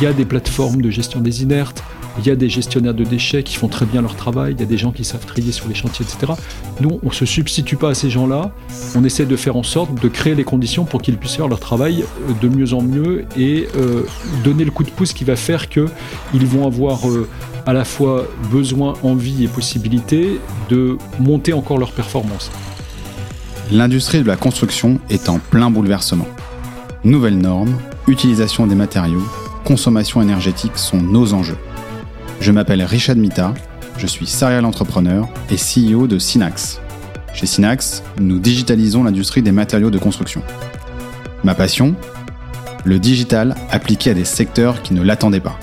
[0.00, 1.82] il y a des plateformes de gestion des inertes,
[2.18, 4.62] il y a des gestionnaires de déchets qui font très bien leur travail, il y
[4.62, 6.32] a des gens qui savent trier sur les chantiers, etc.
[6.80, 8.50] Nous, on ne se substitue pas à ces gens-là,
[8.94, 11.60] on essaie de faire en sorte de créer les conditions pour qu'ils puissent faire leur
[11.60, 14.04] travail euh, de mieux en mieux et euh,
[14.42, 15.86] donner le coup de pouce qui va faire qu'ils
[16.32, 17.28] vont avoir euh,
[17.66, 22.50] à la fois besoin, envie et possibilité de monter encore leur performance.
[23.70, 26.26] L'industrie de la construction est en plein bouleversement.
[27.04, 27.76] Nouvelles normes,
[28.08, 29.22] utilisation des matériaux,
[29.64, 31.58] consommation énergétique sont nos enjeux.
[32.40, 33.54] Je m'appelle Richard Mita,
[33.98, 36.80] je suis serial entrepreneur et CEO de Synax.
[37.34, 40.42] Chez Synax, nous digitalisons l'industrie des matériaux de construction.
[41.44, 41.94] Ma passion
[42.84, 45.58] Le digital appliqué à des secteurs qui ne l'attendaient pas.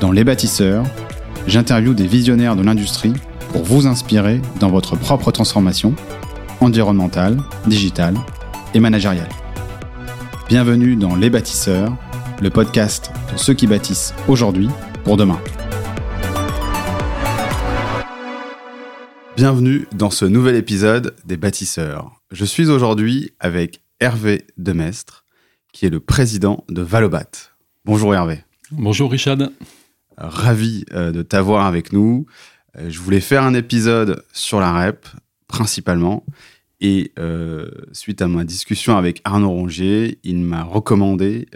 [0.00, 0.84] Dans Les bâtisseurs,
[1.46, 3.14] j'interviewe des visionnaires de l'industrie
[3.52, 5.94] pour vous inspirer dans votre propre transformation
[6.60, 8.14] environnementale, digitale
[8.74, 9.28] et managériale.
[10.48, 11.92] Bienvenue dans Les bâtisseurs,
[12.40, 14.68] le podcast de ceux qui bâtissent aujourd'hui
[15.02, 15.40] pour demain.
[19.36, 22.12] Bienvenue dans ce nouvel épisode des bâtisseurs.
[22.30, 25.24] Je suis aujourd'hui avec Hervé Demestre,
[25.72, 27.28] qui est le président de Valobat.
[27.84, 28.44] Bonjour Hervé.
[28.70, 29.38] Bonjour Richard.
[30.16, 32.26] Ravi euh, de t'avoir avec nous.
[32.76, 35.06] Euh, je voulais faire un épisode sur la REP,
[35.48, 36.24] principalement.
[36.80, 41.48] Et euh, suite à ma discussion avec Arnaud Rongier, il m'a recommandé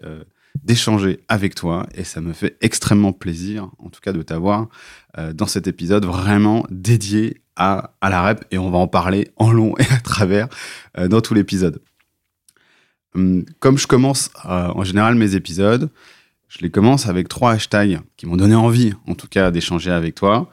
[0.63, 4.69] d'échanger avec toi et ça me fait extrêmement plaisir, en tout cas, de t'avoir
[5.35, 9.51] dans cet épisode vraiment dédié à, à, la REP et on va en parler en
[9.53, 10.49] long et à travers
[11.09, 11.83] dans tout l'épisode.
[13.15, 15.91] Hum, comme je commence en général mes épisodes,
[16.53, 20.15] je les commence avec trois hashtags qui m'ont donné envie, en tout cas, d'échanger avec
[20.15, 20.51] toi.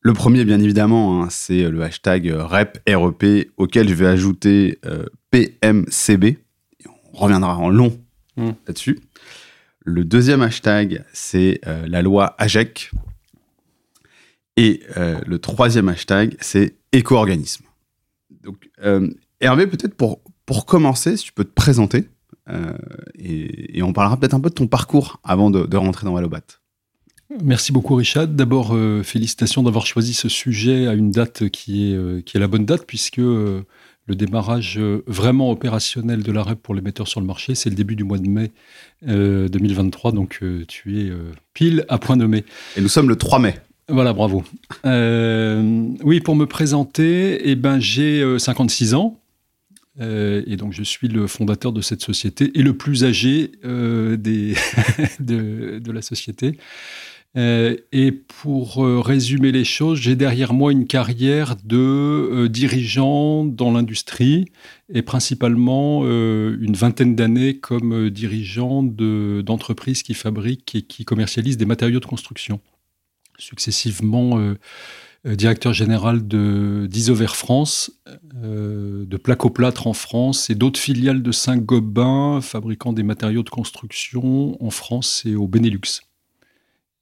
[0.00, 5.06] Le premier, bien évidemment, hein, c'est le hashtag REP, REP, auquel je vais ajouter euh,
[5.30, 6.36] PMCB.
[7.14, 7.98] on reviendra en long
[8.36, 8.50] mmh.
[8.66, 8.98] là-dessus.
[9.84, 12.90] Le deuxième hashtag, c'est euh, la loi AGEC.
[14.56, 17.64] Et euh, le troisième hashtag, c'est éco-organisme.
[18.42, 18.68] Donc,
[19.40, 22.08] Hervé, peut-être pour, pour commencer, si tu peux te présenter
[22.48, 22.72] euh,
[23.18, 26.42] et, on parlera peut-être un peu de ton parcours avant de, rentrer dans Valobat.
[27.42, 28.28] Merci beaucoup Richard.
[28.28, 32.40] D'abord, euh, félicitations d'avoir choisi ce sujet à une date qui est, euh, qui est
[32.40, 33.20] la bonne date, puisque
[34.06, 37.96] le démarrage vraiment opérationnel de l'arrêt pour les metteurs sur le marché, c'est le début
[37.96, 38.50] du mois de mai
[39.02, 41.12] 2023, donc tu es
[41.54, 42.44] pile à point nommé.
[42.76, 43.54] Et nous sommes le 3 mai.
[43.88, 44.42] Voilà, bravo.
[44.84, 49.22] oui, pour me présenter, eh ben, j'ai 56 ans.
[50.00, 54.16] Euh, et donc, je suis le fondateur de cette société et le plus âgé euh,
[54.16, 54.54] des
[55.20, 56.56] de, de, la société.
[57.34, 64.46] Euh, et pour résumer les choses, j'ai derrière moi une carrière de dirigeant dans l'industrie
[64.92, 72.00] et principalement une vingtaine d'années comme dirigeant d'entreprises qui fabriquent et qui commercialisent des matériaux
[72.00, 72.60] de construction.
[73.38, 74.38] Successivement
[75.24, 77.92] euh, directeur général d'Isover France,
[78.42, 84.62] euh, de Placoplâtre en France et d'autres filiales de Saint-Gobain, fabricant des matériaux de construction
[84.62, 86.02] en France et au Benelux.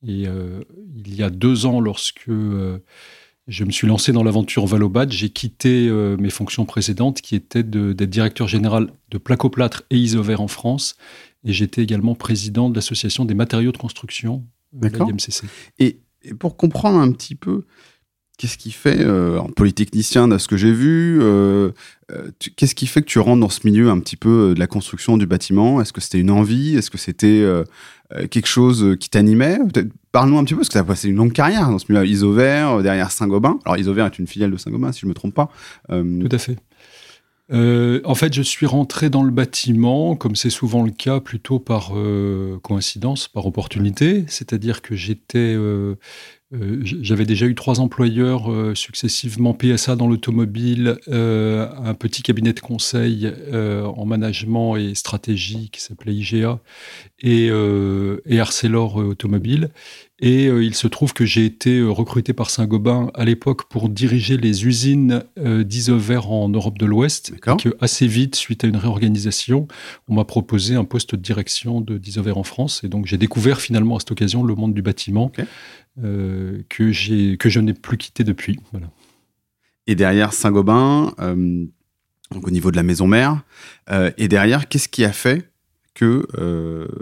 [0.07, 0.61] Et euh,
[0.97, 5.91] il y a deux ans, lorsque je me suis lancé dans l'aventure Valobat, j'ai quitté
[6.19, 10.97] mes fonctions précédentes qui étaient d'être directeur général de Placoplâtre et Isover en France.
[11.45, 15.11] Et j'étais également président de l'association des matériaux de construction, D'accord.
[15.79, 17.65] Et, et, pour comprendre un petit peu,
[18.41, 21.73] qu'est-ce qui fait, euh, en polytechnicien, de ce que j'ai vu, euh, euh,
[22.57, 25.17] qu'est-ce qui fait que tu rentres dans ce milieu un petit peu de la construction
[25.17, 25.81] du bâtiment?
[25.81, 26.77] Est-ce que c'était une envie?
[26.77, 27.45] Est-ce que c'était
[28.31, 29.59] quelque chose qui t'animait?
[30.13, 32.05] Parle-nous un petit peu, parce que tu as passé une longue carrière dans ce milieu.
[32.07, 33.59] Isover, derrière Saint-Gobain.
[33.65, 35.51] Alors, Isover est une filiale de Saint-Gobain, si je ne me trompe pas.
[35.89, 36.57] Tout à fait.
[37.53, 41.93] en fait, je suis rentré dans le bâtiment, comme c'est souvent le cas, plutôt par
[42.63, 44.25] coïncidence, par opportunité.
[44.29, 45.97] C'est-à-dire que j'étais euh,
[46.53, 52.61] j'avais déjà eu trois employeurs euh, successivement PSA dans l'automobile, euh, un petit cabinet de
[52.61, 56.59] conseil en management et stratégie qui s'appelait IGA
[57.21, 57.51] et,
[58.27, 59.71] et Arcelor Automobile.
[60.23, 64.67] Et il se trouve que j'ai été recruté par Saint-Gobain à l'époque pour diriger les
[64.67, 67.33] usines d'Isover en Europe de l'Ouest.
[67.37, 69.67] Et que assez vite, suite à une réorganisation,
[70.09, 72.83] on m'a proposé un poste de direction de d'Isover en France.
[72.85, 75.33] Et donc j'ai découvert finalement à cette occasion le monde du bâtiment.
[75.99, 78.59] Euh, que, j'ai, que je n'ai plus quitté depuis.
[78.71, 78.91] Voilà.
[79.87, 81.67] Et derrière Saint-Gobain, euh,
[82.31, 83.43] donc au niveau de la maison mère,
[83.91, 85.51] euh, et derrière, qu'est-ce qui a fait
[85.95, 86.27] que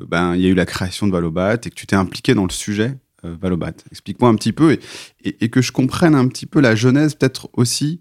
[0.08, 2.44] ben il y a eu la création de Valobat et que tu t'es impliqué dans
[2.44, 3.74] le sujet Valobat?
[3.90, 4.80] Explique-moi un petit peu et,
[5.22, 8.00] et, que je comprenne un petit peu la genèse, peut-être aussi.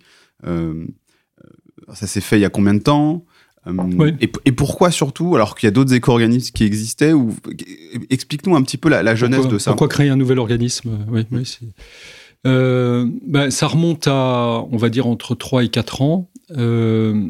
[1.93, 3.25] ça s'est fait il y a combien de temps?
[4.19, 7.35] Et, pourquoi surtout, alors qu'il y a d'autres éco-organismes qui existaient ou...
[8.09, 9.71] Explique-nous un petit peu la, jeunesse de ça.
[9.71, 10.97] Pourquoi créer un nouvel organisme?
[11.09, 11.25] Oui,
[12.43, 16.29] ben, Ça remonte à, on va dire, entre 3 et 4 ans.
[16.55, 17.27] Euh,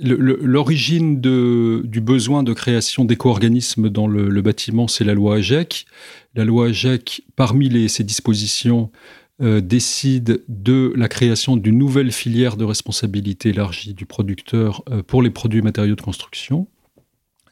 [0.00, 5.86] l'origine du besoin de création d'éco-organismes dans le, bâtiment, c'est la loi AGEC.
[6.34, 8.90] La loi AGEC, parmi les, ses dispositions,
[9.40, 15.22] euh, décide de la création d'une nouvelle filière de responsabilité élargie du producteur euh, pour
[15.22, 16.66] les produits et matériaux de construction.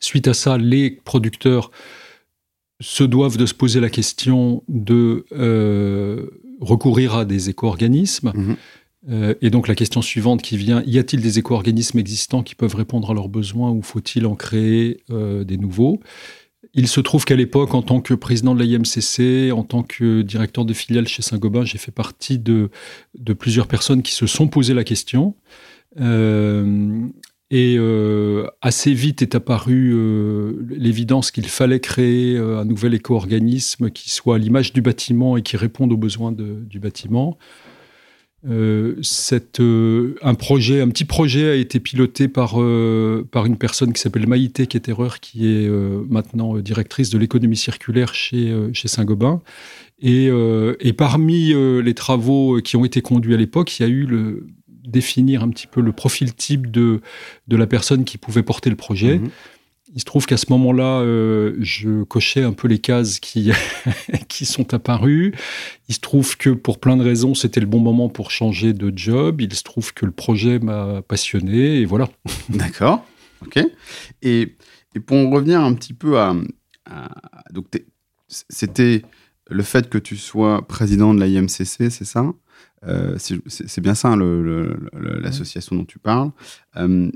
[0.01, 1.71] Suite à ça, les producteurs
[2.81, 5.25] se doivent de se poser la question de
[6.61, 8.33] recourir à des éco-organismes.
[8.35, 8.55] Mmh
[9.09, 12.75] euh, et donc la question suivante qui vient, y a-t-il des éco-organismes existants qui peuvent
[12.75, 16.01] répondre à leurs besoins ou faut-il en créer euh, des nouveaux?
[16.77, 20.67] Il se trouve qu'à l'époque, en tant que président de l'IMCC, en tant que directeur
[20.67, 22.71] de filiale chez Saint-Gobain, j'ai fait partie de,
[23.39, 25.35] plusieurs personnes qui se sont posées la question.
[25.99, 27.07] Euh,
[27.51, 27.79] et
[28.61, 29.95] assez vite est apparue
[30.69, 35.57] l'évidence qu'il fallait créer un nouvel éco-organisme qui soit à l'image du bâtiment et qui
[35.57, 37.39] réponde aux besoins du bâtiment.
[38.45, 39.01] Euh,
[39.61, 44.67] euh, un petit projet a été piloté par, euh, par une personne qui s'appelle Maïté
[44.67, 45.69] Ketterer, qui est
[46.09, 49.41] maintenant directrice de l'économie circulaire chez, Saint-Gobain.
[50.01, 50.31] Et,
[50.97, 51.53] parmi
[51.83, 54.47] les travaux qui ont été conduits à l'époque, il y a eu le
[54.87, 57.01] définir un petit peu le profil type de,
[57.49, 59.19] de la personne qui pouvait porter le projet.
[59.19, 59.31] Mmh
[59.95, 63.53] il se trouve qu'à ce moment-là, euh, je cochais un peu les cases qui,
[64.29, 65.35] qui sont apparues.
[65.89, 68.93] Il se trouve que pour plein de raisons, c'était le bon moment pour changer de
[68.97, 69.41] job.
[69.41, 72.09] Il se trouve que le projet m'a passionné et voilà.
[72.49, 73.07] D'accord.
[73.45, 73.59] Ok.
[74.23, 74.57] Et,
[74.95, 76.35] et, pour en revenir un petit peu à.
[77.53, 77.67] donc,
[78.29, 79.03] c'était
[79.49, 82.33] le fait que tu sois président de l'IMCC, c'est ça?
[82.87, 86.31] Euh, C'est bien ça l'association dont tu parles.
[86.77, 87.11] Euh,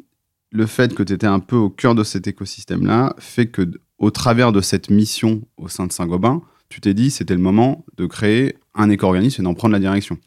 [0.50, 4.11] le fait que tu étais un peu au cœur de cet écosystème-là fait que, au
[4.11, 8.06] travers de cette mission au sein de Saint-Gobain, tu t'es dit c'était le moment de
[8.06, 10.19] créer un éco-organisme et d'en prendre la direction.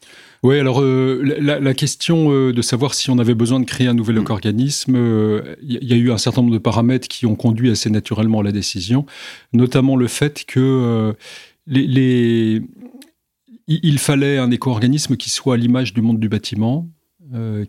[0.44, 3.94] Oui, alors euh, la, question euh, de savoir si on avait besoin de créer un
[3.94, 4.22] nouvel mm.
[4.22, 7.90] éco-organisme, il euh, y, a eu un certain nombre de paramètres qui ont conduit assez
[7.90, 9.06] naturellement à la décision,
[9.54, 11.16] notamment le fait que
[11.66, 12.62] les,
[13.68, 16.90] il fallait un éco-organisme qui soit à l'image du monde du bâtiment,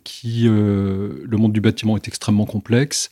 [0.05, 3.11] qui euh, le monde du bâtiment est extrêmement complexe.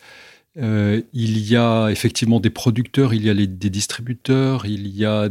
[0.59, 5.31] Euh, il y a effectivement des producteurs, il y a des distributeurs, il y a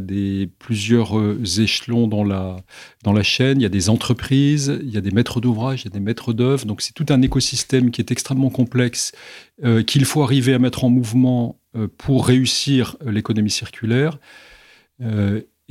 [0.58, 1.14] plusieurs
[1.60, 2.58] échelons dans la,
[3.04, 5.86] dans la chaîne, il y a des entreprises, il y a des maîtres d'ouvrage, il
[5.86, 6.66] y a des maîtres d'œuvre.
[6.66, 9.12] Donc c'est tout un écosystème qui est extrêmement complexe,
[9.86, 11.60] qu'il faut arriver à mettre en mouvement
[12.00, 14.18] pour réussir l'économie circulaire.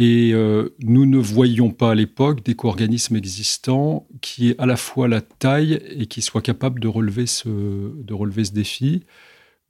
[0.03, 5.09] Et euh, nous ne voyions pas à l'époque d'éco-organismes existants qui aient à la fois
[5.09, 6.23] la taille et qui
[6.89, 7.49] relever ce,
[7.95, 9.03] de relever ce défi.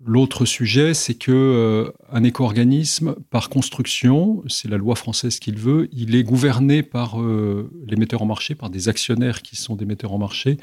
[0.06, 5.88] L'autre sujet, c'est que euh, un éco-organisme, par construction, c'est la loi française qu'il veut,
[5.90, 9.84] il est gouverné par euh, les metteurs en marché, par des actionnaires qui sont des
[9.84, 10.58] metteurs en marché,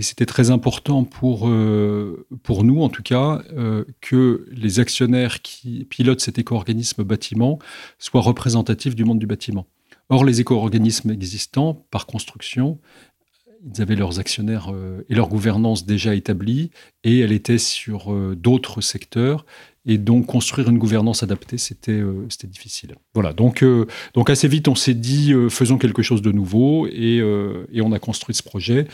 [0.00, 5.42] et c'était très important pour, euh, pour nous, en tout cas, euh, que les actionnaires
[5.42, 7.58] qui pilotent cet éco-organisme bâtiment
[7.98, 9.66] soient représentatifs du monde du bâtiment.
[10.08, 12.78] Or, les éco-organismes existants, par construction,
[13.62, 16.70] ils avaient leurs actionnaires euh, et leur gouvernance déjà établie,
[17.04, 19.44] et elle était sur d'autres secteurs.
[19.86, 22.96] Et donc, construire une gouvernance adaptée, c'était c'était difficile.
[23.14, 23.64] Voilà, donc,
[24.14, 27.22] donc assez vite, on s'est dit, faisons quelque chose de nouveau, et,
[27.72, 28.86] et on a construit ce projet.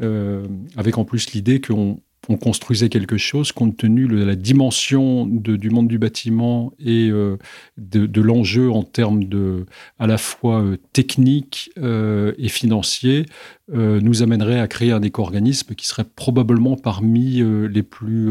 [0.00, 2.00] Euh, avec en plus l'idée qu'on
[2.36, 7.36] construisait quelque chose compte tenu de la dimension du monde du bâtiment et euh,
[7.76, 9.64] de, l'enjeu en termes de
[9.98, 13.26] à la fois euh, technique et financier
[13.70, 18.30] nous amènerait à créer un éco-organisme qui serait probablement parmi les, plus,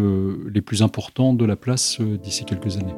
[0.50, 2.96] les plus importants de la place d'ici quelques années.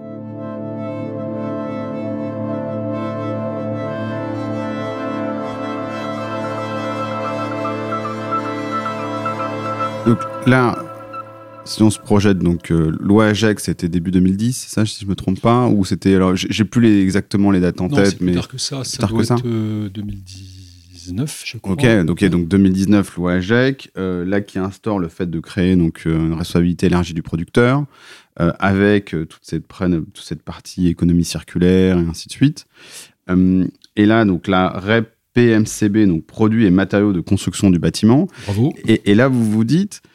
[10.10, 10.89] Donc là,
[11.66, 15.10] si on se projette, donc euh, loi AGEC, c'était début 2010, c'est ça, si je
[15.10, 18.32] me trompe pas, ou c'était alors, j'ai plus les, exactement les dates en tête, mais
[18.32, 19.44] plus tard que ça, ça doit être
[19.90, 21.74] 2019, je crois.
[21.74, 26.04] Ok, donc, donc 2019, loi AGEC, euh, là qui instaure le fait de créer donc
[26.06, 27.86] euh, une responsabilité élargie du producteur,
[28.38, 32.68] avec toute cette toute cette partie économie circulaire et ainsi de suite.
[33.28, 38.28] et là, donc la REP PMCB, donc produits et matériaux de construction du bâtiment.
[38.46, 38.74] Bravo.
[38.86, 40.09] Et, là, vous vous dites, euh,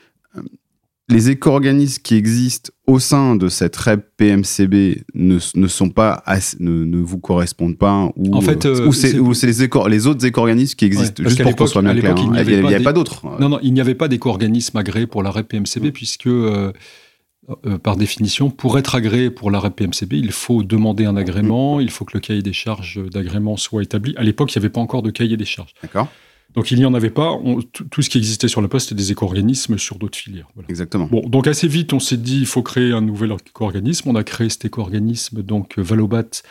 [1.08, 6.22] les éco-organismes qui existent au sein de cette REP PMCB ne, ne sont pas
[6.60, 9.12] ne, ne, vous correspondent pas ou, en fait, euh, ou c'est
[9.46, 12.14] les, les, autres éco-organismes qui existent juste pour qu'on soit bien clair.
[12.18, 13.22] Il n'y avait, pas, d'autres.
[13.38, 16.72] Non, non, il n'y avait pas d'éco-organisme agréé pour la REP PMCB puisque euh,
[17.82, 21.90] par définition, pour être agréé pour la REP PMCB, il faut demander un agrément, il
[21.90, 24.14] faut que le cahier des charges d'agrément soit établi.
[24.16, 25.74] À l'époque, il n'y avait pas encore de cahier des charges.
[25.82, 26.08] D'accord.
[26.54, 27.38] Donc il n'y en avait pas.
[27.90, 30.48] tout, ce qui existait sur la poste, c'était des éco-organismes sur d'autres filières.
[30.68, 31.06] Exactement.
[31.06, 34.08] Bon, donc assez vite, on s'est dit, il faut créer un nouvel éco-organisme.
[34.08, 36.42] On a créé cet éco-organisme, donc Valobat.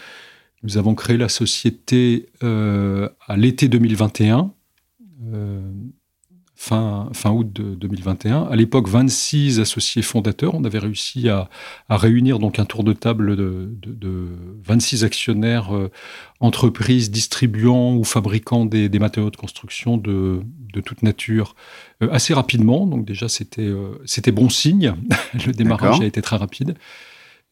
[0.63, 4.53] Nous avons créé la société euh, à l'été 2021
[6.55, 8.43] fin, fin août 2021.
[8.43, 10.53] À l'époque, 26 associés fondateurs.
[10.55, 11.49] On avait réussi à,
[11.89, 14.27] réunir donc un tour de table de,
[14.63, 15.91] 26 actionnaires, euh,
[16.39, 20.41] entreprises distribuant ou fabriquant des, matériaux de construction de,
[20.85, 21.55] toute nature
[22.01, 22.85] euh, assez rapidement.
[22.85, 24.95] Donc déjà, c'était euh, c'était bon signe.
[25.45, 26.75] Le démarrage a été très rapide.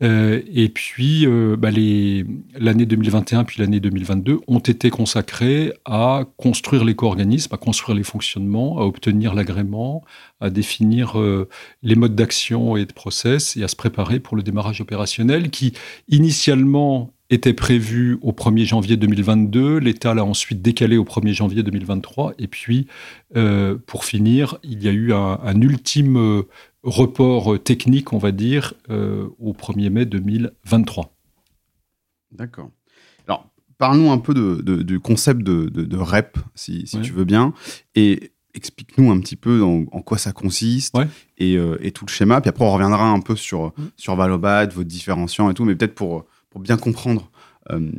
[0.02, 6.84] Euh, et puis, euh, bah, l'année 2021 puis l'année 2022 ont été consacrées à construire
[6.84, 10.04] l'éco-organisme, à construire les fonctionnements, à obtenir l'agrément,
[10.40, 11.48] à définir euh,
[11.84, 15.74] les modes d'action et de process et à se préparer pour le démarrage opérationnel qui,
[16.10, 19.78] initialement, était prévu au 1er janvier 2022.
[19.78, 22.34] L'État l'a ensuite décalé au 1er janvier 2023.
[22.40, 22.88] Et puis,
[23.86, 26.44] pour finir, il y a eu un, un ultime
[26.84, 31.14] report euh, technique, on va dire, euh, au 1er mai 2023.
[32.32, 32.70] D'accord.
[33.28, 37.54] Alors, parlons un peu de, du concept de, REP, si, tu veux bien,
[37.96, 40.98] et explique-nous un petit peu en, quoi ça consiste
[41.38, 42.42] et, euh, et, tout le schéma.
[42.42, 43.90] Puis après, on reviendra un peu sur, mm.
[43.96, 47.31] sur Valobat, votre différenciant et tout, mais peut-être pour, pour bien comprendre
[47.70, 47.92] euh,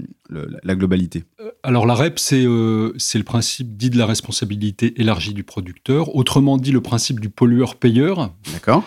[0.65, 5.35] la globalité euh, Alors la REP, euh, c'est le principe dit de la responsabilité élargie
[5.35, 8.35] du producteur, autrement dit le principe du pollueur-payeur.
[8.53, 8.85] D'accord.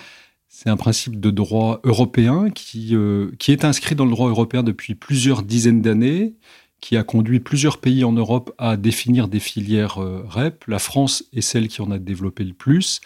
[0.50, 2.96] C'est un principe de droit européen qui,
[3.40, 6.36] qui est inscrit dans le droit européen depuis plusieurs dizaines d'années,
[6.80, 10.64] qui a conduit plusieurs pays en Europe à définir des filières REP.
[10.68, 13.02] La France est celle qui en a développé le plus.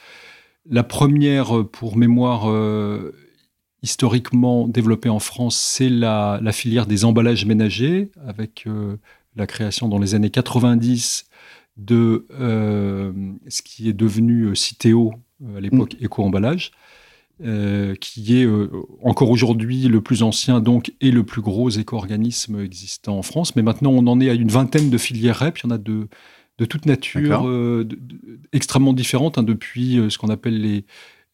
[0.69, 2.45] La première, pour mémoire,
[3.81, 8.97] historiquement développée en France, c'est la, filière des emballages ménagers, avec euh,
[9.35, 11.25] la création dans les années 90
[11.77, 13.13] de euh,
[13.47, 15.13] ce qui est devenu euh, Citeo,
[15.55, 16.05] à l'époque mm.
[16.05, 16.71] Éco-emballage,
[18.01, 18.45] qui est
[19.01, 23.55] encore aujourd'hui le plus ancien donc et le plus gros éco-organisme existant en France.
[23.55, 25.59] Mais maintenant, on en est à une vingtaine de filières REP.
[25.59, 26.09] Il y en a de,
[26.57, 27.49] de toute nature,
[28.51, 30.83] extrêmement différentes, hein, depuis ce qu'on appelle les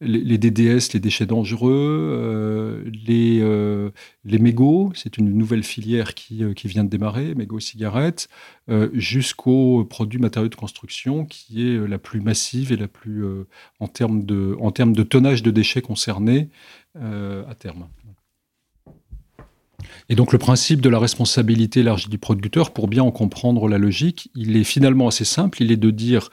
[0.00, 3.90] les, DDS, les déchets dangereux, euh, les, euh,
[4.24, 8.28] les mégots, c'est une nouvelle filière qui, euh, qui, vient de démarrer, mégots cigarettes,
[8.92, 13.24] jusqu'aux produits matériaux de construction, qui est la plus massive et la plus
[13.78, 16.48] en, termes de, en termes de tonnage de déchets concernés
[16.96, 17.86] à terme.
[20.08, 23.78] Et donc le principe de la responsabilité élargie du producteur, pour bien en comprendre la
[23.78, 26.30] logique, il est finalement assez simple, il est de dire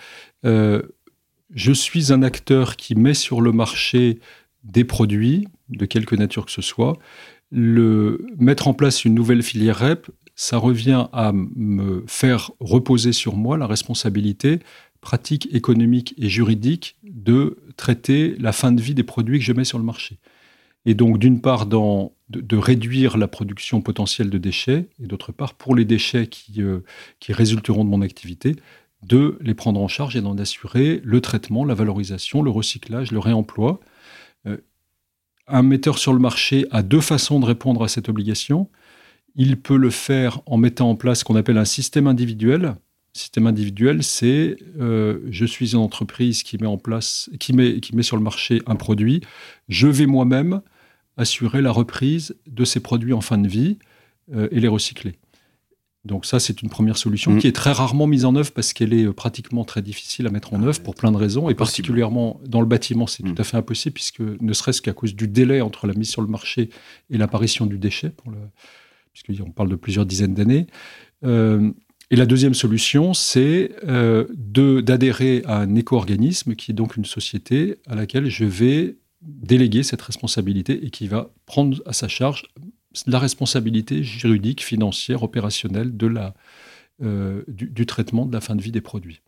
[1.53, 4.19] je suis un acteur qui met sur le marché
[4.63, 6.97] des produits, de quelque nature que ce soit.
[7.51, 13.35] Le, mettre en place une nouvelle filière REP, ça revient à me faire reposer sur
[13.35, 14.59] moi la responsabilité
[15.01, 19.65] pratique, économique et juridique de traiter la fin de vie des produits que je mets
[19.65, 20.17] sur le marché.
[20.85, 25.75] Et donc, d'une part, de, réduire la production potentielle de déchets, et d'autre part, pour
[25.75, 26.79] les déchets qui, euh,
[27.19, 28.55] qui résulteront de mon activité,
[29.05, 33.19] de les prendre en charge et d'en assurer le traitement, la valorisation, le recyclage, le
[33.19, 33.79] réemploi.
[34.47, 34.57] Euh,
[35.47, 38.69] un metteur sur le marché a deux façons de répondre à cette obligation.
[39.35, 42.75] Il peut le faire en mettant en place ce qu'on appelle un système individuel.
[43.13, 49.21] Système individuel, c'est euh, je suis une entreprise qui met sur le marché un produit.
[49.69, 50.61] Je vais moi-même
[51.17, 53.77] assurer la reprise de ces produits en fin de vie
[54.33, 55.19] euh, et les recycler.
[56.05, 57.39] Donc ça, c'est une première solution mm.
[57.39, 60.31] qui est très rarement mise en œuvre parce qu'elle est euh, pratiquement très difficile à
[60.31, 61.49] mettre en ah, œuvre pour plein de raisons.
[61.49, 63.33] Et particulièrement dans le bâtiment, c'est mm.
[63.33, 66.21] tout à fait impossible puisque ne serait-ce qu'à cause du délai entre la mise sur
[66.21, 66.69] le marché
[67.09, 68.11] et l'apparition du déchet,
[69.13, 70.67] puisqu'on parle de plusieurs dizaines d'années.
[71.23, 71.71] Euh,
[72.11, 77.77] et la deuxième solution, c'est euh, d'adhérer à un éco-organisme qui est donc une société
[77.87, 82.43] à laquelle je vais déléguer cette responsabilité et qui va prendre à sa charge
[83.07, 86.33] la responsabilité juridique, financière, opérationnelle de la,
[87.01, 89.21] euh, du, traitement de la fin de vie des produits.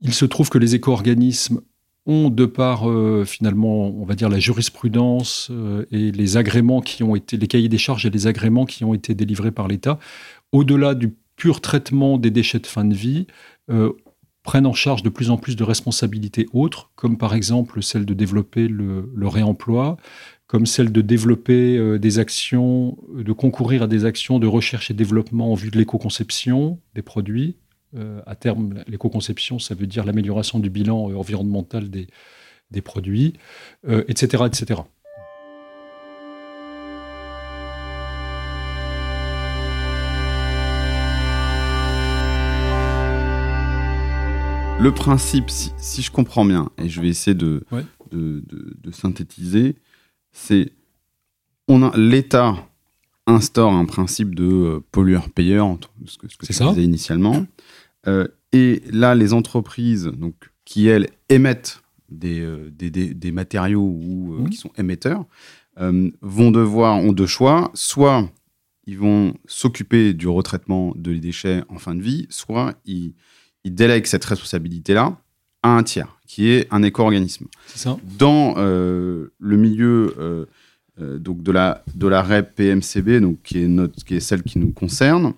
[0.00, 1.60] Il se trouve que les éco-organismes
[2.06, 7.02] ont, de par euh, finalement, on va dire la jurisprudence euh, et les agréments qui
[7.02, 9.98] ont été, les cahiers des charges et les agréments qui ont été délivrés par l'État,
[10.52, 13.26] au-delà du pur traitement des déchets de fin de vie,
[14.42, 18.14] prennent en charge de plus en plus de responsabilités autres, comme par exemple celle de
[18.14, 19.96] développer le, le réemploi,
[20.50, 24.90] comme celle de développer euh, des actions, euh, de concourir à des actions de recherche
[24.90, 27.54] et développement en vue de l'éco-conception des produits.
[27.96, 32.08] Euh, à terme, l'éco-conception, ça veut dire l'amélioration du bilan environnemental des,
[32.72, 33.34] des produits,
[34.08, 34.80] etc., etc.
[44.80, 47.64] Le principe, si, je comprends bien, et je vais essayer de,
[48.10, 49.76] de synthétiser,
[50.32, 50.72] c'est
[51.68, 52.56] on l'État
[53.26, 57.46] instaure un principe de euh, pollueur-payeur, ce que, ce que tu disais initialement.
[58.06, 60.34] Euh, et là, les entreprises donc,
[60.64, 64.50] qui, elles, émettent des, euh, des, des, matériaux ou mmh.
[64.50, 65.24] qui sont émetteurs,
[65.76, 67.70] vont devoir, ont deux choix.
[67.74, 68.28] Soit
[68.86, 73.14] ils vont s'occuper du retraitement de les déchets en fin de vie, soit ils,
[73.64, 75.20] ils délèguent cette responsabilité-là
[75.62, 77.46] à un tiers, qui est un éco-organisme.
[78.18, 80.46] Dans le milieu
[81.00, 84.42] euh, donc de la, de la REP PMCB, donc qui est, notre, qui est celle
[84.42, 85.34] qui nous concerne,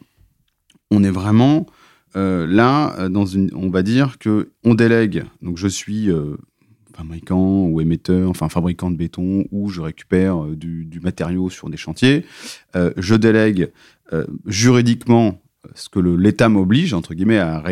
[0.90, 1.66] on est vraiment
[2.16, 5.24] euh, là, euh, dans une, on va dire que on délègue.
[5.40, 6.08] Donc je suis
[6.94, 11.76] fabricant ou émetteur, enfin fabricant de béton, ou je récupère du, du, matériau sur des
[11.76, 12.24] chantiers.
[12.74, 13.70] je délègue
[14.46, 15.40] juridiquement
[15.74, 17.62] ce que l'État m'oblige, entre guillemets, à,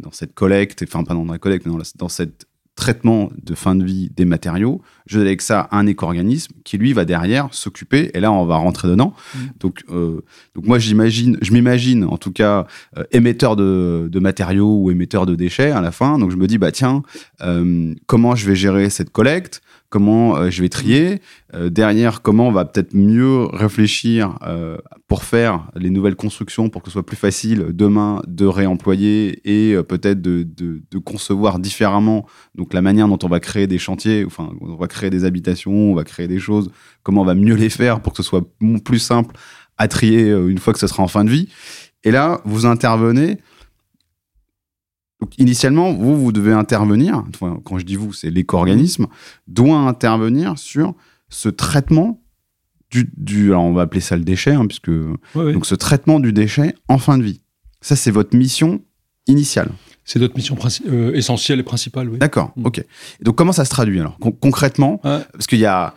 [0.00, 3.74] dans cette collecte, enfin pas dans la collecte, mais dans, dans cette traitement de fin
[3.74, 8.10] de vie des matériaux, je délègue ça à un éco-organisme qui lui va derrière s'occuper
[8.12, 9.14] et là on va rentrer dedans.
[9.34, 9.38] Mmh.
[9.60, 10.20] Donc, euh,
[10.54, 12.66] donc moi j'imagine, je m'imagine en tout cas
[12.98, 16.18] euh, émetteur de, de, matériaux ou émetteur de déchets à la fin.
[16.18, 17.02] Donc je me dis bah tiens
[17.40, 19.62] euh, comment je vais gérer cette collecte?
[19.88, 21.20] Comment euh, je vais trier.
[21.54, 24.78] Euh, derrière, comment on va peut-être mieux réfléchir euh,
[25.08, 29.76] pour faire les nouvelles constructions pour que ce soit plus facile demain de réemployer et
[29.84, 30.46] peut-être de,
[31.04, 32.26] concevoir différemment
[32.56, 35.72] donc la manière dont on va créer des chantiers, enfin on va créer des habitations,
[35.72, 36.70] on va créer des choses,
[37.04, 38.42] comment on va mieux les faire pour que ce soit
[38.84, 39.36] plus simple
[39.78, 41.48] à trier une fois que ce sera en fin de vie.
[42.02, 43.38] Et là, vous intervenez
[45.20, 47.24] donc, initialement, vous, vous devez intervenir,
[47.64, 49.06] quand je dis vous, c'est l'éco-organisme,
[49.46, 50.94] doit intervenir sur
[51.28, 52.20] ce traitement
[52.90, 54.90] du, du, alors on va appeler ça le déchet, hein, puisque
[55.34, 57.40] donc ce traitement du déchet en fin de vie.
[57.80, 58.82] Ça, c'est votre mission
[59.26, 59.70] initiale.
[60.04, 62.18] C'est notre mission euh, essentielle et principale, oui.
[62.18, 62.66] D'accord, mm.
[62.66, 62.78] ok.
[62.78, 65.94] Et donc comment ça se traduit alors concrètement Parce qu'il y a,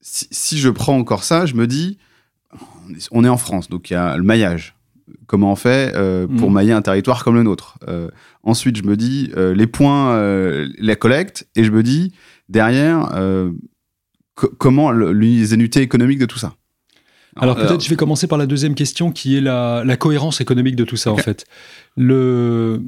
[0.00, 1.98] si, si, je prends encore ça, je me dis,
[3.10, 4.76] on est en France, donc il y a le maillage
[5.30, 6.54] comment on fait euh, pour mm.
[6.54, 7.78] mailler un territoire comme le nôtre.
[7.86, 8.08] Euh,
[8.42, 10.18] ensuite, je me dis euh, les points,
[10.76, 12.12] la collecte, et je me dis
[12.48, 13.08] derrière
[14.58, 16.54] comment les économiques économiques de tout ça.
[17.36, 20.84] Alors, peut-être je vais commencer par la deuxième question qui est la, cohérence économique de
[20.84, 21.44] tout ça en fait.
[21.96, 22.82] Le...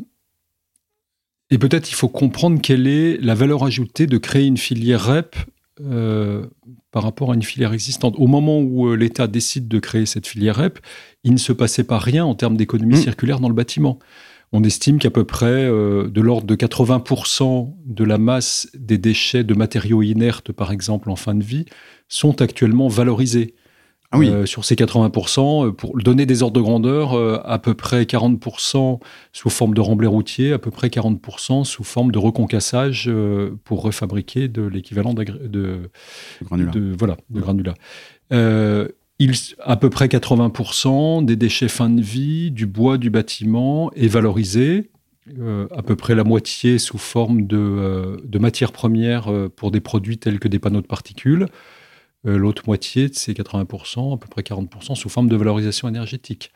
[1.50, 5.36] Et peut-être il faut comprendre quelle est la valeur ajoutée de créer une filière REP
[5.76, 8.14] par rapport à une filière existante.
[8.18, 10.78] Au moment où l'État décide de créer cette filière REP,
[11.24, 13.02] il ne se passait pas rien en termes d'économie mmh.
[13.02, 13.98] circulaire dans le bâtiment.
[14.52, 19.44] On estime qu'à peu près euh, de l'ordre de 80% de la masse des déchets
[19.44, 21.64] de matériaux inertes, par exemple, en fin de vie,
[22.08, 23.54] sont actuellement valorisés.
[24.12, 24.28] Ah oui.
[24.28, 27.14] Euh, sur ces 80%, euh, pour donner des ordres de grandeur,
[27.46, 29.00] à peu près 40%
[29.32, 33.10] sous forme de remblai routier, à peu près 40% sous forme de reconcassage
[33.64, 35.90] pour refabriquer de l'équivalent de, de,
[36.50, 37.74] de, voilà, de granulat
[39.60, 44.90] à peu près 80% des déchets fin de vie, du bois du bâtiment est valorisé,
[45.38, 49.70] euh, à peu près la moitié sous forme de, euh, de matières premières euh, pour
[49.70, 51.46] des produits tels que des panneaux de particules, euh,
[52.24, 56.52] l'autre moitié de ces 80%, à peu près 40%, sous forme de valorisation énergétique.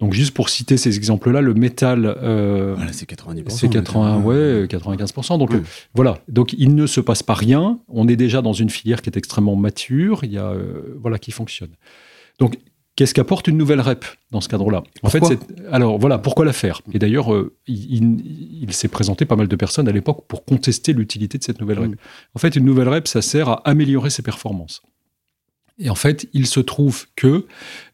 [0.00, 2.06] Donc juste pour citer ces exemples-là, le métal...
[2.06, 3.50] Euh, voilà, c'est 90%.
[3.50, 5.38] C'est 80, ouais, 95%.
[5.38, 5.50] Donc
[5.94, 7.78] voilà, donc il ne se passe pas rien.
[7.88, 11.18] On est déjà dans une filière qui est extrêmement mature, il y a, euh, voilà,
[11.18, 11.70] qui fonctionne.
[12.38, 12.58] Donc
[12.96, 14.84] Qu'est-ce qu'apporte une nouvelle REP dans ce cadre-là?
[15.02, 15.20] En fait,
[15.72, 16.80] alors voilà, pourquoi la faire?
[16.92, 17.26] Et d'ailleurs,
[17.66, 21.80] il, s'est présenté pas mal de personnes à l'époque pour contester l'utilité de cette nouvelle
[21.80, 21.96] REP.
[22.36, 24.80] En fait, une nouvelle REP, ça sert à améliorer ses performances.
[25.78, 27.46] Et en fait, il se trouve que,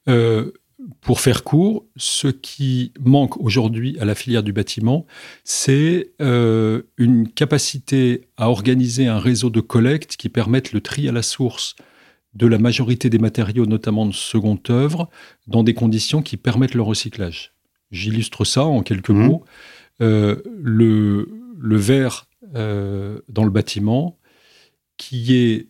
[0.08, 0.52] euh,
[1.00, 5.06] pour faire court, ce qui manque aujourd'hui à la filière du bâtiment,
[5.44, 11.12] c'est euh, une capacité à organiser un réseau de collecte qui permette le tri à
[11.12, 11.76] la source
[12.34, 15.10] de la majorité des matériaux, notamment de seconde œuvre,
[15.46, 17.54] dans des conditions qui permettent le recyclage.
[17.90, 19.26] J'illustre ça en quelques mmh.
[19.26, 19.44] mots.
[20.00, 24.18] Euh, le, le verre dans le bâtiment,
[24.96, 25.68] qui est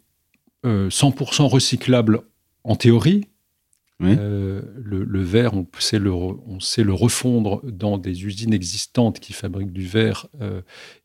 [0.65, 2.23] 100% euh, recyclable
[2.65, 3.27] en théorie.
[4.03, 9.35] Euh, le, verre, on sait le, on sait le refondre dans des usines existantes qui
[9.35, 10.63] fabriquent du verre euh,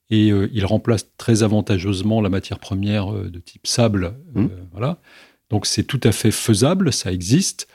[0.09, 4.13] et il remplace très avantageusement la matière première de type sable.
[4.33, 4.45] Mmh.
[4.71, 4.99] voilà.
[5.49, 7.67] Donc c'est tout à fait faisable, ça existe.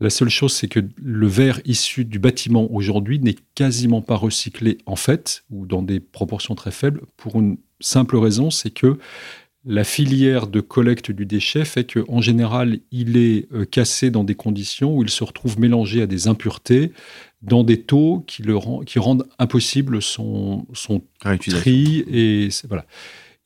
[0.00, 4.78] La seule chose, c'est que le verre issu du bâtiment aujourd'hui n'est quasiment pas recyclé
[4.86, 8.98] en fait, ou dans des proportions très faibles, pour une simple raison, c'est que
[9.66, 14.34] la filière de collecte du déchet fait qu'en général, il est euh, cassé dans des
[14.34, 16.92] conditions où il se retrouve mélangé à des impuretés,
[17.42, 22.04] dans des taux qui, le qui rendent impossible son, son tri.
[22.10, 22.84] Et voilà.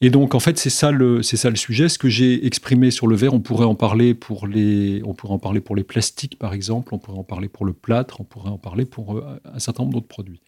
[0.01, 1.89] Et donc, en fait, c'est ça le, c'est ça le sujet.
[1.89, 5.35] Ce que j'ai exprimé sur le verre, on pourrait en parler pour les, on pourrait
[5.35, 6.95] en parler pour les plastiques, par exemple.
[6.95, 8.21] On pourrait en parler pour le plâtre.
[8.21, 10.41] On pourrait en parler pour euh, un certain nombre d'autres produits.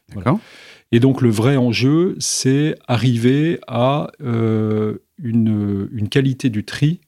[0.92, 7.00] Et donc, le vrai enjeu, c'est arriver à euh, une, une, qualité du tri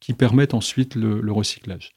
[0.00, 1.94] qui permette ensuite le recyclage.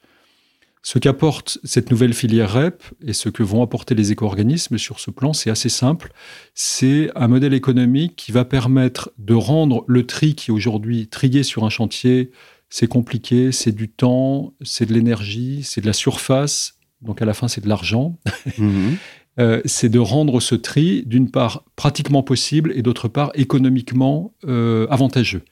[0.86, 5.10] Ce qu'apporte cette nouvelle filière REP et ce que vont apporter les éco-organismes sur ce
[5.10, 6.12] plan, c'est assez simple.
[6.54, 11.64] C'est un modèle économique qui va permettre de rendre le tri qui aujourd'hui trié sur
[11.64, 12.30] un chantier,
[12.70, 17.34] c'est compliqué, c'est du temps, c'est de l'énergie, c'est de la surface, donc à la
[17.34, 18.16] fin c'est de l'argent.
[18.56, 18.96] Mhm.
[19.38, 24.86] Euh, c'est de rendre ce tri, d'une part, pratiquement possible et d'autre part, économiquement euh,
[24.88, 25.42] avantageux.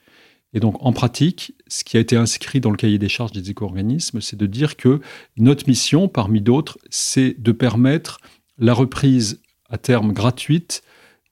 [0.55, 3.51] Et donc, en pratique, ce qui a été inscrit dans le cahier des charges des
[3.51, 5.01] éco-organismes, c'est de dire que
[5.35, 8.21] notre mission, parmi d'autres, c'est de permettre
[8.57, 10.81] la reprise à terme gratuite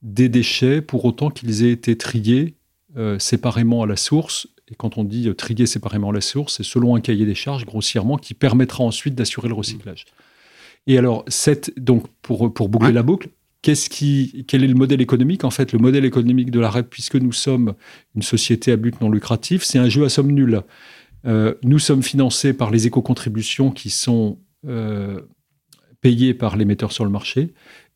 [0.01, 2.55] des déchets pour autant qu'ils aient été triés
[2.97, 4.47] euh, séparément à la source.
[4.67, 7.65] Et quand on dit trier séparément à la source, c'est selon un cahier des charges,
[7.65, 10.03] grossièrement, qui permettra ensuite d'assurer le recyclage.
[10.85, 13.29] Et alors, cette, donc, pour, pour boucler la boucle,
[13.63, 17.31] Quel est le modèle économique En fait, le modèle économique de la REP, puisque nous
[17.31, 17.75] sommes
[18.13, 20.63] une société à but non lucratif, c'est un jeu à somme nulle.
[21.25, 25.21] Euh, nous sommes financés par les éco-contributions qui sont euh,
[26.01, 27.53] payées par les metteurs sur le marché.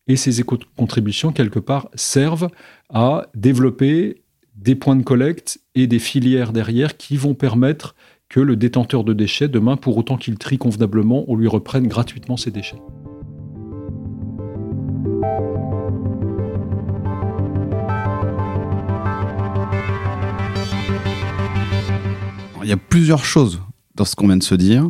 [0.07, 2.47] Et ces éco-contributions, quelque part, servent
[2.89, 4.23] à développer
[4.55, 7.93] des points de collecte et des filières derrière qui vont permettre
[8.29, 12.37] que le détenteur de déchets, demain, pour autant qu'il trie convenablement, on lui reprenne gratuitement
[12.37, 12.79] ses déchets.
[22.67, 23.61] Il y a plusieurs choses
[23.95, 24.89] dans ce qu'on vient de se dire.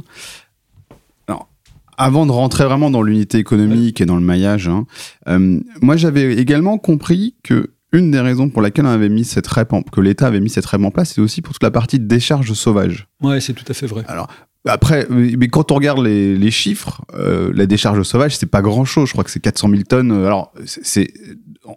[1.27, 1.47] Alors,
[1.95, 4.85] avant de rentrer vraiment dans l'unité économique et dans le maillage, hein,
[5.27, 9.45] euh, moi j'avais également compris que une des raisons pour laquelle on avait mis cette
[9.45, 11.99] REP que l'État avait mis cette REP en place, c'est aussi pour toute la partie
[11.99, 13.07] de décharge sauvage.
[13.21, 14.03] Ouais, c'est tout à fait vrai.
[14.07, 14.27] Alors,
[14.67, 19.07] après, mais quand on regarde les, chiffres, euh, la décharge sauvage, c'est pas grand chose.
[19.07, 20.11] Je crois que c'est 400 000 tonnes.
[20.11, 21.11] Alors, c'est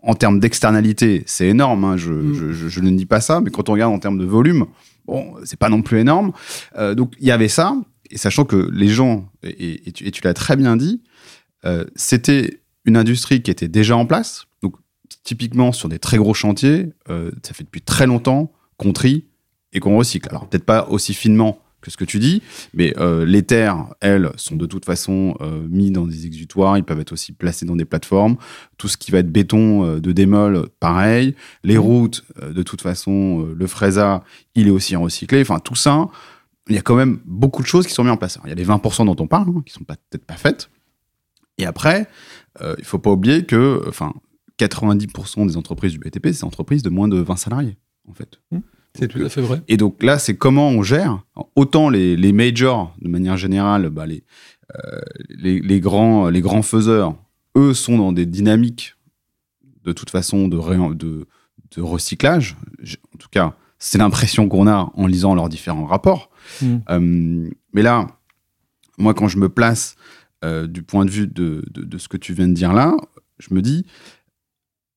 [0.03, 1.85] en termes d'externalité, c'est énorme.
[1.85, 2.53] Hein, je, mm.
[2.53, 4.66] je, je, ne dis pas ça, mais quand on regarde en termes de volume,
[5.11, 6.33] Bon, c'est pas non plus énorme.
[6.76, 7.74] Euh, donc il y avait ça,
[8.11, 11.03] et sachant que les gens, et, tu, l'as très bien dit,
[11.64, 14.46] euh, c'était une industrie qui était déjà en place.
[14.62, 14.76] Donc
[15.24, 19.26] typiquement sur des très gros chantiers, euh, ça fait depuis très longtemps qu'on trie
[19.72, 20.29] et qu'on recycle.
[20.31, 22.43] Alors peut-être pas aussi finement que ce que tu dis,
[22.75, 26.85] mais euh, les terres, elles, sont de toute façon euh, mis dans des exutoires, ils
[26.85, 28.37] peuvent être aussi placés dans des plateformes.
[28.77, 31.35] Tout ce qui va être béton euh, de démol, pareil.
[31.64, 31.81] Les mmh.
[31.81, 35.40] routes, de toute façon, le fraisa, il est aussi recyclé.
[35.40, 36.09] Enfin, tout ça,
[36.69, 38.38] il y a quand même beaucoup de choses qui sont mises en place.
[38.45, 40.71] il y a les 20% dont on parle, hein, qui sont peut-être pas faites.
[41.59, 42.07] Et après,
[42.79, 44.14] il faut pas oublier que, enfin,
[44.59, 47.77] 90% des entreprises du BTP, c'est des entreprises de moins de 20 salariés,
[48.09, 48.40] en fait.
[48.51, 48.59] Mmh.
[48.98, 49.62] C'est tout à fait vrai.
[49.68, 51.22] Et donc là, c'est comment on gère.
[51.57, 54.24] Autant les, les majors, de manière générale, bah les,
[54.74, 57.14] euh, les, les, grands, les grands faiseurs,
[57.57, 58.96] eux, sont dans des dynamiques
[59.85, 61.26] de toute façon de, de,
[61.76, 62.57] de recyclage.
[63.14, 66.31] En tout cas, c'est l'impression qu'on a en lisant leurs différents rapports.
[66.61, 66.79] Hmm.
[66.90, 68.07] Euh, mais là,
[68.98, 69.96] moi, quand je me place
[70.44, 72.94] euh, du point de vue de, de, de, ce que tu viens de dire là,
[73.38, 73.87] je me dis,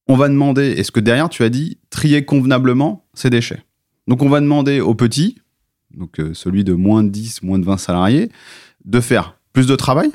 [0.07, 3.63] on va demander, est-ce que derrière tu as dit trier convenablement ces déchets?
[4.07, 5.37] Donc on va demander aux petits,
[5.95, 8.29] donc euh, celui de moins de 10, moins de 20 salariés,
[8.85, 10.11] de faire plus de travail,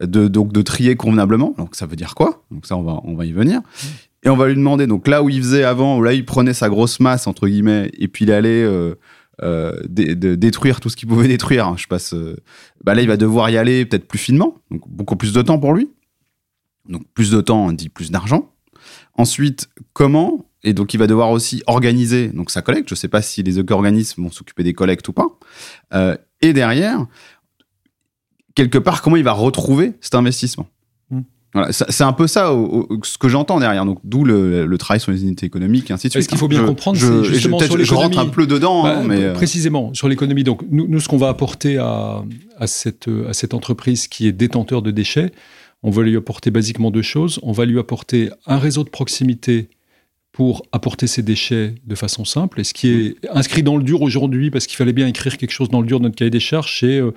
[0.00, 1.54] de, donc de trier convenablement.
[1.56, 2.44] Donc ça veut dire quoi?
[2.50, 3.60] Donc ça, on va, on va y venir.
[4.22, 6.54] Et on va lui demander, donc là où il faisait avant, où là il prenait
[6.54, 8.96] sa grosse masse, entre guillemets, et puis il allait euh,
[9.42, 12.12] euh, détruire tout ce qu'il pouvait détruire, hein, je passe,
[12.82, 15.60] bah là il va devoir y aller peut-être plus finement, donc beaucoup plus de temps
[15.60, 15.90] pour lui.
[16.88, 18.50] Donc plus de temps dit plus d'argent.
[19.14, 22.88] Ensuite, comment et donc, il va devoir aussi organiser donc sa collecte.
[22.88, 25.28] Je ne sais pas si les organismes vont s'occuper des collectes ou pas.
[25.94, 27.06] Euh, et derrière,
[28.56, 30.66] quelque part, comment il va retrouver cet investissement
[31.10, 31.20] hmm.
[31.54, 32.52] Voilà, c'est un peu ça
[33.04, 33.84] ce que j'entends derrière.
[33.84, 36.24] Donc, d'où le, travail sur les unités économiques et ainsi de suite.
[36.24, 37.84] Ce qu'il faut bien comprendre, c'est justement sur l'économie.
[37.84, 40.42] Je rentre un peu dedans, hein, bah, mais euh, précisément sur l'économie.
[40.42, 42.24] Donc, nous, nous ce qu'on va apporter à,
[42.58, 45.30] à, cette, à cette entreprise qui est détenteur de déchets,
[45.84, 47.38] on va lui apporter basiquement deux choses.
[47.44, 49.68] On va lui apporter un réseau de proximité
[50.36, 52.60] pour apporter ces déchets de façon simple.
[52.60, 55.50] Et ce qui est inscrit dans le dur aujourd'hui, parce qu'il fallait bien écrire quelque
[55.50, 57.12] chose dans le dur de notre cahier des charges, c'est euh,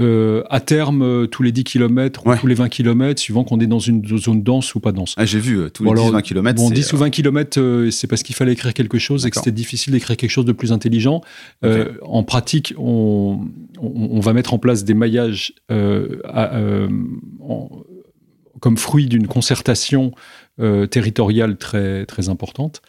[0.00, 3.60] euh, à terme, euh, tous les 10 km ou tous les 20 km, suivant qu'on
[3.60, 5.12] est dans une zone dense ou pas dense.
[5.18, 6.62] Ah, J'ai vu, tous les 10 20 km.
[6.62, 9.52] Bon, 10 ou 20 km, c'est parce qu'il fallait écrire quelque chose et que c'était
[9.52, 11.20] difficile d'écrire quelque chose de plus intelligent.
[11.62, 13.40] en pratique, on,
[13.82, 15.52] on, va mettre en place des maillages
[18.60, 20.12] comme fruit d'une concertation
[20.90, 22.82] territoriale très, très importante.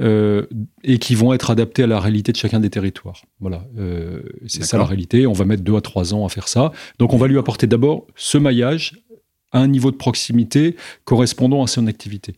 [0.00, 0.46] Euh,
[0.82, 3.26] et qui vont être adaptés à la réalité de chacun des territoires.
[3.40, 5.26] Voilà, euh, c'est ça la réalité.
[5.26, 6.72] On va mettre deux à trois ans à faire ça.
[6.98, 9.04] Donc on va lui apporter d'abord ce maillage
[9.50, 12.36] à un niveau de proximité correspondant à son activité.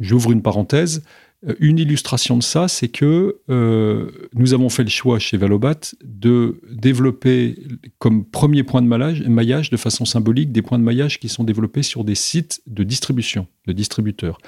[0.00, 1.02] J'ouvre une parenthèse.
[1.46, 3.38] Euh, une illustration de ça, c'est que
[4.34, 7.58] nous avons fait le choix chez Valobat de développer
[7.98, 11.44] comme premier point de maillage, maillage, de façon symbolique, des points de maillage qui sont
[11.44, 14.38] développés sur des sites de distribution, de distributeurs.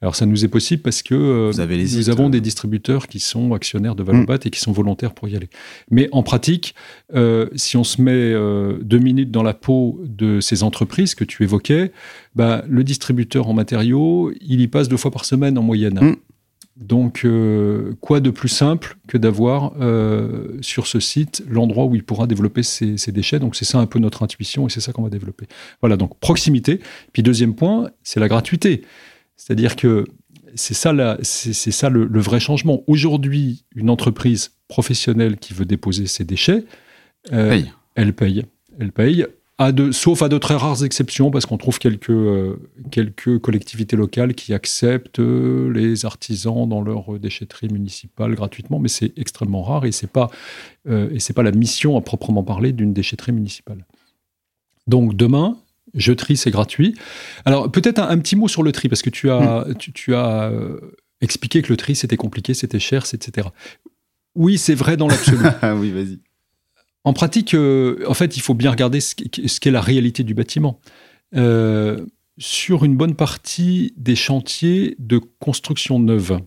[0.00, 3.96] Alors ça nous est possible parce que euh, nous avons des distributeurs qui sont actionnaires
[3.96, 5.48] de Valobat et qui sont volontaires pour y aller.
[5.90, 6.74] Mais en pratique,
[7.14, 11.24] euh, si on se met euh, deux minutes dans la peau de ces entreprises que
[11.24, 11.90] tu évoquais,
[12.36, 15.98] bah, le distributeur en matériaux, il y passe deux fois par semaine en moyenne.
[16.00, 16.16] Mm.
[16.78, 17.26] Donc,
[18.00, 19.72] quoi de plus simple que d'avoir
[20.60, 23.38] sur ce site l'endroit où il pourra développer ses, ses déchets?
[23.40, 25.46] Donc, c'est ça un peu notre intuition et c'est ça qu'on va développer.
[25.80, 26.80] Voilà, donc proximité.
[27.12, 28.82] Puis, deuxième point, c'est la gratuité.
[29.36, 30.04] C'est-à-dire que
[30.54, 32.82] c'est ça, c'est, ça le, vrai changement.
[32.86, 36.64] Aujourd'hui, une entreprise professionnelle qui veut déposer ses déchets,
[37.32, 37.62] euh,
[37.94, 38.44] elle paye.
[38.78, 39.26] Elle paye.
[39.60, 42.60] À de, sauf à de très rares exceptions, parce qu'on trouve quelques, euh,
[42.92, 49.12] quelques collectivités locales qui acceptent euh, les artisans dans leur déchetterie municipale gratuitement, mais c'est
[49.18, 50.28] extrêmement rare et c'est pas
[50.88, 53.84] et c'est pas la mission à proprement parler d'une déchetterie municipale.
[54.86, 55.58] Donc demain,
[55.94, 56.94] je trie, c'est gratuit.
[57.44, 59.74] Alors, peut-être un, petit mot sur le tri, parce que tu as, hmm.
[59.76, 60.80] tu, as euh,
[61.20, 63.48] expliqué que le tri, c'était compliqué, c'était cher, etc.
[64.34, 65.38] Oui, c'est vrai dans l'absolu.
[65.76, 66.18] oui, vas-y.
[67.04, 70.80] En pratique, euh, en fait, il faut bien regarder ce qu'est la réalité du bâtiment.
[71.34, 72.04] Euh,
[72.38, 76.40] sur une bonne partie des chantiers de construction neuve,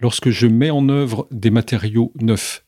[0.00, 2.64] lorsque je mets en œuvre des matériaux neufs,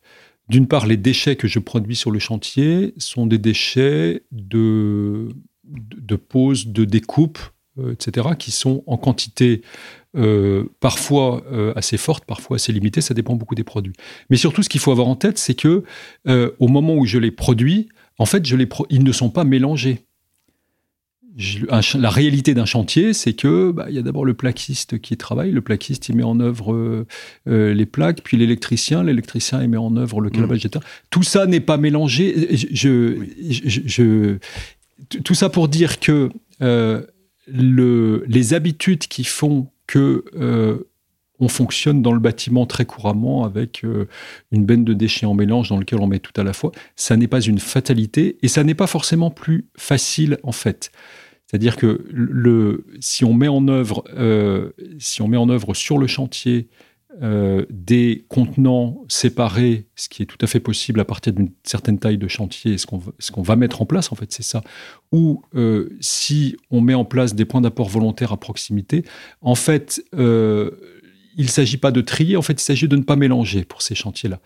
[0.49, 5.29] d'une part, les déchets que je produis sur le chantier sont des déchets de
[5.69, 7.39] de, pose, de découpe,
[7.79, 9.63] euh, etc., qui sont en quantité
[10.17, 13.93] euh, parfois euh, assez forte, parfois assez limitée, ça dépend beaucoup des produits.
[14.31, 15.85] Mais surtout, ce qu'il faut avoir en tête, c'est que
[16.27, 20.01] au moment où je les produis, en fait, je les ils ne sont pas mélangés.
[21.95, 25.53] la réalité d'un chantier, c'est que bah, il y a d'abord le plaquiste qui travaille,
[25.53, 27.07] le plaquiste il met en œuvre
[27.47, 30.85] les plaques, puis l'électricien, l'électricien il met en œuvre le calabage, etc.
[31.11, 32.57] Tout ça n'est pas mélangé.
[32.57, 33.19] je,
[33.55, 34.39] je,
[35.25, 36.31] tout ça pour dire que
[36.63, 37.03] euh,
[37.47, 40.89] les habitudes qui font que euh,
[41.41, 44.07] on fonctionne dans le bâtiment très couramment avec euh,
[44.53, 47.17] une benne de déchets en mélange dans lequel on met tout à la fois, ça
[47.17, 50.93] n'est pas une fatalité et ça n'est pas forcément plus facile en fait.
[51.47, 54.05] C'est-à-dire que le, si on met en œuvre,
[54.99, 56.69] si on met en œuvre sur le chantier
[57.21, 61.99] euh, des contenants séparés, ce qui est tout à fait possible à partir d'une certaine
[61.99, 64.63] taille de chantier, ce qu'on va mettre en place, en fait, c'est ça.
[65.11, 69.05] Ou euh, si on met en place des points d'apport volontaires à proximité,
[69.41, 70.71] en fait, euh,
[71.37, 73.83] il ne s'agit pas de trier, en fait, il s'agit de ne pas mélanger pour
[73.83, 74.41] ces chantiers-là.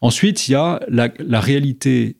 [0.00, 2.18] Ensuite, il y a la réalité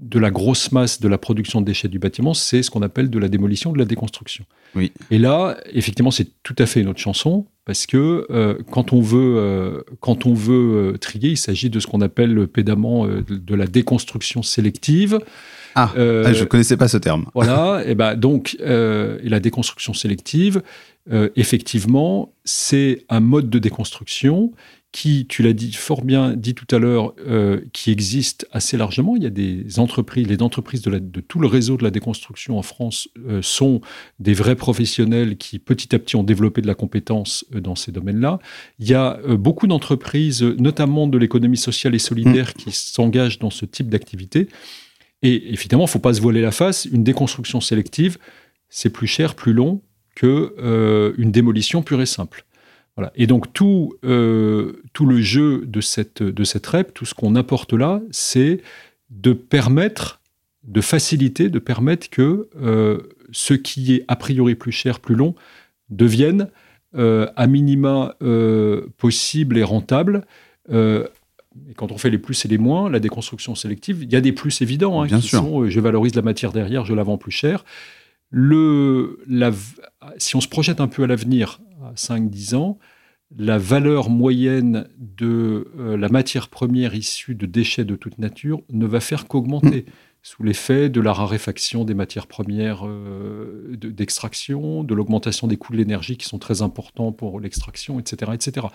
[0.00, 3.10] de la grosse masse de la production de déchets du bâtiment, c'est ce qu'on appelle
[3.10, 4.44] de la démolition, de la déconstruction.
[4.74, 4.92] Oui.
[5.10, 9.00] Et là, effectivement, c'est tout à fait une autre chanson, parce que euh, quand on
[9.02, 13.54] veut, euh, quand on veut euh, trier, il s'agit de ce qu'on appelle pédamment de
[13.54, 15.18] la déconstruction sélective.
[15.74, 17.26] Ah, je ne connaissais pas ce terme.
[17.34, 20.62] Voilà, et ben donc, et la déconstruction sélective,
[21.36, 24.52] effectivement, c'est un mode de déconstruction
[24.90, 29.16] qui, tu l'as dit fort bien dit tout à l'heure, euh, qui existe assez largement.
[29.16, 31.90] Il y a des entreprises, les entreprises de, la, de tout le réseau de la
[31.90, 33.82] déconstruction en France euh, sont
[34.18, 37.92] des vrais professionnels qui petit à petit ont développé de la compétence euh, dans ces
[37.92, 38.38] domaines-là.
[38.78, 42.62] Il y a beaucoup d'entreprises, notamment de l'économie sociale et solidaire, mmh.
[42.62, 44.48] qui s'engagent dans ce type d'activité.
[45.22, 46.86] Et évidemment, il ne faut pas se voiler la face.
[46.86, 48.18] Une déconstruction sélective,
[48.70, 49.82] c'est plus cher, plus long
[50.14, 52.44] que une démolition pure et simple.
[53.14, 57.34] Et donc tout, euh, tout le jeu de cette, de cette REP, tout ce qu'on
[57.34, 58.60] apporte là, c'est
[59.10, 60.20] de permettre,
[60.64, 62.98] de faciliter, de permettre que euh,
[63.32, 65.34] ce qui est a priori plus cher, plus long,
[65.90, 66.48] devienne
[66.96, 68.16] euh, à minima
[68.96, 70.24] possible et rentable.
[70.70, 74.20] et quand on fait les plus et les moins, la déconstruction sélective, il y a
[74.20, 75.02] des plus évidents.
[75.02, 75.68] Hein, Bien sûr.
[75.68, 77.64] je valorise la matière derrière, je la vends plus cher.
[78.30, 79.52] Le, la,
[80.18, 82.78] si on se projette un peu à l'avenir, à 5-10 ans,
[83.36, 89.00] la valeur moyenne de la matière première issue de déchets de toute nature ne va
[89.00, 89.84] faire qu'augmenter.
[89.86, 95.72] Mmh sous l'effet de la raréfaction des matières premières euh, d'extraction, de, l'augmentation des coûts
[95.72, 98.66] de l'énergie qui sont très importants pour l'extraction, etc., etc.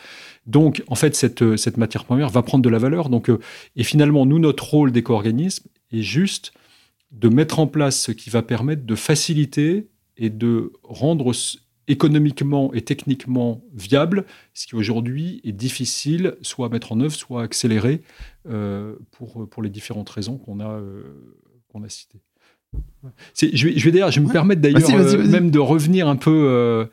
[0.47, 3.09] Donc, en fait, cette, cette, matière première va prendre de la valeur.
[3.09, 3.39] Donc, euh,
[3.75, 6.53] et finalement, nous, notre rôle d'éco-organisme est juste
[7.13, 11.31] de mettre en place ce qui va permettre de faciliter et de rendre
[11.87, 17.41] économiquement et techniquement viable, ce qui aujourd'hui est difficile soit à mettre en œuvre, soit
[17.41, 18.01] à accélérer
[18.49, 21.03] euh, pour, pour les différentes raisons qu'on a, euh,
[21.71, 22.21] qu'on a citées.
[23.35, 26.89] Je vais, je vais d'ailleurs, je me permettre d'ailleurs euh, même de revenir un peu,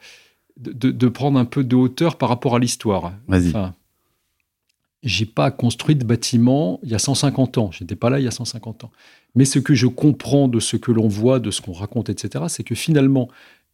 [0.58, 3.14] de, de, prendre un peu de hauteur par rapport à l'histoire.
[3.28, 3.48] Vas-y.
[3.48, 3.74] Enfin,
[5.02, 7.70] j'ai pas construit de bâtiment il y a 150 ans.
[7.72, 8.90] J'étais pas là il y a 150 ans.
[9.34, 12.44] Mais ce que je comprends de ce que l'on voit, de ce qu'on raconte, etc.,
[12.48, 13.28] c'est que finalement,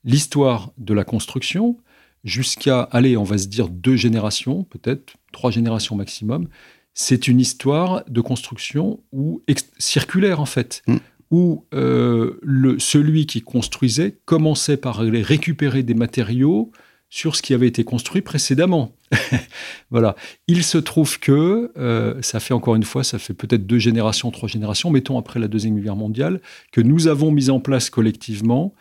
[0.05, 1.79] l'histoire de la construction
[2.25, 6.49] jusqu'à, allez, on va se dire deux générations, peut-être trois générations maximum,
[6.93, 9.43] c'est une histoire de construction ou
[9.79, 10.97] circulaire en fait, mm.
[11.31, 16.73] où euh, le, celui qui construisait commençait par récupérer des matériaux
[17.09, 18.93] sur ce qui avait été construit précédemment.
[19.91, 20.17] voilà.
[20.49, 24.31] Il se trouve que, euh, ça fait encore une fois, ça fait peut-être deux générations,
[24.31, 26.41] trois générations, mettons après la Deuxième Guerre mondiale,
[26.73, 28.75] que nous avons mis en place collectivement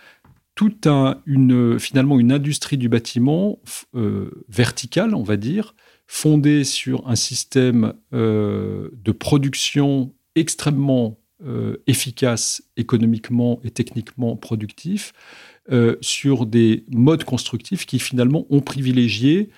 [0.56, 0.88] toute
[1.26, 3.60] une, finalement une industrie du bâtiment
[3.94, 5.76] euh, verticale, on va dire,
[6.08, 15.12] fondée sur un système euh, de production extrêmement euh, efficace économiquement et techniquement productif,
[16.02, 19.50] sur des modes constructifs qui finalement ont privilégié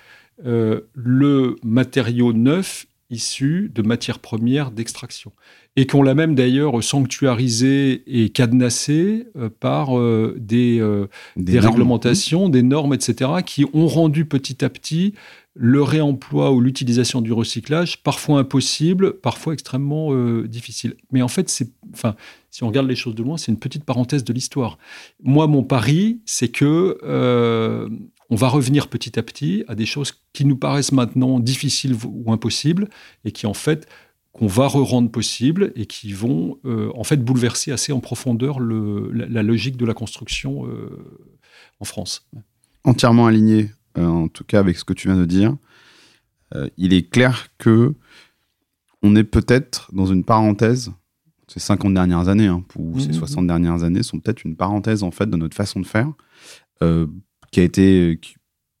[0.42, 5.32] le matériau neuf issu de matières premières d'extraction
[5.78, 12.48] et qu'on l'a même d'ailleurs sanctuarisé et cadenassé euh, par euh, des, euh, des, réglementations,
[12.48, 15.14] des normes, etc., qui ont rendu petit à petit
[15.54, 20.12] le réemploi ou l'utilisation du recyclage parfois impossible, parfois extrêmement
[20.44, 20.94] difficile.
[21.10, 22.14] Mais en fait, c'est, enfin,
[22.50, 24.78] si on regarde les choses de loin, c'est une petite parenthèse de l'histoire.
[25.20, 26.98] Moi, mon pari, c'est que
[28.30, 32.32] on va revenir petit à petit à des choses qui nous paraissent maintenant difficiles ou
[32.32, 32.88] impossibles
[33.24, 33.88] et qui en fait
[34.32, 39.42] qu'on va re-rendre possible et qui vont euh, en fait bouleverser assez en profondeur la,
[39.42, 40.90] logique de la construction euh,
[41.80, 42.28] en France.
[42.84, 45.56] Entièrement aligné, euh, en tout cas avec ce que tu viens de dire.
[46.76, 47.94] il est clair que
[49.02, 50.92] on est peut-être dans une parenthèse.
[51.46, 53.46] Ces 50 dernières années, hein, ou ces 60 mmh, mmh, mmh.
[53.46, 56.12] dernières années, sont peut-être une parenthèse en fait de notre façon de faire,
[57.50, 58.20] qui a été,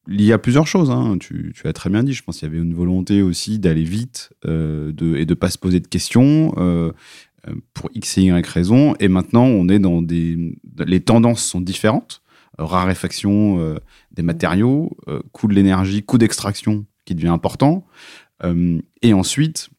[0.08, 0.90] il y a plusieurs choses.
[0.90, 1.18] Hein.
[1.20, 2.12] Tu, as très bien dit.
[2.12, 5.50] Je pense qu'il y avait une volonté aussi d'aller vite euh, de, et de pas
[5.50, 6.92] se poser de questions euh,
[7.46, 8.94] euh, pour x et y raisons.
[9.00, 10.02] Et maintenant, on est dans.
[10.86, 12.22] Les tendances sont différentes.
[12.56, 13.78] Raréfaction
[14.10, 14.96] des matériaux,
[15.30, 17.86] coût de l'énergie, coût d'extraction qui devient important.
[18.42, 19.70] et ensuite,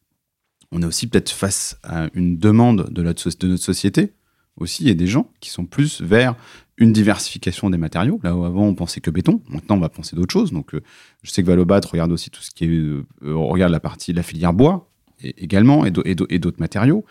[0.72, 4.14] on est aussi peut-être face à une demande de notre, de notre société
[4.56, 4.88] aussi.
[4.88, 6.36] A des gens qui sont plus vers
[6.80, 8.18] une diversification des matériaux.
[8.24, 10.50] Là où avant on pensait que béton, maintenant on va penser d'autres choses.
[10.50, 10.82] Donc euh,
[11.22, 14.24] je sais que Valobat regarde aussi tout ce qui est, euh, regarde la partie la
[14.24, 14.88] filière bois
[15.22, 17.04] également et d'autres matériaux.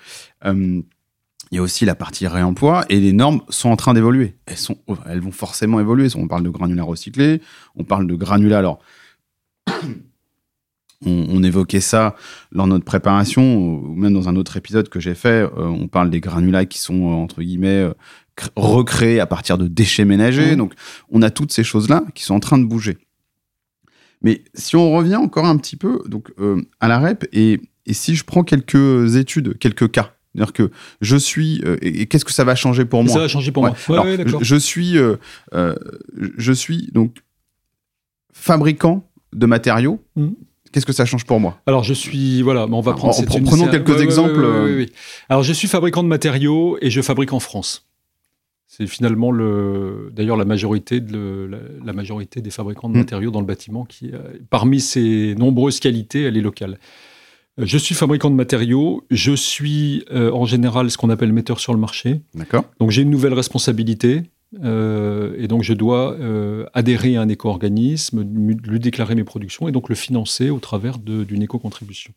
[0.44, 0.82] Euh,
[1.52, 4.36] il y a aussi la partie réemploi et les normes sont en train d'évoluer.
[4.48, 4.78] Elles, sont,
[5.08, 6.08] elles vont forcément évoluer.
[6.16, 7.42] On parle de granulat recyclé,
[7.76, 8.58] on parle de granulat.
[8.58, 8.80] Alors,
[11.06, 12.16] on, évoquait ça
[12.52, 15.48] lors de notre préparation, ou même dans un autre épisode que j'ai fait.
[15.56, 17.88] on parle des granulats qui sont, entre guillemets,
[18.56, 20.54] recréer à partir de déchets ménagers.
[20.54, 20.58] Mmh.
[20.58, 20.74] Donc,
[21.10, 22.98] on a toutes ces choses-là qui sont en train de bouger.
[24.22, 28.16] Mais si on revient encore un petit peu donc, euh, à la REP, et, si
[28.16, 30.72] je prends quelques études, quelques cas, c'est-à-dire que
[31.02, 31.62] je suis.
[31.66, 33.12] Euh, et, qu'est-ce que ça va changer pour moi?
[33.12, 33.74] Ça va changer pour moi.
[34.42, 35.16] je, suis, euh,
[36.38, 37.16] je suis donc
[38.32, 40.04] fabricant de matériaux.
[40.16, 40.28] Mmh.
[40.72, 41.60] Qu'est-ce que ça change pour moi?
[41.66, 43.26] Alors je suis voilà, on va prendre.
[43.26, 44.86] prenons quelques exemples.
[45.30, 47.89] Alors je suis fabricant de matériaux et je fabrique en France.
[48.72, 51.50] C'est finalement le, d'ailleurs la majorité de
[51.84, 53.00] la, majorité des fabricants de mm.
[53.00, 54.20] matériaux dans le bâtiment qui, euh,
[54.52, 56.78] parmi ses nombreuses qualités, elle est locale.
[57.60, 59.04] Euh, je suis fabricant de matériaux.
[59.10, 62.22] Je suis euh, en général ce qu'on appelle metteur sur le marché.
[62.36, 62.64] D'accord.
[62.80, 64.22] Donc j'ai une nouvelle responsabilité.
[64.54, 66.16] et donc je dois
[66.74, 71.42] adhérer à un éco-organisme, lui déclarer mes productions et donc le financer au travers d'une
[71.42, 72.14] éco-contribution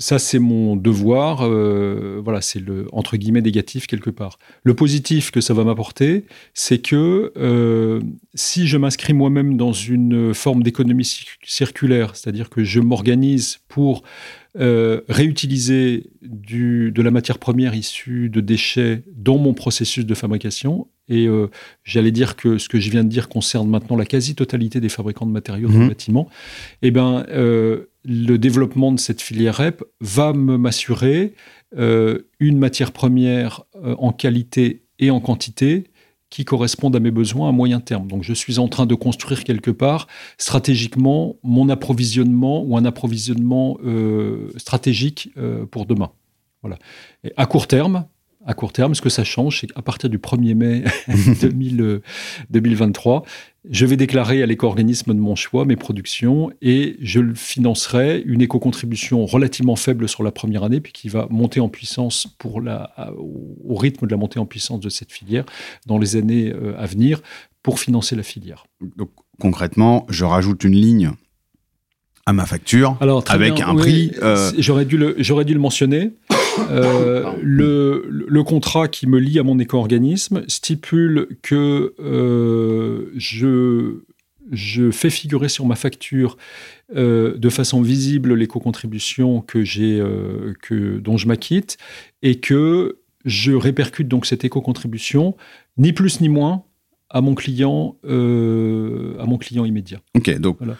[0.00, 4.38] ça c'est mon devoir, euh, voilà, c'est le entre guillemets négatif quelque part.
[4.64, 6.24] Le positif que ça va m'apporter,
[6.54, 8.00] c'est que euh,
[8.34, 11.08] si je m'inscris moi-même dans une forme d'économie
[11.44, 14.02] circulaire, c'est-à-dire que je m'organise pour
[14.58, 21.26] euh, réutiliser de la matière première issue de déchets dans mon processus de fabrication, Et
[21.26, 21.48] euh,
[21.84, 25.26] j'allais dire que ce que je viens de dire concerne maintenant la quasi-totalité des fabricants
[25.26, 25.88] de matériaux dans le Mhm.
[25.88, 26.28] bâtiment.
[26.82, 31.34] Eh ben, euh, le développement de cette filière REP va me m'assurer
[31.76, 33.62] euh, une matière première
[33.98, 35.84] en qualité et en quantité
[36.30, 38.06] qui correspondent à mes besoins à moyen terme.
[38.06, 40.06] Donc je suis en train de construire quelque part
[40.38, 43.78] stratégiquement mon approvisionnement ou un approvisionnement
[44.56, 45.30] stratégique
[45.70, 46.10] pour demain.
[46.62, 46.78] Voilà.
[47.24, 48.04] Et à court terme,
[48.46, 50.84] à court terme, ce que ça change, c'est qu'à partir du 1er mai
[51.42, 52.02] 2000, euh,
[52.50, 53.24] 2023,
[53.70, 58.40] je vais déclarer à l'éco-organisme de mon choix mes productions et je le financerai une
[58.40, 62.94] éco-contribution relativement faible sur la première année, puis qui va monter en puissance pour la,
[63.18, 65.44] au rythme de la montée en puissance de cette filière
[65.86, 67.20] dans les années euh, à venir
[67.62, 68.64] pour financer la filière.
[68.96, 71.10] Donc, concrètement, je rajoute une ligne
[72.24, 74.12] à ma facture Alors, avec bien, un oui, prix.
[74.22, 75.14] euh, J'aurais dû, le-
[75.44, 76.12] dû le mentionner.
[76.70, 84.02] Euh, le, le contrat qui me lie à mon éco-organisme stipule que euh, je,
[84.50, 86.36] je fais figurer sur ma facture
[86.94, 90.02] euh, de façon visible l'éco-contribution que j'ai,
[90.62, 91.78] que, dont je m'acquitte
[92.22, 95.36] et que je répercute donc cette éco-contribution,
[95.76, 96.64] ni plus ni moins,
[97.10, 100.00] à mon client, euh, à mon client immédiat.
[100.16, 100.76] Ok, donc Voilà.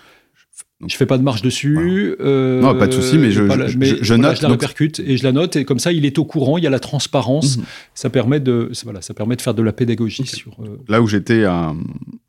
[0.80, 2.14] Donc- Je fais pas de marge dessus.
[2.20, 4.60] euh, Non, pas de souci, mais je- la- je- je- je voilà, note, la donc-
[4.60, 6.56] répercute et je la note et comme ça, il est au courant.
[6.56, 7.58] Il y a la transparence.
[7.58, 7.64] Mhm.
[7.94, 10.52] Ça permet de, voilà, ça permet de faire de la pédagogie sur.
[10.62, 11.74] euh, là où j'étais à-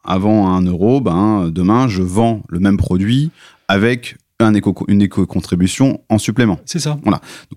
[0.03, 3.31] avant à 1 euro, ben, demain, je vends le même produit
[3.69, 6.59] avec un éco, une éco-contribution en supplément.
[6.65, 6.97] c'est ça.
[7.05, 7.13] Donc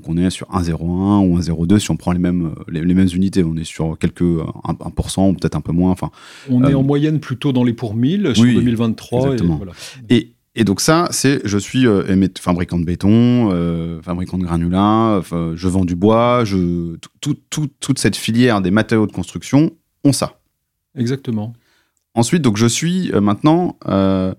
[0.07, 3.09] on est sur 1,01 ou 1,02 si on prend les mêmes, euh, les, les mêmes
[3.15, 3.43] unités.
[3.43, 5.91] On est sur quelques 1%, 1% ou peut-être un peu moins.
[5.91, 6.11] Enfin,
[6.51, 9.21] On est Euh, en moyenne plutôt dans les pour 1000 sur oui, 2023.
[9.21, 9.57] et exactement.
[9.57, 9.73] voilà.
[10.11, 15.21] Et, et donc ça, c'est je suis euh, fabricant de béton, euh, fabricant de granulats,
[15.55, 19.73] je vends du bois, je, tout, tout- toute cette filière des matériaux de construction
[20.05, 20.39] ont ça.
[20.97, 21.53] Exactement.
[22.15, 24.33] Ensuite, donc je suis euh, maintenant, euh,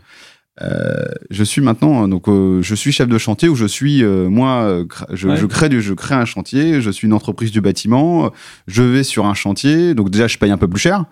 [1.30, 5.36] je suis maintenant, donc je suis chef de chantier ou je suis moi, je, Ouais.
[5.36, 8.32] je crée du, je crée un chantier, je suis une entreprise du bâtiment,
[8.68, 11.03] je vais sur un chantier, donc déjà je paye un peu plus cher,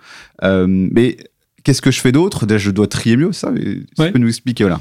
[0.42, 1.18] mais
[1.64, 2.46] qu'est-ce que je fais d'autre?
[2.46, 3.52] Déjà je dois trier mieux ça.
[3.52, 3.78] Ouais.
[3.98, 4.80] tu peux nous expliquer voilà.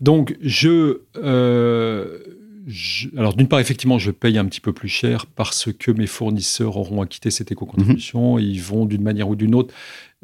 [0.00, 2.18] Donc, je, euh,
[2.66, 6.06] je- alors d'une part, effectivement, je paye un petit peu plus cher parce que mes
[6.06, 9.74] fournisseurs auront acquitté cette éco-contribution et ils vont d'une manière ou d'une autre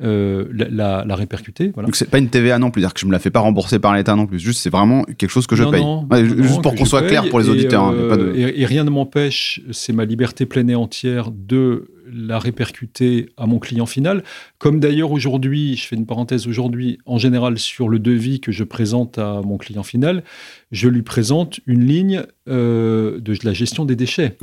[0.02, 1.70] euh, la, la- la répercuter.
[1.72, 1.86] Voilà.
[1.86, 3.78] Donc c'est pas une TVA non plus, c'est-à-dire que je me la fais pas rembourser
[3.78, 4.38] par l'État non plus.
[4.38, 5.80] Juste c'est vraiment quelque chose que je Non, paye.
[5.80, 7.82] non, Ouais, non, juste pour qu'on soit clair pour les Et, auditeurs.
[7.84, 11.88] hein, de- euh, et, et rien ne m'empêche, c'est ma liberté pleine et entière de
[12.10, 14.22] la répercuter à mon client final.
[14.58, 18.64] Comme d'ailleurs aujourd'hui, je fais une parenthèse aujourd'hui, en général sur le devis que je
[18.64, 20.24] présente à mon client final,
[20.72, 24.36] je lui présente une ligne euh, de la gestion des déchets.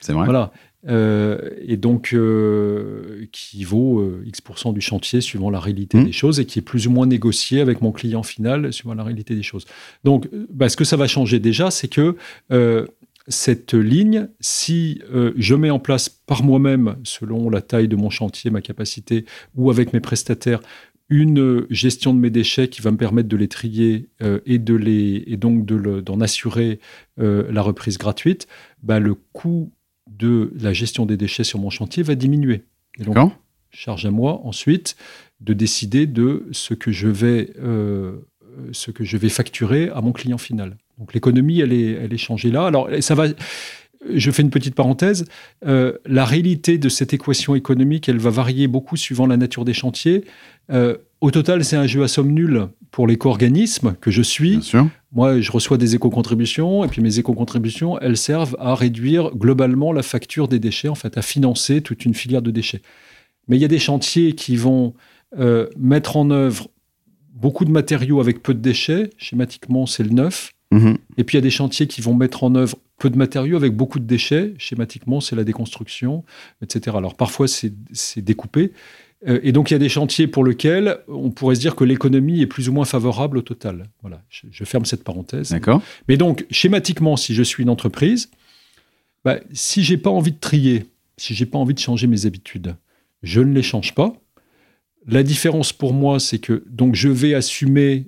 [0.00, 0.24] C'est vrai.
[0.24, 0.52] Voilà.
[0.86, 6.04] Euh, et donc, euh, qui vaut euh, X% du chantier suivant la réalité Mhm.
[6.04, 9.02] des choses et qui est plus ou moins négocié avec mon client final suivant la
[9.02, 9.64] réalité des choses.
[10.04, 12.16] Donc, bah, ce que ça va changer déjà, c'est que
[13.28, 18.10] cette ligne, si euh, je mets en place par moi-même, selon la taille de mon
[18.10, 20.60] chantier, ma capacité, ou avec mes prestataires,
[21.08, 24.58] une euh, gestion de mes déchets qui va me permettre de les trier euh, et,
[24.58, 26.80] de les, et donc de d'en assurer
[27.18, 28.48] euh, la reprise gratuite,
[28.82, 29.72] bah, le coût
[30.10, 32.64] de la gestion des déchets sur mon chantier va diminuer.
[32.98, 33.32] Et donc,
[33.70, 34.96] charge à moi ensuite
[35.40, 37.52] de décider de ce que je vais,
[38.72, 40.76] ce que je vais facturer à mon client final.
[40.98, 42.66] Donc l'économie, elle est, elle est changée là.
[42.66, 43.26] Alors ça va.
[44.12, 45.24] Je fais une petite parenthèse.
[45.66, 49.72] Euh, la réalité de cette équation économique, elle va varier beaucoup suivant la nature des
[49.72, 50.24] chantiers.
[50.70, 54.50] Euh, au total, c'est un jeu à somme nulle pour l'éco-organisme que je suis.
[54.50, 54.88] Bien sûr.
[55.12, 60.02] Moi, je reçois des éco-contributions, et puis mes éco-contributions, elles servent à réduire globalement la
[60.02, 62.82] facture des déchets, en fait, à financer toute une filière de déchets.
[63.48, 64.94] Mais il y a des chantiers qui vont
[65.38, 66.68] euh, mettre en œuvre
[67.32, 69.10] beaucoup de matériaux avec peu de déchets.
[69.16, 70.53] Schématiquement, c'est le neuf.
[70.74, 70.98] Mhm.
[71.18, 73.56] Et puis il y a des chantiers qui vont mettre en œuvre peu de matériaux
[73.56, 74.54] avec beaucoup de déchets.
[74.58, 76.24] Schématiquement, c'est la déconstruction,
[76.62, 76.96] etc.
[76.96, 78.72] Alors parfois, c'est découpé.
[79.26, 81.84] Euh, Et donc il y a des chantiers pour lesquels on pourrait se dire que
[81.84, 83.84] l'économie est plus ou moins favorable au total.
[84.02, 85.50] Voilà, je, je ferme cette parenthèse.
[85.50, 85.80] D'accord.
[86.08, 88.30] Mais donc, schématiquement, si je suis une entreprise,
[89.24, 90.84] bah, si j'ai pas envie de trier,
[91.16, 92.76] si j'ai pas envie de changer mes habitudes,
[93.22, 94.12] je ne les change pas.
[95.06, 98.06] La différence pour moi, c'est que donc je vais assumer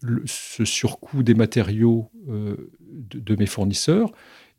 [0.00, 2.56] le- ce surcoût des matériaux euh,
[2.90, 4.12] de, de mes fournisseurs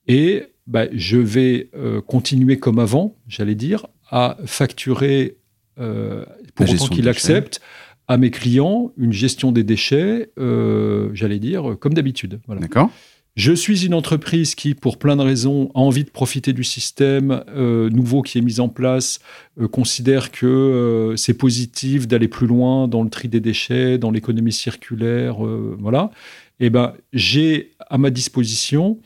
[0.08, 5.38] et bah, je vais euh, continuer comme avant, j'allais dire, à facturer
[5.80, 6.26] euh,
[6.56, 7.10] pour autant déchets.
[7.10, 7.62] acceptent
[8.08, 12.40] à mes clients une gestion des déchets, euh, j'allais dire, comme d'habitude.
[12.48, 12.62] Voilà.
[12.62, 12.90] D'accord.
[13.36, 17.44] Je suis une entreprise qui, pour plein de raisons, a envie de profiter du système
[17.50, 19.20] euh, nouveau qui est mis en place,
[19.60, 24.12] euh, considère que euh, c'est positif d'aller plus loin dans le tri des déchets, dans
[24.12, 25.38] l'économie circulaire,
[25.80, 26.12] voilà.
[26.60, 29.00] Et eh ben, j'ai à ma disposition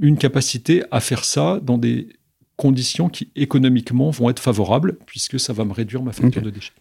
[0.00, 2.10] une capacité à faire ça dans des
[2.56, 6.72] conditions qui économiquement vont être favorables, puisque ça va me réduire ma facture de déchets.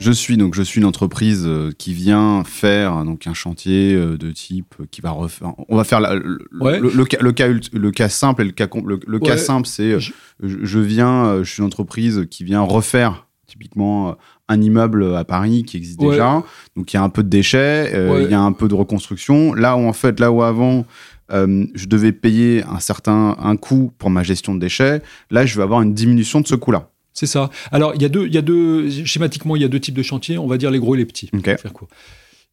[0.00, 4.16] Je suis donc je suis une entreprise euh, qui vient faire donc un chantier euh,
[4.16, 5.52] de type euh, qui va refaire.
[5.68, 9.18] On va faire le, le, cas, le, cas, le cas simple et le cas le,
[9.18, 10.78] cas simple c'est je...
[10.78, 14.16] viens je suis une entreprise qui vient refaire typiquement
[14.48, 16.42] un immeuble à Paris qui existe déjà.
[16.76, 17.92] Donc il y a un peu de déchets
[18.24, 19.52] il y a un peu de reconstruction.
[19.52, 20.86] Là où en fait là où avant
[21.30, 25.62] je devais payer un certain un coût pour ma gestion de déchets là je vais
[25.62, 26.88] avoir une diminution de ce coût là
[27.20, 27.50] c'est ça.
[27.70, 29.94] Alors, il y, a deux, il y a deux, schématiquement, il y a deux types
[29.94, 30.38] de chantiers.
[30.38, 31.28] On va dire les gros et les petits.
[31.44, 31.72] Faire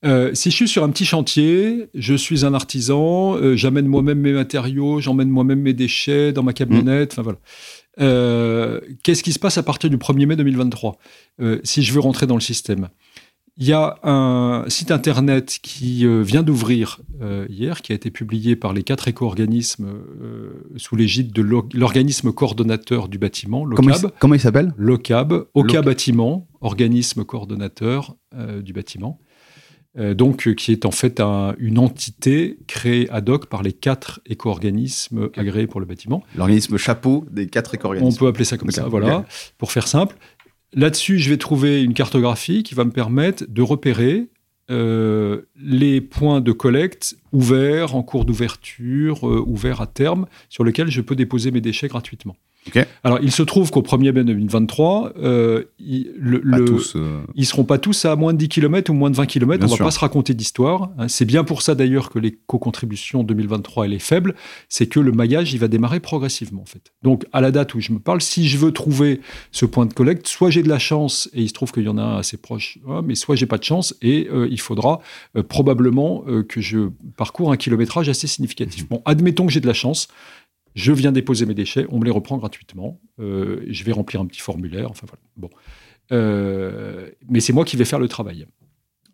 [0.05, 4.19] euh, si je suis sur un petit chantier, je suis un artisan, euh, j'amène moi-même
[4.19, 7.39] mes matériaux, j'emmène moi-même mes déchets dans ma camionnette, enfin voilà.
[7.99, 10.97] Euh, qu'est-ce qui se passe à partir du 1er mai 2023
[11.63, 12.89] si je veux rentrer dans le système
[13.59, 18.11] il y a un site internet qui euh, vient d'ouvrir euh, hier, qui a été
[18.11, 24.11] publié par les quatre éco-organismes euh, sous l'égide de l'organisme coordonnateur du bâtiment, l'OCAB.
[24.19, 24.73] Comment il s'appelle?
[24.77, 28.15] L'OCAB, OCA Bâtiment, organisme coordonnateur
[28.61, 29.19] du bâtiment.
[29.95, 31.21] donc, qui est en fait
[31.57, 36.23] une entité créée ad hoc par les quatre éco-organismes agréés pour le bâtiment.
[36.35, 38.13] L'organisme chapeau des quatre éco-organismes.
[38.13, 39.25] On peut appeler ça comme ça, voilà,
[39.57, 40.15] pour faire simple.
[40.73, 44.29] Là-dessus, je vais trouver une cartographie qui va me permettre de repérer
[44.69, 50.91] euh, les points de collecte ouverts, en cours d'ouverture, euh, ouverts à terme, sur lesquels
[50.91, 52.35] je peux déposer mes déchets gratuitement.
[53.03, 56.41] Alors, il se trouve qu'au 1er mai 2023, euh, ils, le,
[56.95, 59.65] euh, ils seront pas tous à moins de 10 km ou moins de 20 km.
[59.65, 60.89] on ne va pas se raconter d'histoire.
[60.97, 61.07] Hein.
[61.07, 64.35] C'est bien pour ça d'ailleurs que l'éco-contribution 2023 elle est faible.
[64.69, 66.91] C'est que le maillage il va démarrer progressivement en fait.
[67.03, 69.93] Donc à la date où je me parle, si je veux trouver ce point de
[69.93, 72.17] collecte, soit j'ai de la chance et il se trouve qu'il y en a un
[72.17, 75.01] assez proche, hein, mais soit j'ai pas de chance et euh, il faudra
[75.35, 78.83] euh, probablement que je parcours un kilométrage assez significatif.
[78.83, 78.87] Mmh.
[78.89, 80.07] Bon, admettons que j'ai de la chance
[80.77, 84.27] je viens déposer mes déchets, on me les reprend gratuitement, euh, je vais remplir un
[84.27, 85.23] petit formulaire, enfin voilà.
[85.35, 85.49] Bon.
[86.11, 88.45] Euh, mais c'est moi qui vais faire le travail.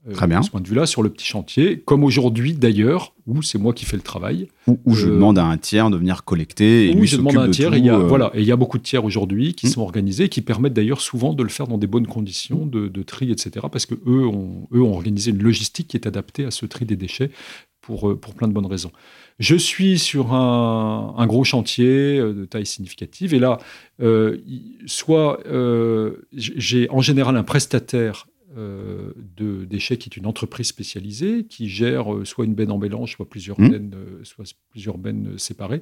[0.06, 0.42] Euh, Très bien.
[0.42, 3.72] De ce point de vue-là, sur le petit chantier, comme aujourd'hui d'ailleurs, où c'est moi
[3.72, 4.50] qui fais le travail.
[4.68, 7.50] Où, je demande à un tiers de venir collecter et lui je demande à un
[7.50, 7.74] tiers.
[7.78, 9.70] il y a, voilà, et il y a beaucoup de tiers aujourd'hui qui hmm.
[9.70, 13.32] sont organisés, qui permettent d'ailleurs souvent de le faire dans des bonnes conditions de, tri,
[13.32, 13.68] etc.
[13.72, 16.84] Parce que eux ont, eux ont organisé une logistique qui est adaptée à ce tri
[16.84, 17.32] des déchets
[17.80, 18.92] pour, pour plein de bonnes raisons.
[19.40, 23.60] Je suis sur un, gros chantier euh, de taille significative et là,
[24.02, 24.38] euh,
[24.86, 31.70] soit euh, j'ai en général un prestataire de déchets qui est une entreprise spécialisée qui
[31.70, 33.70] gère soit une benne en mélange, soit plusieurs mmh.
[33.70, 35.80] bennes, soit plusieurs bennes séparées.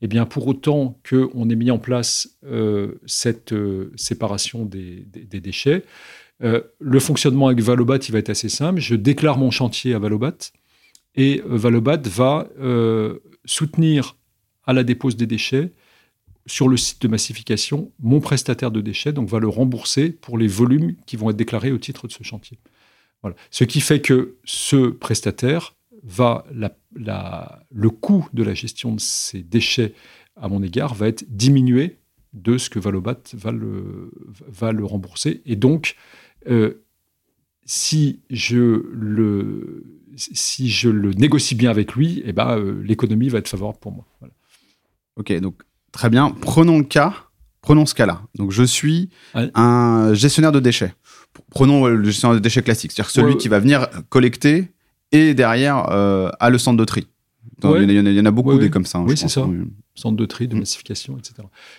[0.00, 2.38] Eh bien, pour autant qu'on ait mis en place
[3.04, 3.54] cette
[3.96, 5.84] séparation des, des déchets,
[6.40, 8.80] le fonctionnement avec Valobat, il va être assez simple.
[8.80, 10.38] Je déclare mon chantier à Valobat.
[11.16, 14.16] Et euh, Valobat va euh, soutenir
[14.64, 15.72] à la dépose des déchets
[16.46, 20.46] sur le site de massification mon prestataire de déchets, donc va le rembourser pour les
[20.46, 22.58] volumes qui vont être déclarés au titre de ce chantier.
[23.22, 23.36] Voilà.
[23.50, 29.94] Ce qui fait que ce prestataire va le coût de la gestion de ces déchets
[30.36, 31.98] à mon égard va être diminué
[32.32, 34.12] de ce que Valobat va le,
[34.46, 35.42] va le rembourser.
[35.46, 35.96] Et donc,
[36.48, 36.84] euh,
[37.64, 39.84] si je le
[40.16, 43.92] si je le négocie bien avec lui, eh ben, euh, l'économie va être favorable pour
[43.92, 44.04] moi.
[45.16, 45.62] Ok, donc
[45.92, 46.30] très bien.
[46.40, 47.14] Prenons le cas,
[47.60, 48.22] prenons ce cas-là.
[48.34, 50.94] Donc je suis un gestionnaire de déchets.
[51.50, 54.72] Prenons le gestionnaire de déchets classique, c'est-à-dire celui qui va venir collecter
[55.12, 57.06] et derrière euh, a le centre de tri.
[57.62, 58.98] Il, y en a, beaucoup des comme ça.
[58.98, 59.46] Hein, oui, c'est ça.
[59.94, 60.58] Centre de tri, de mm.
[60.58, 61.34] massification, etc.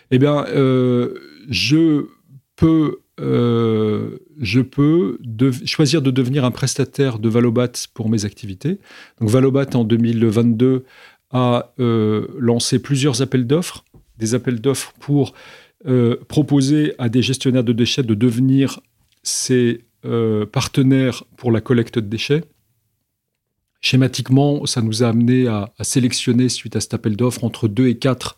[0.10, 1.14] Eh bien, euh,
[1.50, 2.08] je
[2.56, 5.18] peux euh, je peux
[5.66, 8.80] choisir de devenir un prestataire de Valobat pour mes activités.
[9.20, 10.86] Donc Valobat, en 2022,
[11.32, 13.84] a euh, lancé plusieurs appels d'offres,
[14.18, 15.34] des appels d'offres pour
[15.88, 18.80] euh, proposer à des gestionnaires de déchets de devenir
[19.24, 19.84] ses
[20.54, 22.46] partenaires pour la collecte de déchets.
[23.82, 27.88] Schématiquement, ça nous a amené à, à sélectionner, suite à cet appel d'offres, entre deux
[27.88, 28.38] et quatre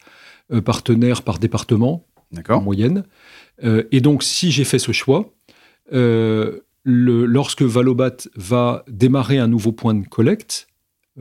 [0.65, 2.07] partenaires par département,
[2.49, 3.03] en moyenne.
[3.63, 5.33] Euh, et donc, si j'ai fait ce choix,
[5.93, 10.67] euh, lorsque Valobat va démarrer un nouveau point de collecte,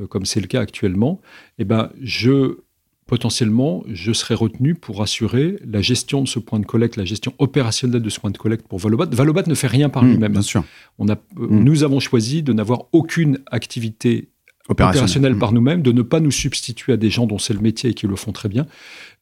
[0.08, 1.20] comme c'est le cas actuellement,
[1.58, 2.58] eh ben, je
[3.06, 7.32] potentiellement, je serai retenu pour assurer la gestion de ce point de collecte, la gestion
[7.38, 9.06] opérationnelle de ce point de collecte pour Valobat.
[9.10, 10.32] Valobat ne fait rien par Mmh, lui-même.
[10.32, 10.62] Bien sûr.
[10.98, 11.16] On a, euh,
[11.48, 11.64] Mm.
[11.64, 14.28] Nous avons choisi de n'avoir aucune activité
[14.68, 15.34] Opérationnel.
[15.34, 15.38] Mmh.
[15.38, 17.94] par nous-mêmes, de ne pas nous substituer à des gens dont c'est le métier et
[17.94, 18.66] qui le font très bien.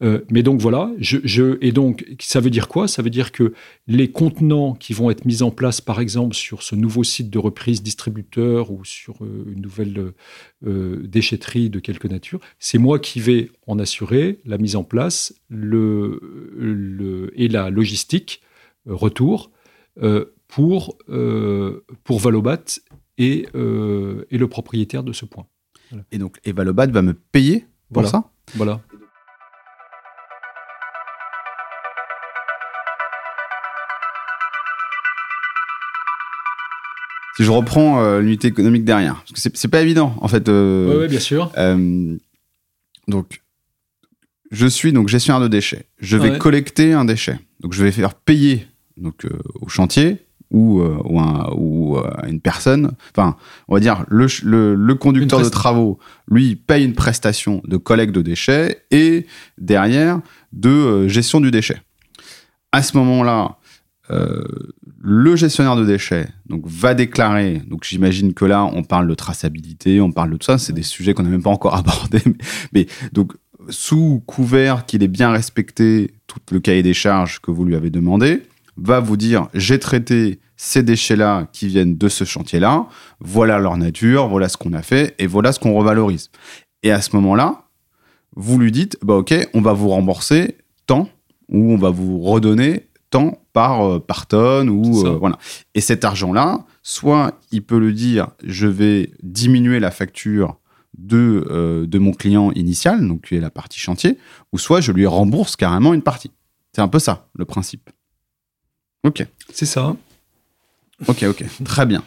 [0.03, 2.89] Euh, mais donc voilà, je, je- et donc ça veut dire quoi?
[2.89, 3.55] Ça veut dire que
[3.87, 7.39] les contenants qui vont être mis en place, par exemple, sur ce nouveau site de
[7.39, 10.13] reprise distributeur ou sur euh, une nouvelle
[10.67, 15.35] euh, déchetterie de quelque nature, c'est moi qui vais en assurer la mise en place
[15.49, 16.21] le,
[16.57, 18.41] le, et la logistique
[18.87, 19.51] retour
[20.49, 20.99] pour,
[22.05, 22.63] pour Valobat
[23.19, 25.47] et, euh, et le propriétaire de ce point.
[26.13, 27.61] Et donc, Evalobat va me payer
[27.93, 28.09] pour Voilà.
[28.09, 28.31] ça?
[28.55, 28.81] Voilà.
[37.37, 40.49] Si je reprends euh, l'unité économique derrière, parce que c'est- pas évident, en fait.
[40.49, 41.53] euh, Oui, bien sûr.
[43.09, 43.43] Donc,
[44.51, 45.85] je suis donc gestionnaire de déchets.
[45.99, 46.39] Je vais Ouais.
[46.39, 47.39] collecter un déchet.
[47.61, 49.27] Donc, je vais faire payer donc
[49.61, 50.17] au chantier
[50.51, 52.93] ou, euh, ou, un- ou, euh, une personne.
[53.17, 53.37] Enfin,
[53.69, 55.99] on va dire le, ch- le, le conducteur de travaux,
[56.31, 59.27] lui, paye une prestation de collecte de déchets et
[59.59, 60.21] derrière
[60.53, 61.81] de euh, gestion du déchet.
[62.73, 63.57] À ce moment-là,
[64.11, 64.45] euh,
[65.01, 70.01] le gestionnaire de déchets donc, va déclarer, donc j'imagine que là, on parle de traçabilité,
[70.01, 72.37] on parle de tout ça, c'est des sujets qu'on n'a même pas encore abordés, mais,
[72.73, 73.33] mais donc,
[73.69, 77.91] sous couvert qu'il ait bien respecté tout le cahier des charges que vous lui avez
[77.91, 78.43] demandé,
[78.77, 82.87] va vous dire, j'ai traité ces déchets-là qui viennent de ce chantier-là,
[83.21, 86.31] voilà leur nature, voilà ce qu'on a fait, et voilà ce qu'on revalorise.
[86.83, 87.65] Et à ce moment-là,
[88.35, 91.09] vous lui dites, bah ok, on va vous rembourser tant,
[91.49, 95.39] ou on va vous redonner tant par, euh, par tonne, ou euh, voilà.
[95.75, 100.59] Et cet argent-là, soit il peut le dire, je vais diminuer la facture
[100.99, 104.19] de, euh, de mon client initial, donc qui est la partie chantier,
[104.53, 106.31] ou soit je lui rembourse carrément une partie.
[106.75, 107.91] C'est un peu ça, le principe.
[109.07, 109.97] Ok, C'est ça.
[111.07, 112.03] ok, ok, très bien.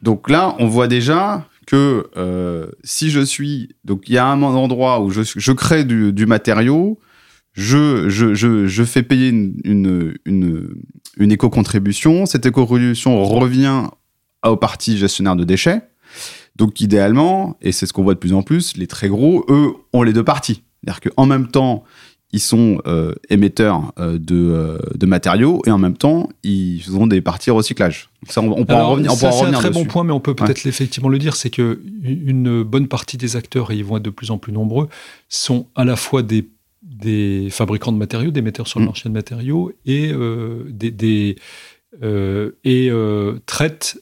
[0.00, 3.74] Donc là, on voit déjà que euh, si je suis...
[3.84, 7.00] Donc il y a un endroit où je, je crée du, du matériau,
[7.52, 10.68] je, je, je, je fais payer une, une, une,
[11.16, 13.84] une éco-contribution, cette éco-contribution revient
[14.44, 15.80] au parti gestionnaire de déchets.
[16.54, 19.72] Donc idéalement, et c'est ce qu'on voit de plus en plus, les très gros, eux,
[19.92, 20.62] ont les deux parties.
[20.84, 21.82] C'est-à-dire qu'en même temps,
[22.36, 27.06] ils sont euh, émetteurs euh, de, euh, de matériaux et en même temps, ils ont
[27.14, 27.98] des parties recyclage.
[28.28, 30.66] Ça, on, on pourra en revenir, c'est un très bon point, mais on peut peut-être
[30.66, 34.10] effectivement le dire, c'est que une bonne partie des acteurs, et ils vont être de
[34.10, 34.88] plus en plus nombreux,
[35.28, 36.42] sont à la fois des,
[36.82, 38.88] des fabricants de matériaux, des metteurs sur le Mm.
[38.92, 41.36] marché de matériaux, et, euh, des, des,
[42.02, 43.98] euh, et euh, traitent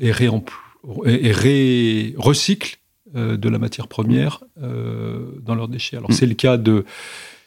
[0.00, 2.76] et, et, ré- recyclent
[3.14, 5.96] de la matière première euh, dans leurs déchets.
[5.96, 6.14] Alors Mm.
[6.14, 6.84] c'est le cas de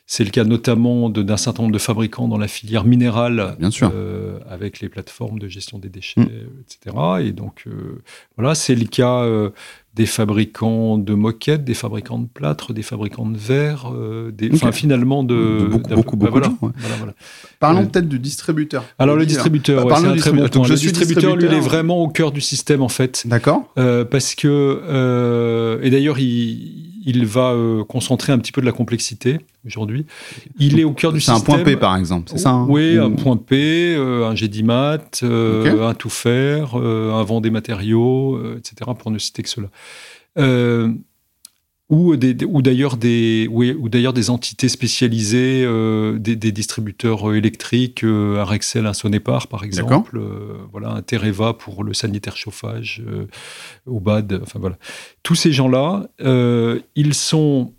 [0.10, 3.70] c'est le cas notamment de- d'un certain nombre de fabricants dans la filière minérale, Bien
[3.72, 3.92] sûr.
[3.94, 6.30] euh, avec les plateformes de gestion des déchets, Mm.
[6.32, 6.96] euh, etc.
[7.28, 8.02] Et donc, euh,
[8.38, 9.50] voilà, c'est le cas euh,
[9.96, 15.24] des fabricants de moquettes, des fabricants de plâtre, des fabricants de verre, euh, des, finalement,
[15.24, 16.72] de, De beaucoup, beaucoup, bah, beaucoup de voilà, gens, ouais.
[16.78, 17.14] voilà, voilà.
[17.60, 18.86] Parlons Euh, peut-être du distributeur.
[19.00, 20.52] Alors, le Dis, distributeur, Bah, ouais, parlons c'est un très bon distributeur.
[20.52, 20.62] point.
[20.62, 21.70] Donc, Le suis distributeur, lui, il est distributeur.
[21.74, 23.24] vraiment au cœur du système, en fait.
[23.26, 28.62] D'accord Euh, parce que, euh, et d'ailleurs, il, il va euh, concentrer un petit peu
[28.62, 30.06] de la complexité aujourd'hui.
[30.60, 31.56] Il est au cœur du C'est un système.
[31.56, 35.00] point P, par exemple, c'est ça hein Oui, Ou- un point P, euh, un Gédimat,
[35.24, 35.82] euh, Ok.
[35.82, 39.68] un tout faire, un vent des matériaux, etc., pour ne citer que cela.
[41.90, 46.36] Euh, ou, des, des- ou d'ailleurs des, oui, ou d'ailleurs des entités spécialisées, euh, des,
[46.36, 51.54] des distributeurs euh, électriques, euh, un Rexel, un Sonépar par exemple, euh, voilà, un Tereva
[51.54, 53.26] pour le sanitaire chauffage, euh,
[53.86, 54.78] au BAD, enfin voilà.
[55.24, 57.74] Tous ces gens-là, euh, ils sont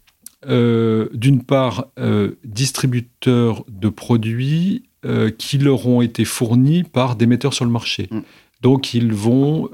[0.47, 7.27] euh, d'une part euh, distributeurs de produits euh, qui leur ont été fournis par des
[7.27, 8.09] metteurs sur le marché.
[8.11, 8.21] Mm.
[8.63, 9.69] Donc ils vont...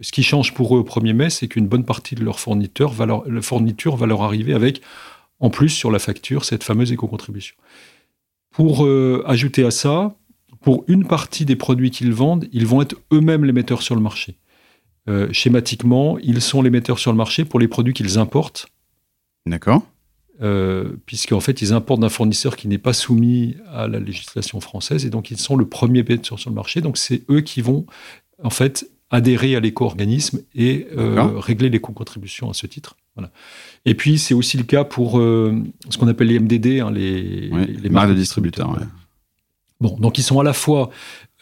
[0.00, 2.90] ce qui change pour eux au 1er mai, c'est qu'une bonne partie de leur fourniture
[2.90, 4.80] va leur, la fourniture va leur arriver avec,
[5.40, 7.56] en plus sur la facture, cette fameuse éco-contribution.
[8.50, 10.14] Pour euh, ajouter à ça,
[10.60, 14.00] pour une partie des produits qu'ils vendent, ils vont être eux-mêmes les metteurs sur le
[14.00, 14.36] marché.
[15.08, 18.68] Euh, schématiquement, ils sont les metteurs sur le marché pour les produits qu'ils importent,
[19.46, 19.82] D'accord.
[20.42, 25.06] euh, puisqu'en fait, ils importent d'un fournisseur qui n'est pas soumis à la législation française,
[25.06, 26.80] et donc ils sont le premier metteur sur le marché.
[26.80, 27.86] Donc c'est eux qui vont,
[28.42, 32.96] en fait, adhérer à l'éco-organisme et euh, régler l'éco-contribution à ce titre.
[33.16, 33.30] Voilà.
[33.84, 35.54] Et puis, c'est aussi le cas pour euh,
[35.88, 38.70] ce qu'on appelle les MDD, hein, les, Oui, les marques de distributeurs.
[38.70, 38.84] ouais.
[39.80, 40.90] Bon, donc ils sont à la fois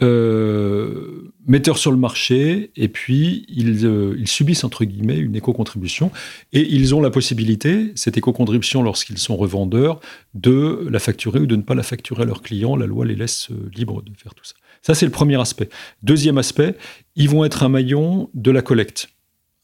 [0.03, 6.11] euh, metteurs sur le marché, et puis ils, euh, ils subissent entre guillemets une éco-contribution,
[6.53, 10.01] et ils ont la possibilité, cette éco-contribution lorsqu'ils sont revendeurs,
[10.35, 12.77] de la facturer ou de ne pas la facturer à leurs clients.
[12.77, 14.55] La loi les laisse libres de faire tout ça.
[14.87, 15.69] Ça, c'est le premier aspect.
[16.05, 16.77] Deuxième aspect,
[17.17, 19.09] ils vont être un maillon de la collecte.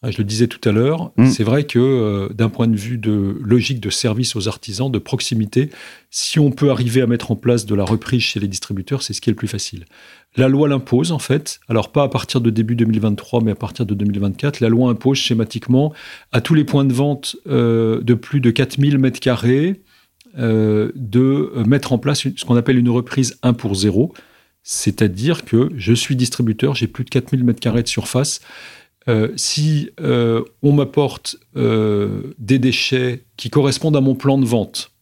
[0.05, 1.27] Ah, je le disais tout à l'heure, Mm.
[1.29, 4.99] c'est vrai que euh, d'un point de vue de logique de service aux artisans, de
[4.99, 5.71] proximité,
[6.11, 9.13] si on peut arriver à mettre en place de la reprise chez les distributeurs, c'est
[9.13, 9.85] ce qui est le plus facile.
[10.37, 13.87] La loi l'impose en fait, alors pas à partir de début 2023, mais à partir
[13.87, 14.59] de 2024.
[14.59, 15.93] La loi impose schématiquement
[16.33, 19.83] à tous les points de vente euh, de plus de 4000 mètres carrés
[20.37, 24.13] euh, de mettre en place une- ce qu'on appelle une reprise 1 pour 0.
[24.63, 28.41] C'est-à-dire que je suis distributeur, j'ai plus de 4000 mètres carrés de surface.
[29.09, 34.93] Euh, si euh, on m'apporte euh, des déchets qui correspondent à mon plan de vente,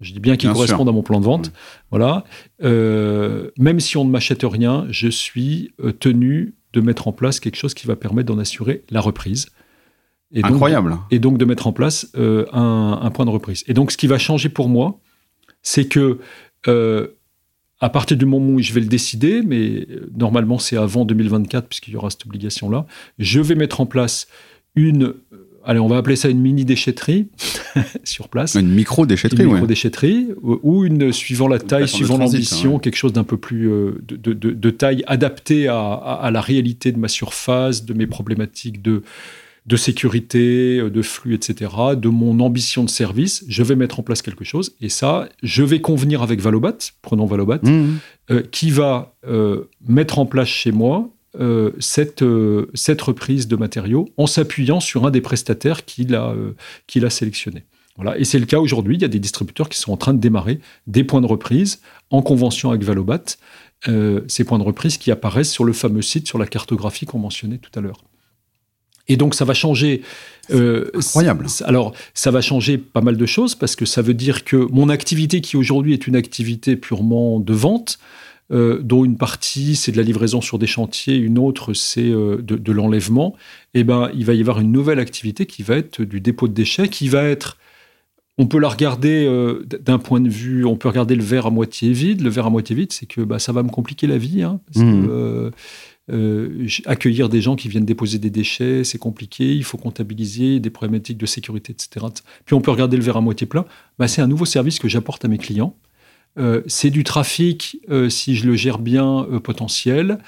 [0.00, 0.88] je dis bien qui correspondent sûr.
[0.90, 1.52] à mon plan de vente,
[1.90, 2.24] voilà,
[2.60, 7.72] même si on ne m'achète rien, je suis tenu de mettre en place quelque chose
[7.72, 9.46] qui va permettre d'en assurer la reprise.
[10.32, 10.98] Et donc, Incroyable.
[11.10, 13.64] et donc de mettre en place un, un point de reprise.
[13.68, 15.00] Et donc ce qui va changer pour moi,
[15.62, 16.18] c'est que
[17.80, 21.66] à partir du moment où je vais le décider, mais euh, normalement c'est avant 2024
[21.68, 22.86] puisqu'il y aura cette obligation-là,
[23.18, 24.28] je vais mettre en place
[24.74, 27.28] une, euh, allez on va appeler ça une mini déchetterie
[28.04, 28.54] sur place.
[28.54, 29.54] Une micro-déchetterie, Une ouais.
[29.54, 32.80] micro-déchetterie, ou ou une, suivant la taille, suivant l'ambition, ouais.
[32.80, 36.30] quelque chose d'un peu plus euh, de, de- de- de taille adaptée à, à- à
[36.30, 39.02] la réalité de ma surface, de mes problématiques de,
[39.66, 43.44] de sécurité, euh, de flux, etc., de mon ambition de service.
[43.48, 44.74] Je vais mettre en place quelque chose.
[44.80, 47.98] Et ça, je vais convenir avec Valobat, prenons Valobat, Mmh.
[48.30, 51.08] euh, qui va euh, mettre en place chez moi
[51.40, 52.24] euh, cette,
[52.74, 56.34] cette reprise de matériaux en s'appuyant sur un des prestataires qu'il a,
[56.86, 57.64] qu'il a sélectionné.
[57.96, 58.18] Voilà.
[58.18, 58.96] Et c'est le cas aujourd'hui.
[58.96, 61.80] Il y a des distributeurs qui sont en train de démarrer des points de reprise
[62.10, 63.24] en convention avec Valobat.
[63.88, 67.18] euh, ces points de reprise qui apparaissent sur le fameux site, sur la cartographie qu'on
[67.18, 68.02] mentionnait tout à l'heure.
[69.08, 70.02] Et donc ça va changer.
[70.50, 71.46] euh, Incroyable.
[71.64, 74.88] Alors ça va changer pas mal de choses parce que ça veut dire que mon
[74.88, 77.98] activité qui aujourd'hui est une activité purement de vente,
[78.52, 82.36] euh, dont une partie c'est de la livraison sur des chantiers, une autre c'est euh,
[82.42, 83.34] de, de l'enlèvement,
[83.74, 86.52] et ben il va y avoir une nouvelle activité qui va être du dépôt de
[86.54, 87.56] déchets, qui va être
[88.38, 91.50] on peut la regarder euh, d'un point de vue, on peut regarder le verre à
[91.50, 92.20] moitié vide.
[92.20, 94.42] Le verre à moitié vide, c'est que bah, ça va me compliquer la vie.
[94.42, 95.50] hein, parce que, euh,
[96.12, 99.54] euh, accueillir des gens qui viennent déposer des déchets, c'est compliqué.
[99.54, 102.06] Il faut comptabiliser des problématiques de sécurité, etc.
[102.44, 103.64] Puis on peut regarder le verre à moitié plein.
[103.98, 105.74] Bah, c'est un nouveau service que j'apporte à mes clients.
[106.38, 110.18] Euh, c'est du trafic, euh, si je le gère bien, euh, potentiel.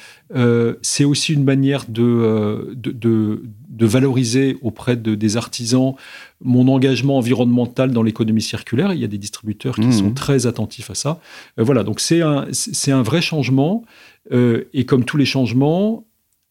[0.83, 5.95] C'est aussi une manière de, de, de- de valoriser auprès de, des artisans
[6.43, 8.93] mon engagement environnemental dans l'économie circulaire.
[8.93, 9.93] Il y a des distributeurs qui Mhm.
[9.93, 11.21] sont très attentifs à ça.
[11.57, 13.85] Voilà, donc c'est un, c'est c'est un vrai changement.
[14.33, 16.05] Et comme tous les changements,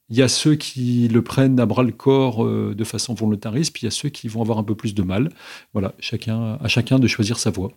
[0.09, 3.81] il y a ceux qui le prennent à bras le corps de façon volontariste, puis
[3.83, 5.29] il y a ceux qui vont avoir un peu plus de mal.
[5.73, 7.71] Voilà, chacun, à chacun de choisir sa voie.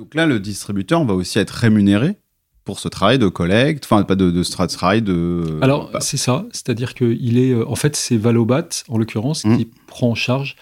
[0.00, 2.16] Donc là, le distributeur va aussi être rémunéré
[2.64, 5.58] pour ce travail de collecte, enfin pas de, de ce tra- travail de.
[5.60, 9.58] Alors, bah, c'est ça, c'est-à-dire qu'il est, euh, en fait, c'est Valobat, en l'occurrence, Mm.
[9.58, 10.56] qui prend en charge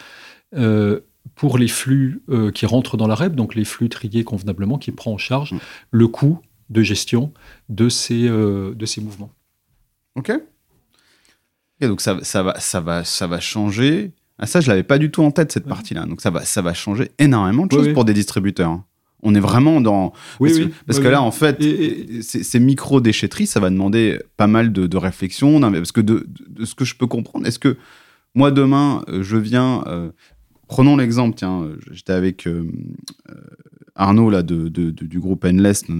[0.56, 0.98] euh,
[1.36, 4.90] pour les flux euh, qui rentrent dans la REP, donc les flux triés convenablement, qui
[4.90, 5.58] prend en charge Mm.
[5.92, 7.32] le coût de gestion
[7.68, 9.30] de ces, euh, de ces mouvements.
[10.16, 10.32] ok.
[11.80, 14.10] Et donc ça, ça va, ça va, ça va changer.
[14.40, 15.68] Ah, ça, je l'avais pas du tout en tête cette Ouais.
[15.68, 16.06] partie-là.
[16.06, 18.80] Donc ça va, ça va changer énormément de choses pour des distributeurs.
[19.22, 20.12] On est vraiment dans.
[20.40, 20.68] Oui, parce oui.
[20.68, 24.46] que, parce oui, que là, en fait, Et- ces, ces micro-déchetteries, ça va demander pas
[24.46, 25.60] mal de, de réflexion.
[25.60, 26.26] Parce que de,
[26.64, 27.76] ce que je peux comprendre, est-ce que
[28.34, 29.82] moi, demain, euh, je viens.
[29.88, 30.10] euh,
[30.68, 32.70] prenons l'exemple, tiens, euh, j'étais avec euh,
[33.94, 35.94] Arnaud là, de, du groupe Endless dans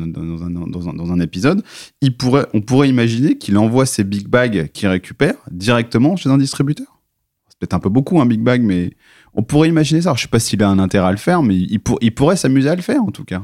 [0.45, 1.63] un, dans un- dans un épisode.
[2.01, 6.39] Il pourrait, on pourrait imaginer qu'il envoie ses big bags qu'il récupère directement chez un
[6.39, 7.01] distributeur.
[7.49, 8.93] C'est peut-être un peu beaucoup, un big bag, mais
[9.39, 10.09] on pourrait imaginer ça.
[10.11, 12.13] Alors, je sais pas s'il a un intérêt à le faire, mais il, pour- il
[12.13, 13.43] pourrait s'amuser à le faire, en tout cas.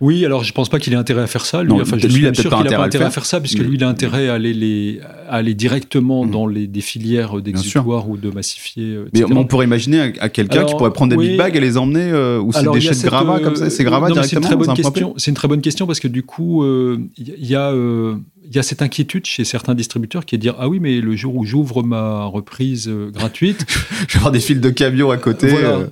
[0.00, 1.60] Oui, alors je pense pas qu'il ait intérêt à faire ça.
[1.64, 3.10] Lui, Non, enfin, je lui, suis il a sûr pas qu'il n'a pas intérêt à
[3.10, 3.24] faire.
[3.24, 6.30] ça, puisque Mais- lui, il a intérêt à aller, les, à aller directement Mm.
[6.30, 7.42] dans les, des filières sûr.
[7.42, 8.94] d'exutoires ou de massifiés.
[8.94, 11.30] euh, Mais on pourrait imaginer à, à quelqu'un qui pourrait prendre des oui.
[11.30, 14.06] big bags et les emmener, euh, ou a déchets de gravats euh, comme ça, gravats
[14.08, 14.42] mais c'est une
[14.74, 15.14] directement.
[15.16, 18.14] C'est une très bonne question parce que du coup, euh, il y, a, euh,
[18.48, 21.00] il y a cette inquiétude chez certains distributeurs qui est de dire ah oui, mais
[21.00, 23.66] le jour où j'ouvre ma reprise euh, gratuite,
[24.08, 25.48] Je vais avoir des fils de camion à côté.
[25.48, 25.68] Voilà.
[25.76, 25.86] euh,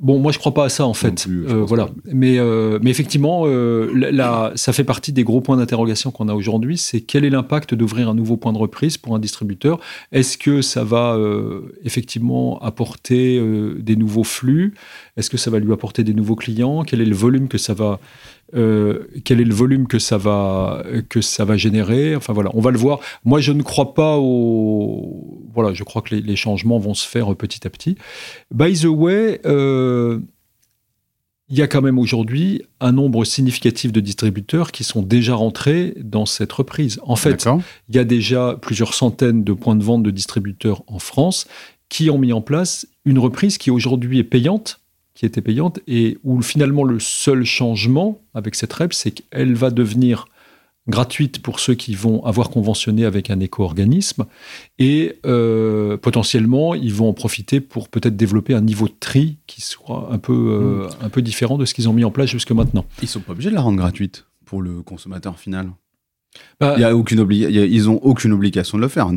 [0.00, 1.22] Bon, moi, je crois pas à ça, en fait.
[1.26, 1.88] plus, Euh, voilà.
[2.06, 6.28] Mais, euh, mais effectivement, euh, la- la- ça fait partie des gros points d'interrogation qu'on
[6.28, 6.76] a aujourd'hui.
[6.76, 9.78] C'est quel est l'impact d'ouvrir un nouveau point de reprise pour un distributeur?
[10.10, 11.16] Est-ce que ça va
[11.84, 13.40] effectivement apporter
[13.78, 14.74] des nouveaux flux?
[15.16, 16.82] Est-ce que ça va lui apporter des nouveaux clients?
[16.84, 18.00] Quel est le volume que ça va
[18.52, 22.14] quel est le volume que ça va que ça va générer?
[22.16, 23.00] Enfin voilà, on va le voir.
[23.24, 27.34] Moi, je ne crois pas au voilà, je crois que les, changements vont se faire
[27.36, 27.96] petit à petit.
[28.50, 29.40] By the way
[31.52, 35.94] il y a quand même aujourd'hui un nombre significatif de distributeurs qui sont déjà rentrés
[36.02, 36.98] dans cette reprise.
[37.02, 37.46] En fait,
[37.90, 41.46] il y a déjà plusieurs centaines de points de vente de distributeurs en France
[41.90, 44.80] qui ont mis en place une reprise qui aujourd'hui est payante,
[45.14, 49.70] qui était payante, et où finalement le seul changement avec cette REP, c'est qu'elle va
[49.70, 50.26] devenir
[50.88, 54.24] gratuite pour ceux qui vont avoir conventionné avec un éco-organisme
[54.78, 59.60] et euh, potentiellement ils vont en profiter pour peut-être développer un niveau de tri qui
[59.60, 61.04] soit un peu, euh, hmm.
[61.04, 62.84] un peu différent de ce qu'ils ont mis en place jusque maintenant.
[63.00, 65.70] Ils sont pas obligés de la rendre gratuite pour le consommateur final
[66.60, 69.10] bah, y a aucune ils ont aucune obligation de le faire.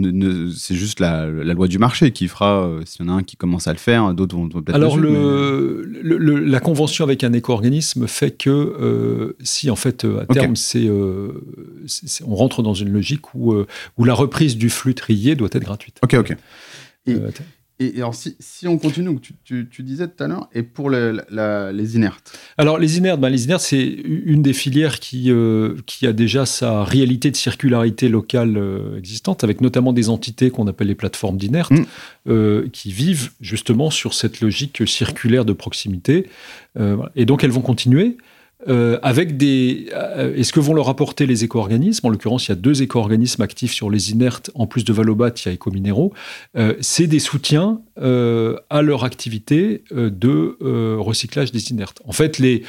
[0.55, 3.37] c'est juste la, loi du marché qui fera, euh, s'il y en a un qui
[3.37, 8.31] commence à le faire, d'autres vont peut-être Alors, le, la convention avec un éco-organisme fait
[8.31, 13.55] que euh, si, en fait, euh, à terme, c'est, on rentre dans une logique où,
[13.97, 15.99] où la reprise du flux trié doit être gratuite.
[16.03, 16.35] Ok, ok.
[17.07, 17.15] Et,
[17.79, 22.37] alors, si, si, on continue, tu, tu, disais tout à l'heure, et pour les inertes
[22.57, 26.45] Alors, les inertes, ben, les inertes, c'est une des filières qui, euh, qui a déjà
[26.45, 31.37] sa réalité de circularité locale euh, existante, avec notamment des entités qu'on appelle les plateformes
[31.37, 31.85] d'inertes, mm.
[32.29, 36.27] euh, qui vivent justement sur cette logique circulaire de proximité.
[37.15, 38.17] et donc, elles vont continuer.
[38.67, 39.89] Euh, avec des.
[39.93, 42.07] Euh, est-ce que vont leur apporter les éco-organismes?
[42.07, 44.49] En l'occurrence, il y a deux éco-organismes actifs sur les inertes.
[44.55, 46.13] En plus de Valobat, il y a Ecominéraux.
[46.57, 50.57] Euh, c'est des soutiens à leur activité de
[50.97, 52.01] recyclage des inertes.
[52.05, 52.63] En fait, les.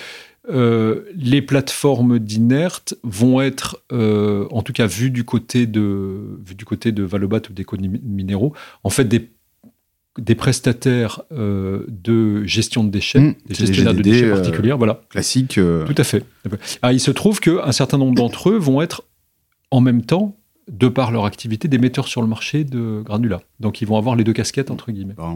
[0.49, 7.41] les plateformes d'inertes vont être, en tout cas vu du côté de, vu de Valobat
[7.51, 8.53] ou d'Ecominéraux,
[8.85, 9.29] en fait des
[10.19, 15.01] des prestataires euh, de gestion de déchets, mmh, des gestionnaires de déchets euh, particuliers, voilà.
[15.11, 15.59] Classique.
[15.59, 15.85] Euh.
[15.85, 16.25] Tout à fait.
[16.83, 19.05] Ah, il se trouve qu'un certain nombre d'entre eux vont être
[19.71, 20.37] en même temps,
[20.71, 23.43] de par leur activité, des metteurs sur le marché de granulats.
[23.61, 25.15] Donc ils vont avoir les deux casquettes, entre guillemets.
[25.17, 25.35] Bah,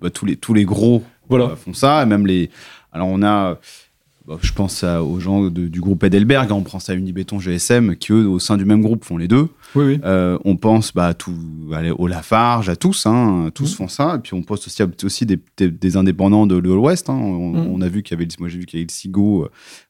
[0.00, 1.54] bah, tous, les, tous les gros voilà.
[1.56, 2.50] font ça, et même les...
[2.92, 3.58] Alors on a
[4.42, 8.28] je pense aux gens du groupe Edelberg, on prend ça à Unibéton GSM, qui eux,
[8.28, 9.48] au sein du même groupe, font les deux.
[9.76, 11.34] Euh, on pense bah, tout,
[11.98, 13.76] au Lafarge, à tous, hein, tous mmh.
[13.76, 14.14] font ça.
[14.16, 17.10] Et puis on pense aussi, aussi des, indépendants de, l'Ouest.
[17.10, 17.14] Hein.
[17.14, 17.66] Mmh.
[17.70, 19.48] On, a vu qu'il y avait, moi j'ai vu qu'il y avait le SIGO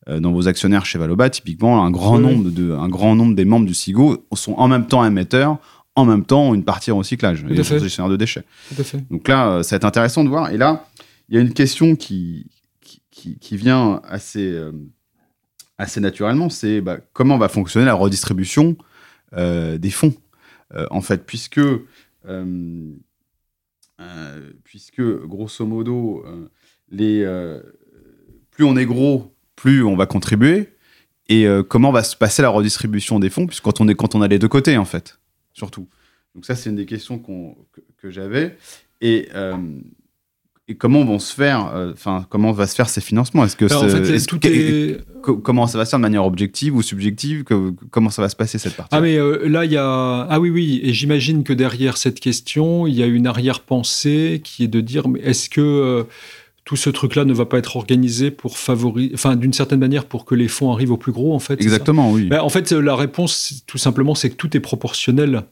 [0.08, 1.30] euh, dans vos actionnaires chez Valobat.
[1.30, 4.86] Typiquement, un grand, nombre de, un grand nombre des membres du SIGO sont en même
[4.86, 5.58] temps émetteurs
[5.96, 8.44] en même temps une partie recyclage, et gestionnaires de déchets.
[9.10, 10.52] Donc là, euh, ça va être intéressant de voir.
[10.52, 10.86] Et là,
[11.28, 12.46] il y a une question qui,
[13.40, 14.72] qui, vient assez, euh,
[15.76, 18.76] assez naturellement, c'est bah, comment va fonctionner la redistribution
[19.34, 20.14] euh, des fonds,
[20.74, 21.60] euh, en fait, puisque,
[24.64, 26.24] puisque grosso modo,
[26.90, 27.24] les,
[28.50, 30.74] plus on est gros, plus on va contribuer,
[31.28, 34.22] et comment va se passer la redistribution des fonds, puisque quand on, est, quand on
[34.22, 35.18] a les deux côtés, en fait,
[35.52, 35.88] surtout.
[36.34, 38.56] Donc ça, c'est une des questions que, que j'avais.
[39.00, 39.28] Et
[40.70, 43.44] et comment vont se faire, euh, enfin, comment va se faire ces financements?
[43.44, 43.66] Est-ce que
[45.22, 47.44] comment ça va se faire de manière objective ou subjective?
[47.90, 50.38] Comment ça va se passer cette partie Ah mais euh, là il y a ah
[50.38, 54.68] oui oui et j'imagine que derrière cette question il y a une arrière-pensée qui est
[54.68, 56.04] de dire est-ce que euh,
[56.64, 60.26] tout ce truc-là ne va pas être organisé pour favoriser, enfin, d'une certaine manière, pour
[60.26, 61.54] que les fonds arrivent au plus gros, en fait.
[61.54, 62.24] Exactement, oui.
[62.26, 65.44] Ben, en fait, la réponse, tout simplement, c'est que tout est proportionnel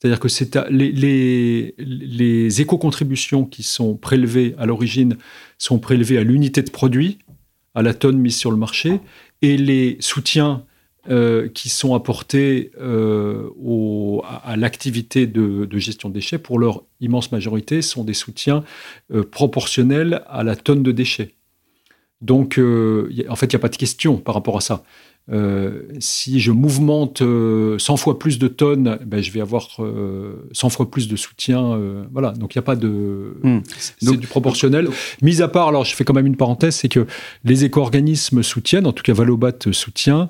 [0.00, 0.28] c'est-à-dire que
[0.70, 5.16] les éco-contributions qui sont prélevées à l'origine
[5.58, 7.18] sont prélevées à l'unité de produit,
[7.74, 9.00] à la tonne mise sur le marché,
[9.42, 10.64] et les soutiens
[11.10, 13.50] euh, qui sont apportés euh,
[14.44, 18.62] à, l'activité de, gestion de déchets, pour leur immense majorité, sont des soutiens
[19.12, 21.34] euh, proportionnels à la tonne de déchets.
[22.20, 24.82] Donc, en fait, il n'y a pas de question par rapport à ça.
[25.30, 29.82] Euh, si je mouvemente 100 euh, fois plus de tonnes, ben, je vais avoir 100
[29.82, 31.78] euh, fois plus de soutien.
[32.12, 33.34] voilà, donc il n'y a pas de.
[33.42, 33.60] Hmm.
[33.76, 34.88] C'est du proportionnel.
[35.20, 37.06] Mis à part, alors je fais quand même une parenthèse, c'est que
[37.44, 40.28] les éco-organismes soutiennent, en tout cas Valobat soutient,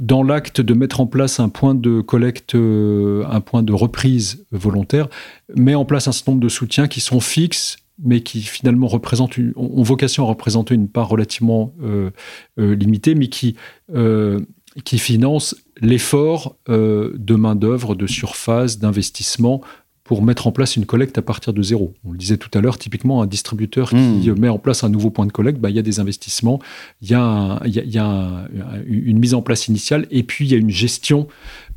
[0.00, 5.08] dans l'acte de mettre en place un point de collecte, un point de reprise volontaire,
[5.54, 9.38] met en place un certain nombre de soutiens qui sont fixes mais qui finalement représentent
[9.56, 12.10] ont vocation à représenter une part relativement euh,
[12.58, 13.56] euh, limitée, mais qui,
[13.94, 14.40] euh,
[14.84, 19.62] qui finance l'effort de main-d'œuvre, de surface, d'investissement
[20.04, 21.92] pour mettre en place une collecte à partir de zéro.
[22.04, 24.38] On le disait tout à l'heure, typiquement un distributeur qui mmh.
[24.38, 26.60] met en place un nouveau point de collecte, bah, il y a des investissements,
[27.02, 28.48] il y a, y a,
[28.86, 31.26] une mise en place initiale, et puis il y a une gestion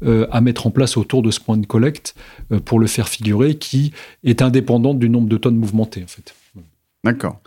[0.03, 2.15] euh, à mettre en place autour de ce point de collecte
[2.51, 3.91] euh, pour le faire figurer, qui
[4.23, 6.33] est indépendante du nombre de tonnes mouvementées en fait.
[7.03, 7.39] D'accord.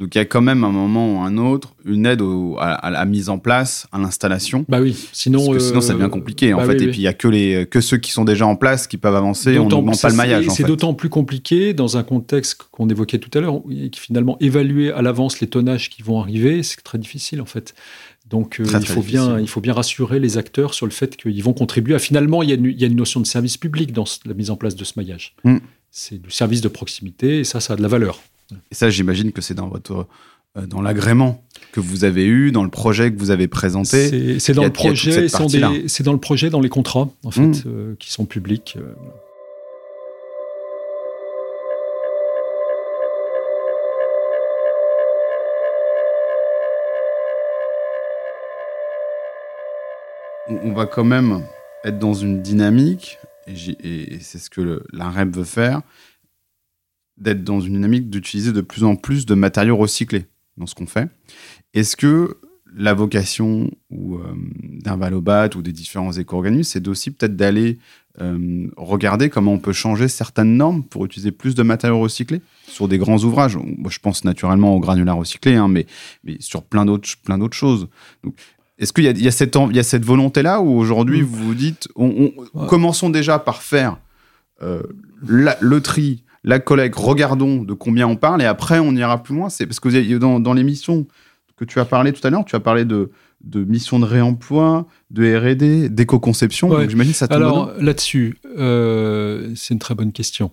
[0.00, 2.22] Donc il y a quand même un moment ou un autre une aide
[2.58, 4.64] à, la mise en place, à l'installation.
[4.66, 6.80] Bah oui, sinon, Parce que sinon ça devient compliqué en bah fait.
[6.80, 8.96] et puis il y a que les que ceux qui sont déjà en place qui
[8.96, 9.58] peuvent avancer.
[9.58, 10.46] On n'augmente pas le maillage.
[10.48, 13.60] C'est d'autant plus compliqué dans un contexte qu'on évoquait tout à l'heure,
[13.92, 17.74] qui finalement évaluer à l'avance les tonnages qui vont arriver, c'est très difficile en fait.
[18.30, 21.42] Donc euh, il, faut bien, il faut bien rassurer les acteurs sur le fait qu'ils
[21.42, 23.56] vont contribuer à finalement, il y, a une, il y, a une, notion de service
[23.56, 25.34] public dans la mise en place de ce maillage.
[25.42, 25.58] Mm.
[25.90, 28.20] C'est du service de proximité et ça, ça a de la valeur.
[28.70, 30.06] Et ça, j'imagine que c'est dans votre
[30.56, 34.38] euh, dans l'agrément que vous avez eu, dans le projet que vous avez présenté.
[34.38, 37.62] C'est dans, le projet, c'est dans le projet, dans les contrats en fait, mm.
[37.66, 38.76] euh, qui sont publics.
[50.50, 51.42] On va quand même
[51.84, 55.82] être dans une dynamique, et, c'est ce que la REP veut faire,
[57.16, 60.26] d'être dans une dynamique d'utiliser de plus en plus de matériaux recyclés
[60.56, 61.08] dans ce qu'on fait.
[61.74, 62.38] Est-ce que
[62.74, 64.18] la vocation euh,
[64.82, 67.78] d'un Valobat ou des différents éco-organismes, c'est aussi peut-être d'aller
[68.20, 72.88] euh, regarder comment on peut changer certaines normes pour utiliser plus de matériaux recyclés sur
[72.88, 73.56] des grands ouvrages?
[73.56, 75.86] Moi, je pense naturellement au granulat recyclé, hein, mais,
[76.38, 77.88] sur plein d'autres, plein d'autres choses.
[78.80, 81.24] Est-ce qu'il y, y, a cette, volonté-là où aujourd'hui mm.
[81.24, 82.32] vous vous dites, on,
[82.66, 83.98] commençons déjà par faire
[84.62, 84.82] euh,
[85.26, 89.50] le tri, la collecte, regardons de combien on parle et après on ira plus loin.
[89.50, 91.06] C'est parce que dans, dans l'émission
[91.56, 93.10] que tu as parlé tout à l'heure, tu as parlé de,
[93.44, 96.88] de mission de réemploi, de R&D, d'éco-conception.
[96.88, 97.26] J'imagine ça.
[97.30, 100.52] Alors là-dessus, euh, c'est une très bonne question.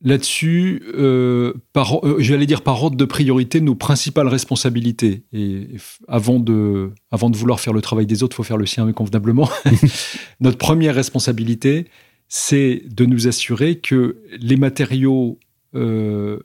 [0.00, 5.24] Là-dessus, euh, euh, aller dire par ordre de priorité, nos principales responsabilités.
[5.32, 5.66] Et,
[6.06, 8.90] avant, de, avant de vouloir faire le travail des autres, il faut faire le sien
[8.92, 9.50] convenablement.
[10.40, 11.88] Notre première responsabilité,
[12.28, 15.40] c'est de nous assurer que les matériaux
[15.74, 16.38] euh,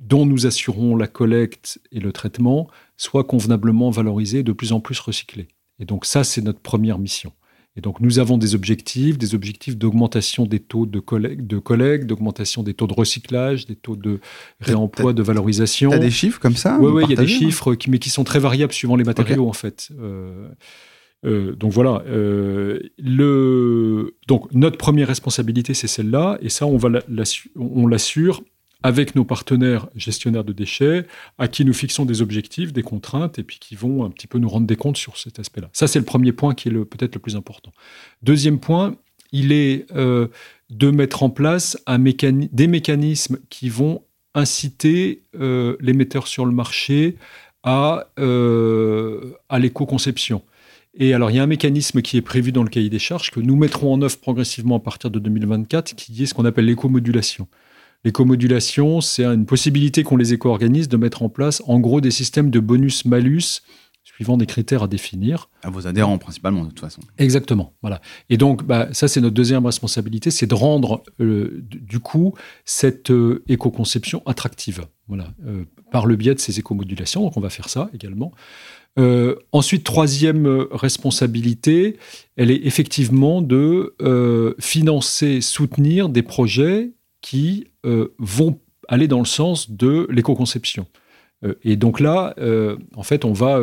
[0.00, 4.78] dont nous assurons la collecte et le traitement soient convenablement valorisés et de plus en
[4.78, 5.48] plus recyclés.
[5.80, 7.32] Et donc ça, c'est notre première mission.
[7.76, 12.04] Et donc, nous avons des objectifs, des objectifs d'augmentation des taux de collègues, de collègues,
[12.04, 14.20] d'augmentation des taux de recyclage, des taux de
[14.60, 15.90] réemploi, de valorisation.
[15.90, 18.08] Tu as des chiffres comme ça Oui, il y a des chiffres, qui, mais qui
[18.08, 19.90] sont très variables suivant les matériaux, en fait.
[20.00, 20.48] Euh,
[21.26, 22.02] euh, donc voilà.
[22.06, 26.38] Euh, le, donc, notre première responsabilité, c'est celle-là.
[26.40, 26.88] Et ça, on, va
[27.56, 28.42] on l'assure
[28.82, 31.06] avec nos partenaires gestionnaires de déchets,
[31.38, 34.38] à qui nous fixons des objectifs, des contraintes, et puis qui vont un petit peu
[34.38, 35.70] nous rendre des comptes sur cet aspect-là.
[35.72, 37.72] Ça, c'est le premier point qui est peut-être le plus important.
[38.22, 38.96] Deuxième point,
[39.32, 40.28] il est euh,
[40.70, 44.02] de mettre en place des mécanismes qui vont
[44.34, 47.16] inciter euh, les metteurs sur le marché
[47.62, 50.42] à, euh, à l'éco-conception.
[50.98, 53.30] Et alors, il y a un mécanisme qui est prévu dans le cahier des charges
[53.30, 56.66] que nous mettrons en œuvre progressivement à partir de 2024, qui est ce qu'on appelle
[56.66, 57.48] l'éco-modulation.
[58.06, 62.50] L'éco-modulation, c'est une possibilité qu'ont les éco-organismes de mettre en place, en gros, des systèmes
[62.50, 63.62] de bonus-malus
[64.04, 65.50] suivant des critères à définir.
[65.64, 67.00] À vos adhérents, principalement, de toute façon.
[67.18, 67.72] Exactement.
[67.82, 68.00] Voilà.
[68.30, 72.32] Et donc, bah, ça, c'est notre deuxième responsabilité, c'est de rendre, euh, du coup,
[72.64, 74.86] cette euh, éco-conception attractive.
[75.08, 75.34] Voilà.
[75.44, 77.22] Euh, par le biais de ces éco-modulations.
[77.22, 78.30] Donc, on va faire ça également.
[79.50, 81.98] ensuite, troisième responsabilité,
[82.36, 83.96] elle est effectivement de
[84.60, 86.92] financer, soutenir des projets
[87.26, 90.86] qui euh, vont aller dans le sens de l'éco-conception.
[91.44, 93.60] Euh, et donc là, euh, en fait, on va,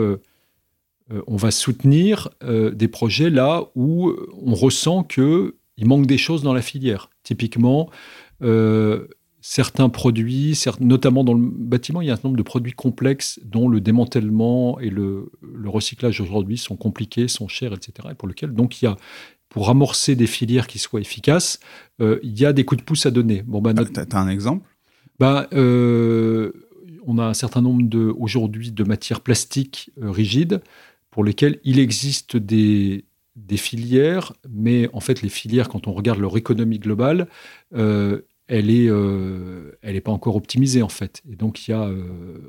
[1.28, 4.12] on va soutenir des projets là où
[4.46, 5.54] on ressent qu'il
[5.86, 7.10] manque des choses dans la filière.
[7.24, 7.90] Typiquement,
[9.40, 13.70] certains produits, notamment dans le bâtiment, il y a un nombre de produits complexes dont
[13.70, 18.10] le démantèlement et le, le recyclage aujourd'hui sont compliqués, sont chers, etc.
[18.12, 18.98] Et pour lesquels donc il y a
[19.54, 21.60] pour amorcer des filières qui soient efficaces,
[22.02, 23.44] euh, il y a des coups de pouce à donner.
[23.44, 24.68] Bon, bah, ah, Tu as un exemple?
[25.20, 26.52] Bah, euh,
[27.06, 30.62] On a un certain nombre de, aujourd'hui de matières plastiques euh, rigides
[31.12, 36.20] pour lesquelles il existe des, des filières, mais en fait, les filières, quand on regarde
[36.20, 37.28] leur économie globale,
[38.48, 41.22] elle est, euh, elle est pas encore optimisée en fait.
[41.32, 42.04] Et donc il y a, euh,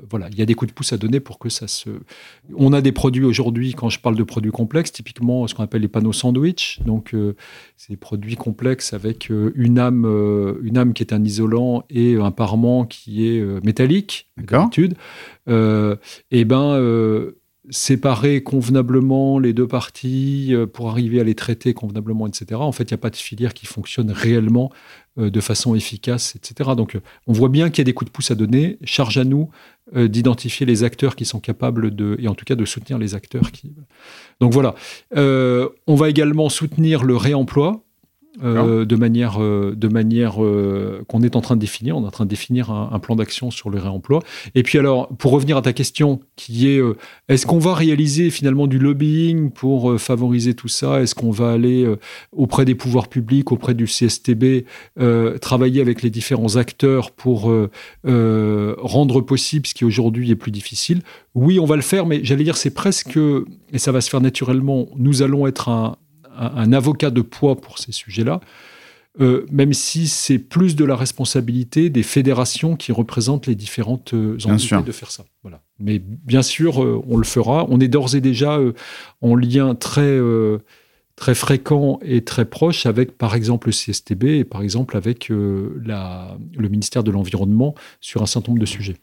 [0.09, 1.89] voilà, il y a des coups de pouce à donner pour que ça se.
[2.55, 3.73] On a des produits aujourd'hui.
[3.73, 6.81] Quand je parle de produits complexes, typiquement ce qu'on appelle les panneaux sandwich.
[6.85, 7.35] Donc euh,
[7.77, 10.05] c'est des produits complexes avec une âme,
[10.61, 14.95] une âme qui est un isolant et un parement qui est métallique d'habitude.
[15.47, 17.31] et ben
[17.71, 22.61] séparer convenablement les deux parties pour arriver à les traiter convenablement, etc.
[22.61, 24.75] En fait, il n'y a pas de filière qui fonctionne réellement euh,
[25.17, 26.71] de façon efficace, etc.
[26.75, 28.77] Donc, euh, on voit bien qu'il y a des coups de pouce à donner.
[28.83, 29.49] Charge à nous
[29.95, 33.15] euh, d'identifier les acteurs qui sont capables de, et en tout cas de soutenir les
[33.15, 33.73] acteurs qui.
[34.41, 34.75] Donc voilà.
[35.15, 37.84] on va également soutenir le réemploi.
[38.43, 41.97] Euh, de manière, euh, de manière euh, qu'on est en train de définir.
[41.97, 44.21] On est en train de définir un, plan d'action sur le réemploi.
[44.55, 46.81] Et puis alors, pour revenir à ta question, qui est
[47.29, 51.01] est-ce qu'on va réaliser finalement du lobbying pour favoriser tout ça?
[51.01, 51.87] Est-ce qu'on va aller
[52.31, 54.65] auprès des pouvoirs publics, auprès du CSTB,
[55.41, 57.53] travailler avec les différents acteurs pour
[58.03, 61.01] rendre possible ce qui aujourd'hui est plus difficile?
[61.35, 63.19] Oui, on va le faire, mais j'allais dire c'est presque,
[63.73, 65.97] et ça va se faire naturellement, nous allons être un,
[66.37, 68.41] un, avocat de poids pour ces sujets-là,
[69.21, 74.37] euh, même si c'est plus de la responsabilité des fédérations qui représentent les différentes euh,
[74.45, 75.23] entités de faire ça.
[75.41, 75.61] Voilà.
[75.79, 77.65] Mais bien sûr, euh, on le fera.
[77.69, 78.59] On est d'ores et déjà
[79.21, 80.19] en lien très,
[81.15, 86.37] très fréquent et très proche avec, par exemple, le CSTB et par exemple avec la,
[86.57, 88.97] le ministère de l'Environnement sur un certain nombre de sujets.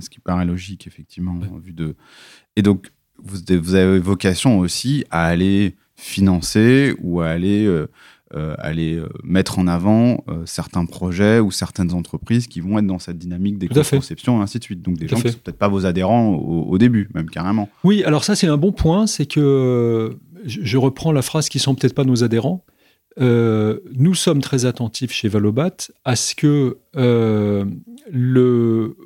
[0.00, 1.96] Ce, qui paraît, logique, effectivement, vue de...
[2.56, 7.88] Et donc, vous, vous avez vocation aussi à aller financer ou à aller, euh,
[8.34, 13.00] euh, aller euh, mettre en avant certains projets ou certaines entreprises qui vont être dans
[13.00, 14.80] cette dynamique d'éco-conception et ainsi de suite.
[14.80, 17.68] Donc des gens qui ne sont peut-être pas vos adhérents au, début, même carrément.
[17.82, 21.74] Oui, alors ça c'est un bon point, c'est que je, reprends la phrase qui sont
[21.74, 22.64] peut-être pas nos adhérents.
[23.18, 28.96] nous sommes très attentifs chez Valobat à ce que le,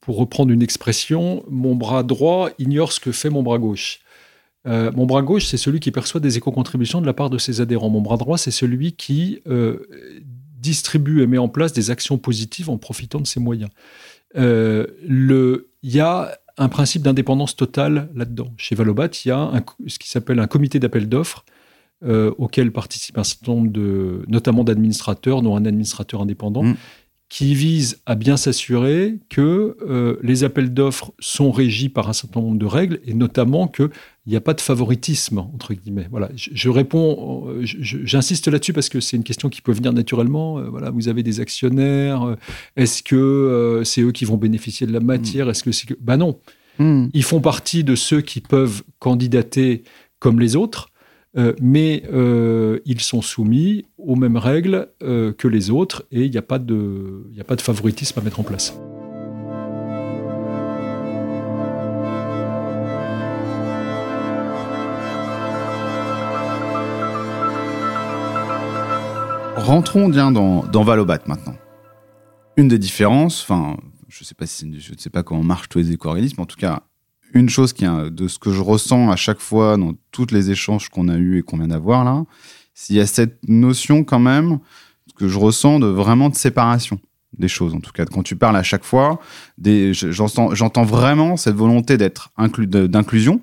[0.00, 4.00] pour reprendre une expression, mon bras droit ignore ce que fait mon bras gauche.
[4.66, 7.60] Euh, mon bras gauche, c'est celui qui perçoit des éco-contributions de la part de ses
[7.60, 7.90] adhérents.
[7.90, 9.78] Mon bras droit, c'est celui qui euh,
[10.58, 13.70] distribue et met en place des actions positives en profitant de ses moyens.
[14.36, 14.86] Euh,
[15.82, 18.52] il y a un principe d'indépendance totale là-dedans.
[18.56, 19.52] Chez Valobat, il y a
[19.86, 21.44] ce qui s'appelle un comité d'appel d'offres
[22.04, 26.76] auquel participent un certain nombre de, notamment d'administrateurs, dont un administrateur indépendant, mmh
[27.30, 32.56] qui vise à bien s'assurer que les appels d'offres sont régis par un certain nombre
[32.56, 33.68] de règles et notamment
[34.28, 36.06] qu'il n'y a pas de favoritisme, entre guillemets.
[36.10, 40.58] Voilà, je, réponds, euh, j'insiste là-dessus parce que c'est une question qui peut venir naturellement.
[40.58, 42.36] Euh, voilà, vous avez des actionnaires,
[42.76, 45.50] est-ce que c'est eux qui vont bénéficier de la matière hmm.
[45.50, 45.94] Est-ce que c'est que...
[46.00, 46.38] Ben non,
[46.78, 47.06] hmm.
[47.12, 49.82] ils font partie de ceux qui peuvent candidater
[50.18, 50.90] comme les autres.
[51.36, 56.30] Euh, mais euh, ils sont soumis aux mêmes règles euh, que les autres et il
[56.30, 58.74] n'y a, pas de, a pas de favoritisme à mettre en place.
[69.58, 71.54] Rentrons bien dans, dans Valobat maintenant.
[72.56, 73.76] Une des différences, enfin,
[74.08, 76.82] je ne sais pas comment marchent tous les éco-organismes, en tout cas,
[77.34, 80.88] une chose qui de ce que je ressens à chaque fois dans tous les échanges
[80.88, 82.24] qu'on a eus et qu'on vient d'avoir là,
[82.72, 84.58] s'il y a cette notion quand même
[85.16, 86.98] que je ressens de vraiment de séparation
[87.36, 87.74] des choses.
[87.74, 89.20] En tout cas, quand tu parles à chaque fois,
[89.60, 93.42] j'entends vraiment cette volonté d'être d'inclusion,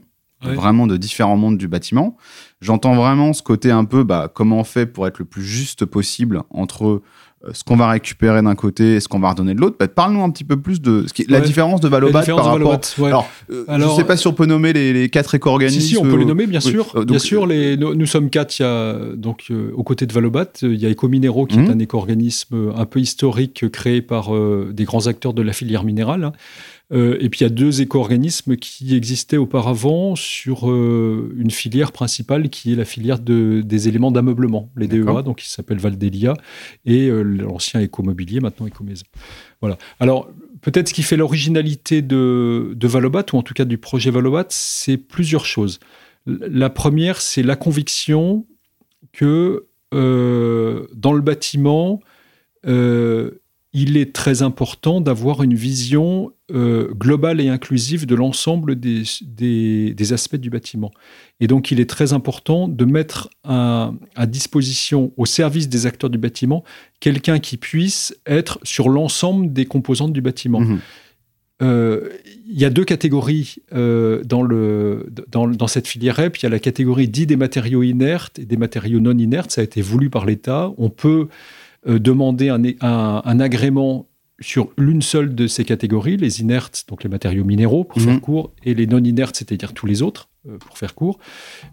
[0.53, 2.17] vraiment de différents mondes du bâtiment.
[2.61, 5.85] J'entends vraiment ce côté un peu, bah, comment on fait pour être le plus juste
[5.85, 7.01] possible entre
[7.45, 9.75] euh, ce qu'on va récupérer d'un côté et ce qu'on va redonner de l'autre.
[9.79, 12.79] Bah, Parle-nous un petit peu plus de ce qui, la différence de Valobat par rapport.
[13.03, 15.79] Alors, euh, je ne sais pas si on peut nommer les, quatre éco-organismes.
[15.79, 16.91] Si, si, on peut les nommer, bien sûr.
[16.95, 18.57] Euh, bien sûr, les, nous, sommes quatre.
[18.59, 21.71] Il y a, donc, aux côtés de Valobat, il y a Ecominero, qui est mmh.
[21.71, 24.31] un éco-organisme un peu historique créé par
[24.71, 26.23] des grands acteurs de la filière minérale.
[26.23, 26.31] Hein.
[26.93, 31.91] Euh, et puis il y a deux éco-organismes qui existaient auparavant sur euh, une filière
[31.91, 36.35] principale qui est la filière de, des éléments d'ameublement, les DEA, donc qui s'appelle Valdelia,
[36.85, 39.05] et euh, l'ancien écomobilier, maintenant écomaison.
[39.61, 39.77] Voilà.
[39.99, 40.29] Alors
[40.61, 44.45] peut-être ce qui fait l'originalité de, de Valobat, ou en tout cas du projet Valobat,
[44.49, 45.79] c'est plusieurs choses.
[46.27, 48.45] La première, c'est la conviction
[49.11, 52.01] que dans le bâtiment,
[53.77, 60.13] il est très important d'avoir une vision euh, globale et inclusive de l'ensemble des, des,
[60.13, 60.91] aspects du bâtiment.
[61.41, 63.91] Et donc, il est très important de mettre à,
[64.27, 66.63] disposition, au service des acteurs du bâtiment,
[67.01, 70.61] quelqu'un qui puisse être sur l'ensemble des composantes du bâtiment.
[70.61, 70.79] Mhm.
[71.61, 72.09] Euh,
[72.47, 76.37] il y a deux catégories euh, dans, le, dans, dans, cette filière REP.
[76.37, 79.51] Il y a la catégorie dite des matériaux inertes et des matériaux non inertes.
[79.51, 80.71] Ça a été voulu par l'État.
[80.77, 81.27] On peut
[81.85, 84.07] demander un, agrément
[84.39, 88.21] sur l'une seule de ces catégories, les inertes, donc les matériaux minéraux, pour faire mhm.
[88.21, 91.19] court, et les non inertes, c'est-à-dire tous les autres, euh, pour faire court.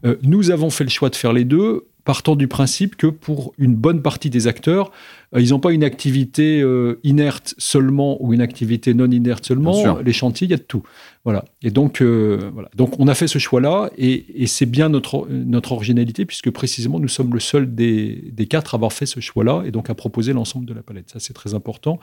[0.04, 3.54] Euh, nous avons fait le choix de faire les deux partant du principe que pour
[3.58, 4.90] une bonne partie des acteurs,
[5.34, 9.98] euh, ils n'ont pas une activité euh, inerte seulement ou une activité non inerte seulement.
[9.98, 10.82] Les chantiers, il y a de tout.
[11.24, 11.44] Voilà.
[11.62, 12.68] Et donc, euh, voilà.
[12.74, 17.08] donc on a fait ce choix-là et, c'est bien notre, notre originalité puisque précisément nous
[17.08, 20.32] sommes le seul des, des quatre à avoir fait ce choix-là et donc à proposer
[20.32, 21.10] l'ensemble de la palette.
[21.10, 22.00] Ça, c'est très important.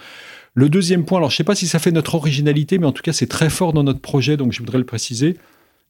[0.53, 2.93] Le deuxième point, alors je ne sais pas si ça fait notre originalité, mais en
[2.93, 5.37] tout cas, c'est très fort dans notre projet, donc je voudrais le préciser,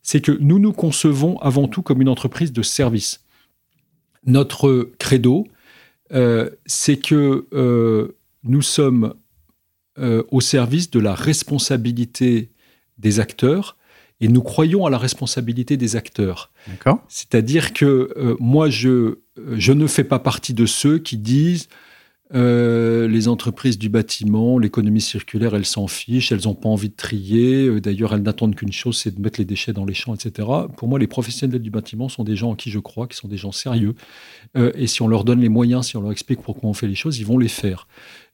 [0.01, 3.21] c'est que nous nous concevons avant tout comme une entreprise de service.
[4.25, 5.47] Notre credo,
[6.65, 9.13] c'est que nous sommes
[9.97, 12.49] au service de la responsabilité
[12.97, 13.77] des acteurs
[14.21, 16.51] et nous croyons à la responsabilité des acteurs.
[17.07, 19.19] C'est-à-dire que moi, je,
[19.53, 21.69] je ne fais pas partie de ceux qui disent
[22.35, 26.95] euh, les entreprises du bâtiment, l'économie circulaire, elles s'en fichent, elles n'ont pas envie de
[26.95, 27.65] trier.
[27.65, 30.47] Euh, d'ailleurs, elles n'attendent qu'une chose, c'est de mettre les déchets dans les champs, etc.
[30.77, 33.27] Pour moi, les professionnels du bâtiment sont des gens en qui je crois, qui sont
[33.27, 33.95] des gens sérieux.
[34.57, 36.87] Euh, et si on leur donne les moyens, si on leur explique pourquoi on fait
[36.87, 37.87] les choses, ils vont les faire.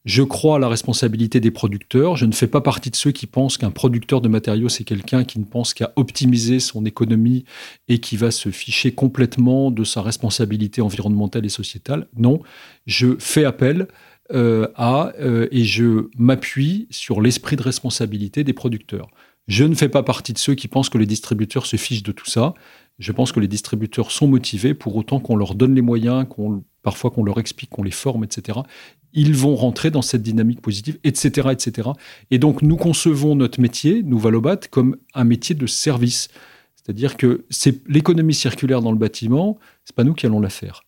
[0.06, 2.16] Je crois à la responsabilité des producteurs.
[2.16, 5.24] Je ne fais pas partie de ceux qui pensent qu'un producteur de matériaux, c'est quelqu'un
[5.24, 7.44] qui ne pense qu'à optimiser son économie
[7.88, 12.08] et qui va se ficher complètement de sa responsabilité environnementale et sociétale.
[12.16, 12.40] Non,
[12.86, 13.88] je fais appel
[14.32, 19.08] euh, à euh, et je m'appuie sur l'esprit de responsabilité des producteurs.
[19.48, 22.12] Je ne fais pas partie de ceux qui pensent que les distributeurs se fichent de
[22.12, 22.54] tout ça.
[23.00, 26.64] Je pense que les distributeurs sont motivés pour autant qu'on leur donne les moyens, qu'on
[26.82, 28.60] parfois qu'on leur explique, qu'on les forme, etc
[29.16, 31.90] ils vont rentrer dans cette dynamique positive, etc., etc.
[32.32, 36.28] Et donc, nous concevons notre métier, nous, Valobat, comme un métier de service.
[36.76, 40.84] C'est-à-dire que c'est l'économie circulaire dans le bâtiment, c'est pas nous qui allons la faire.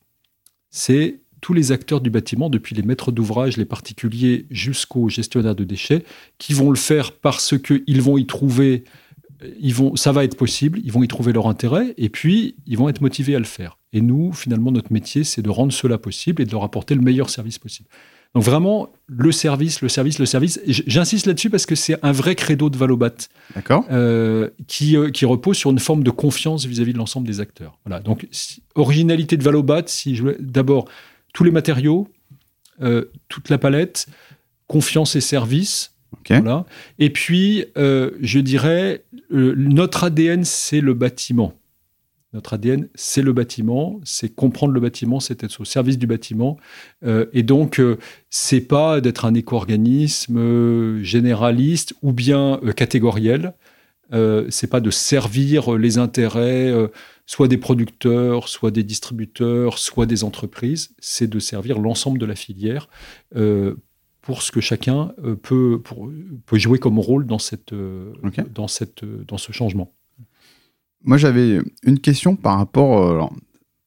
[0.69, 5.63] C'est tous les acteurs du bâtiment, depuis les maîtres d'ouvrage, les particuliers, jusqu'aux gestionnaires de
[5.63, 6.03] déchets,
[6.37, 8.83] qui vont le faire parce qu'ils vont y trouver,
[9.59, 12.77] ils vont, ça va être possible, ils vont y trouver leur intérêt, et puis ils
[12.77, 13.77] vont être motivés à le faire.
[13.93, 17.01] Et nous, finalement, notre métier, c'est de rendre cela possible et de leur apporter le
[17.01, 17.89] meilleur service possible.
[18.37, 20.61] Donc vraiment, le service, le service, le service.
[20.67, 23.15] J'insiste là-dessus parce que c'est un vrai credo de Valobat.
[23.55, 23.83] D'accord.
[23.89, 27.79] Euh, qui, euh, qui, repose sur une forme de confiance vis-à-vis de l'ensemble des acteurs.
[27.83, 27.99] Voilà.
[27.99, 28.27] Donc,
[28.75, 30.87] originalité de Valobat, si je d'abord
[31.33, 32.09] tous les matériaux,
[32.83, 34.05] euh, toute la palette,
[34.67, 35.95] confiance et service.
[36.29, 36.67] Voilà.
[36.99, 41.55] Et puis, je dirais, notre ADN, c'est le bâtiment.
[42.37, 46.59] Notre ADN, c'est le bâtiment, c'est comprendre le bâtiment, c'est être au service du bâtiment.
[47.03, 47.97] Euh, et donc, euh,
[48.29, 53.55] c'est pas d'être un éco-organisme euh, généraliste ou bien catégoriel.
[54.49, 56.71] c'est pas de servir les intérêts
[57.25, 60.95] soit des producteurs, soit des distributeurs, soit des entreprises.
[60.99, 62.87] C'est de servir l'ensemble de la filière
[64.21, 65.11] pour ce que chacun
[65.41, 65.81] peut,
[66.45, 69.96] peut jouer comme rôle dans, cette, dans, cette, dans ce changement.
[71.07, 73.01] Moi, j'avais une question par rapport.
[73.01, 73.25] Euh,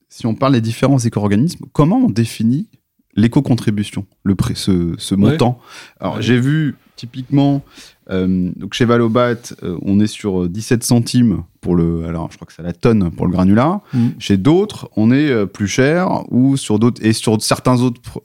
[0.08, 2.66] si on parle des différents éco-organismes, comment on définit
[3.14, 5.60] l'éco-contribution, le ce, ce montant?
[6.00, 7.62] Alors, j'ai vu typiquement,
[8.10, 12.06] euh, donc chez Valobat, euh, on est sur 17 centimes pour le.
[12.06, 13.82] Alors, je crois que c'est la tonne pour le granulat.
[13.92, 14.08] Mm.
[14.18, 17.04] Chez d'autres, on est plus cher, ou sur d'autres.
[17.04, 18.22] Et sur certains autres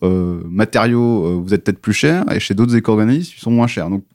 [0.49, 3.89] matériaux, vous êtes peut-être plus cher, et chez d'autres éco-organismes, ils sont moins chers.
[3.89, 4.05] Donc,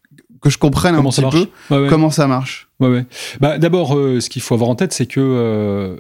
[0.41, 1.23] que je comprenne un petit
[1.69, 2.70] peu comment ça marche?
[2.81, 3.05] Ouais,
[3.41, 5.97] bah, D'abord, euh, ce qu'il faut avoir en tête, c'est que euh,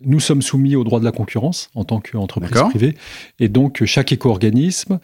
[0.00, 2.96] nous sommes soumis au droit de la concurrence en tant qu'entreprise privée.
[3.38, 5.00] Et donc, chaque éco-organisme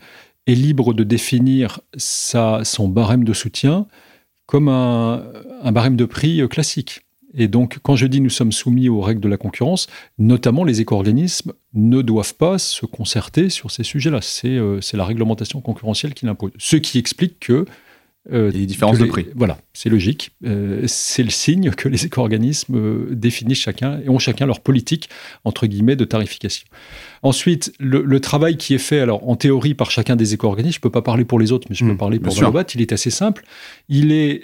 [0.47, 3.87] est libre de définir sa, son barème de soutien
[4.47, 5.25] comme un,
[5.63, 7.03] un barème de prix euh, classique.
[7.39, 9.89] Et donc, quand je dis nous sommes soumis aux règles de la concurrence,
[10.19, 14.21] notamment les éco-organismes ne doivent pas se concerter sur ces sujets-là.
[14.23, 16.53] C'est la réglementation concurrentielle qui l'impose.
[16.57, 17.67] Ce qui explique que
[18.33, 19.27] euh, des différences de prix.
[19.37, 20.33] Voilà, c'est logique.
[20.45, 25.09] Euh, c'est le signe que les éco-organismes euh, définissent chacun et ont chacun leur politique,
[25.45, 26.67] entre guillemets, de tarification.
[27.23, 30.83] Ensuite, le, travail qui est fait, alors en théorie, par chacun des éco-organismes, je ne
[30.83, 32.93] peux pas parler pour les autres, mais je peux mmh, parler pour Valobat, il est
[32.93, 33.45] assez simple.
[33.89, 34.43] Il est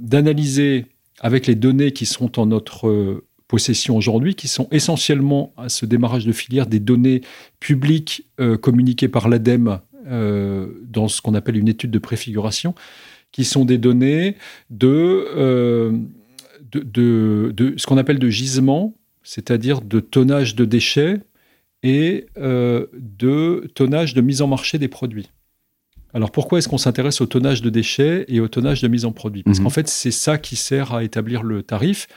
[0.00, 0.86] d'analyser
[1.20, 6.24] avec les données qui sont en notre possession aujourd'hui, qui sont essentiellement à ce démarrage
[6.24, 7.22] de filière des données
[7.58, 8.28] publiques
[8.60, 9.78] communiquées par l'ADEME euh,
[10.08, 12.74] dans ce qu'on appelle une étude de préfiguration,
[13.32, 14.36] qui sont des données
[14.70, 15.98] de, euh,
[16.72, 21.20] de, de, ce qu'on appelle de gisement, c'est-à-dire de tonnage de déchets
[21.82, 25.30] et euh, de tonnage de mise en marché des produits.
[26.14, 29.12] Alors pourquoi est-ce qu'on s'intéresse au tonnage de déchets et au tonnage de mise en
[29.12, 29.64] produit Parce mhm.
[29.64, 32.08] qu'en fait, c'est ça qui sert à établir le tarif.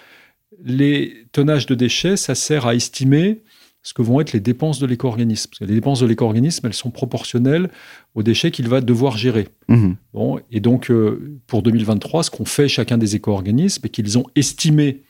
[0.64, 3.42] Les tonnages de déchets, ça sert à estimer
[3.84, 5.50] ce que vont être les dépenses de l'éco-organisme.
[5.50, 7.70] Parce que les dépenses de l'éco-organisme, elles sont proportionnelles
[8.14, 9.48] aux déchets qu'il va devoir gérer.
[9.68, 9.96] Mhm.
[10.14, 14.26] Bon, et donc, euh, pour 2023, ce qu'ont fait chacun des éco-organismes, c'est qu'ils ont
[14.36, 15.02] estimé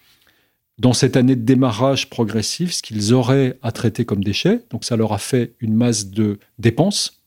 [0.77, 4.61] dans cette année de démarrage progressif ce qu'ils auraient à traiter comme déchets.
[4.69, 7.21] Donc, ça leur a fait une masse de dépenses.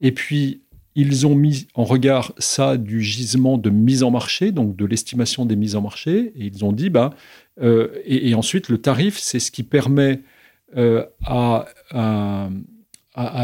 [0.00, 0.62] Et puis,
[0.96, 5.46] ils ont mis en regard ça du gisement de mise en marché, donc de l'estimation
[5.46, 7.10] des mises en marché, et ils ont dit, bah,
[7.62, 10.20] euh, et, ensuite, le tarif, c'est ce qui permet
[10.76, 11.66] euh, à,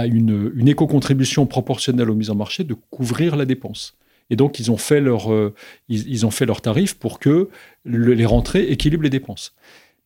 [0.07, 3.97] une, une éco-contribution proportionnelle aux mises en marché de couvrir la dépense.
[4.31, 5.55] Et donc, ils ont fait leur, euh,
[5.89, 7.49] ils, ont fait leur tarif pour que
[7.85, 9.55] les rentrées équilibrent les dépenses.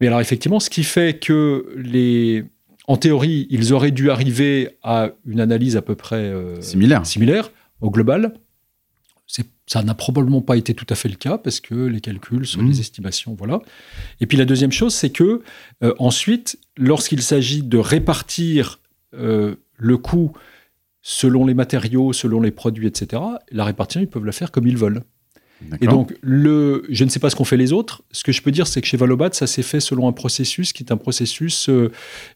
[0.01, 2.45] Mais alors, effectivement, ce qui fait que les,
[2.87, 7.07] en théorie, ils auraient dû arriver à une analyse à peu près similaire.
[7.07, 8.35] similaire au global.
[9.71, 12.63] Ça n'a probablement pas été tout à fait le cas parce que les calculs sont
[12.63, 12.81] des mmh.
[12.81, 13.61] estimations, voilà.
[14.21, 15.43] Et puis la deuxième chose, c'est que
[15.99, 18.81] ensuite, lorsqu'il s'agit de répartir
[19.13, 20.33] le coût
[21.03, 24.77] selon les matériaux, selon les produits, etc., la répartition, ils peuvent la faire comme ils
[24.77, 25.03] veulent.
[25.81, 28.03] Et donc, le, je ne sais pas ce qu'ont fait les autres.
[28.13, 30.73] Ce que je peux dire, c'est que chez Valobat, ça s'est fait selon un processus
[30.73, 31.91] qui est un processus euh,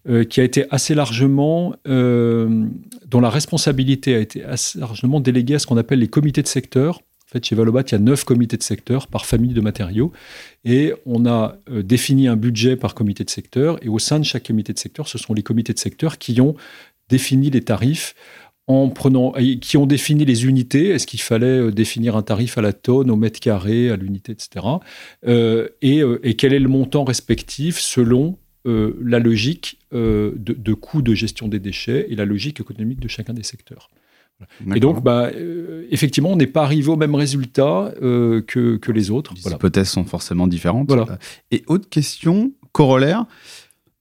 [0.09, 2.66] euh, qui a été assez largement, euh,
[3.06, 6.48] dont la responsabilité a été assez largement déléguée à ce qu'on appelle les comités de
[6.48, 7.01] secteur.
[7.35, 10.12] Fait, chez Valobat, il y a neuf comités de secteur par famille de matériaux.
[10.65, 13.78] Et on a défini un budget par comité de secteur.
[13.85, 16.40] Et au sein de chaque comité de secteur, ce sont les comités de secteur qui
[16.40, 16.55] ont
[17.09, 18.15] défini les tarifs
[18.66, 20.89] en prenant, qui ont défini les unités.
[20.90, 24.32] Est-ce qu'il fallait euh, définir un tarif à la tonne, au mètre carré, à l'unité,
[24.32, 24.66] etc.
[25.27, 31.48] Euh, euh, et, quel est le montant respectif selon la logique de, coût de gestion
[31.48, 33.90] des déchets et la logique économique de chacun des secteurs.
[34.74, 35.31] Et donc, bah,
[35.90, 39.32] effectivement, on n'est pas arrivé au même résultat que, que, les autres.
[39.35, 40.93] Les hypothèses sont forcément différentes.
[41.51, 43.27] Et autre question, corollaire.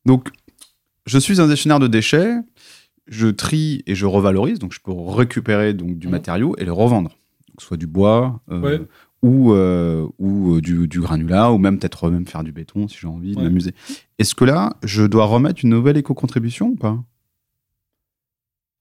[0.06, 0.30] Donc,
[1.06, 2.34] je suis un gestionnaire de déchets
[3.08, 6.12] je trie et je revalorise, donc je peux récupérer donc, du mmh.
[6.12, 7.12] matériau et le revendre.
[7.60, 8.80] soit du bois euh,
[9.22, 12.98] ou, euh, ou euh, du, du, granulat, ou même peut-être même faire du béton si
[13.00, 13.74] j'ai envie de m'amuser.
[14.20, 17.04] Est-ce que là, je dois remettre une nouvelle éco-contribution ou pas?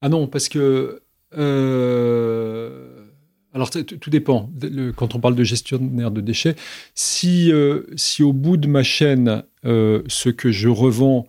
[0.00, 1.01] Ah non, parce que.
[3.54, 4.50] Alors, tout dépend.
[4.96, 6.56] Quand on parle de gestionnaire de déchets,
[6.94, 7.52] si,
[7.96, 11.26] si au bout de ma chaîne, ce que je revends,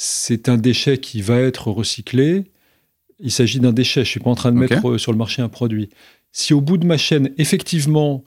[0.00, 2.44] c'est un déchet qui va être recyclé.
[3.18, 4.04] Il s'agit d'un déchet.
[4.04, 5.88] Je suis pas en train de mettre euh, sur le marché un produit.
[6.30, 8.22] Si au bout de ma chaîne, effectivement,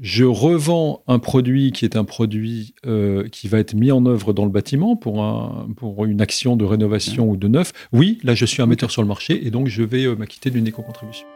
[0.00, 4.32] je revends un produit qui est un produit euh, qui va être mis en œuvre
[4.32, 8.34] dans le bâtiment pour, un, pour une action de rénovation ou de neuf, oui, là
[8.34, 11.26] je suis un metteur sur le marché et donc je vais euh, m'acquitter d'une éco-contribution.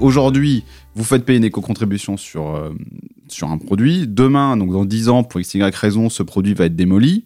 [0.00, 0.64] Aujourd'hui,
[0.94, 2.70] vous faites payer une éco-contribution sur, euh,
[3.28, 4.06] sur un produit.
[4.06, 7.24] Demain, donc dans 10 ans, pour x, y raison, ce produit va être démoli.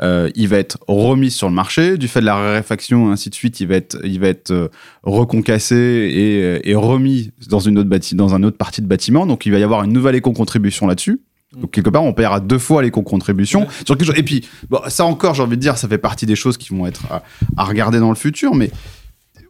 [0.00, 1.96] Euh, il va être remis sur le marché.
[1.96, 4.50] Du fait de la raréfaction et ainsi de suite, il va être, il va être
[4.50, 4.68] euh,
[5.02, 9.26] reconcassé et, et, remis dans une autre bâti dans un autre partie de bâtiment.
[9.26, 11.20] Donc, il va y avoir une nouvelle éco-contribution là-dessus.
[11.56, 13.68] Donc, quelque part, on paiera deux fois l'éco-contribution.
[13.84, 14.18] Sur quelque chose.
[14.18, 16.70] Et puis, bon, ça encore, j'ai envie de dire, ça fait partie des choses qui
[16.70, 17.22] vont être à,
[17.56, 18.54] à regarder dans le futur.
[18.54, 18.70] Mais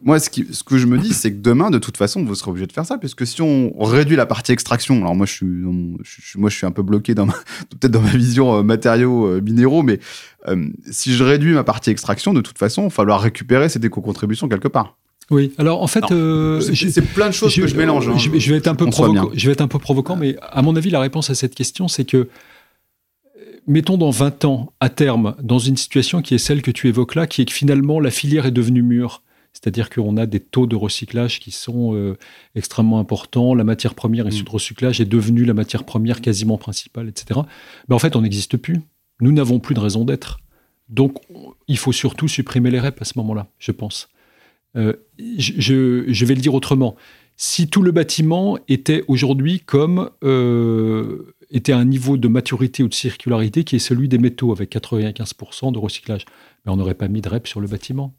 [0.05, 2.67] moi, ce, que je me dis, c'est que demain, de toute façon, vous serez obligé
[2.67, 6.49] de faire ça, puisque si on réduit la partie extraction, alors moi, je suis, moi,
[6.49, 7.25] je suis un peu bloqué dans
[7.69, 9.99] peut-être dans ma vision euh, matériaux euh, minéraux, mais
[10.47, 13.85] euh, si je réduis ma partie extraction, de toute façon, il va falloir récupérer cette
[13.85, 14.97] éco-contribution quelque part.
[15.31, 18.09] Oui, alors en fait, c'est plein de choses que je mélange.
[18.09, 18.17] Hein.
[18.17, 18.85] je, vais être un peu
[19.33, 21.87] je vais être un peu provoquant, mais à mon avis, la réponse à cette question,
[21.87, 22.27] c'est que
[23.67, 27.15] mettons dans 20 ans, à terme, dans une situation qui est celle que tu évoques
[27.15, 29.21] là, qui est que finalement la filière est devenue mûre
[29.53, 32.17] c'est-à-dire qu'on a des taux de recyclage qui sont euh,
[32.55, 33.53] extrêmement importants.
[33.53, 34.45] La matière première issue mm.
[34.45, 37.39] de recyclage est devenue la matière première quasiment principale, etc.
[37.87, 38.81] Mais en fait, on n'existe plus.
[39.21, 40.39] Nous n'avons plus de raison d'être.
[40.89, 41.17] Donc,
[41.67, 44.09] il faut surtout supprimer les REP à ce moment-là, je pense.
[44.75, 44.93] Euh,
[45.37, 46.95] je, vais le dire autrement.
[47.37, 52.87] Si tout le bâtiment était aujourd'hui comme euh, était à un niveau de maturité ou
[52.87, 56.25] de circularité qui est celui des métaux avec 95% de recyclage,
[56.65, 58.13] mais on n'aurait pas mis de REP sur le bâtiment.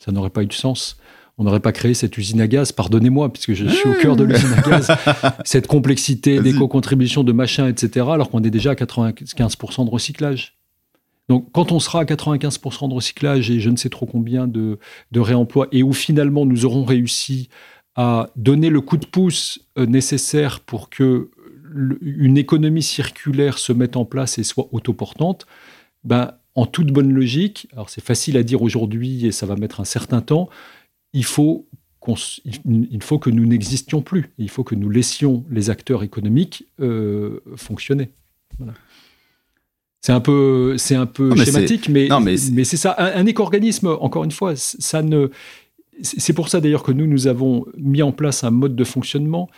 [0.00, 0.96] Ça n'aurait pas eu de sens.
[1.38, 4.24] On n'aurait pas créé cette usine à gaz, pardonnez-moi, puisque je suis au cœur de
[4.24, 4.90] l'usine à gaz,
[5.44, 10.58] cette complexité d'éco-contribution de machin, etc., alors qu'on est déjà à 95% de recyclage.
[11.30, 14.78] Donc, quand on sera à 95% de recyclage et je ne sais trop combien de,
[15.12, 17.48] de, réemploi, et où finalement nous aurons réussi
[17.94, 21.30] à donner le coup de pouce euh, nécessaire pour que
[22.02, 25.46] une économie circulaire se mette en place et soit autoportante,
[26.02, 29.80] ben, en toute bonne logique, alors c'est facile à dire aujourd'hui et ça va mettre
[29.80, 30.50] un certain temps,
[31.14, 31.66] il faut,
[32.66, 34.26] il faut que nous n'existions plus.
[34.36, 38.10] Il faut que nous laissions les acteurs économiques euh, fonctionner.
[40.02, 42.94] C'est un peu, c'est un peu schématique, mais, mais, c'est ça.
[42.98, 45.30] Un, éco-organisme, encore une fois, ça ne.
[46.02, 49.48] C'est pour ça d'ailleurs que nous, nous avons mis en place un mode de fonctionnement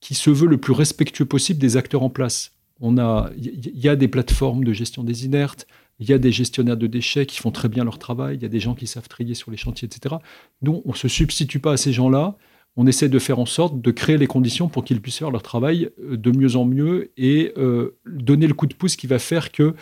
[0.00, 2.50] qui se veut le plus respectueux possible des acteurs en place.
[2.80, 5.68] On a, il y a des plateformes de gestion des inertes,
[5.98, 8.46] il y a des gestionnaires de déchets qui font très bien leur travail, il y
[8.46, 10.16] a des gens qui savent trier sur les chantiers, etc.
[10.62, 12.36] Nous, on ne se substitue pas à ces gens-là,
[12.76, 15.42] on essaie de faire en sorte de créer les conditions pour qu'ils puissent faire leur
[15.42, 19.18] travail euh, de mieux en mieux et euh, donner le coup de pouce qui va
[19.18, 19.74] faire qu'ils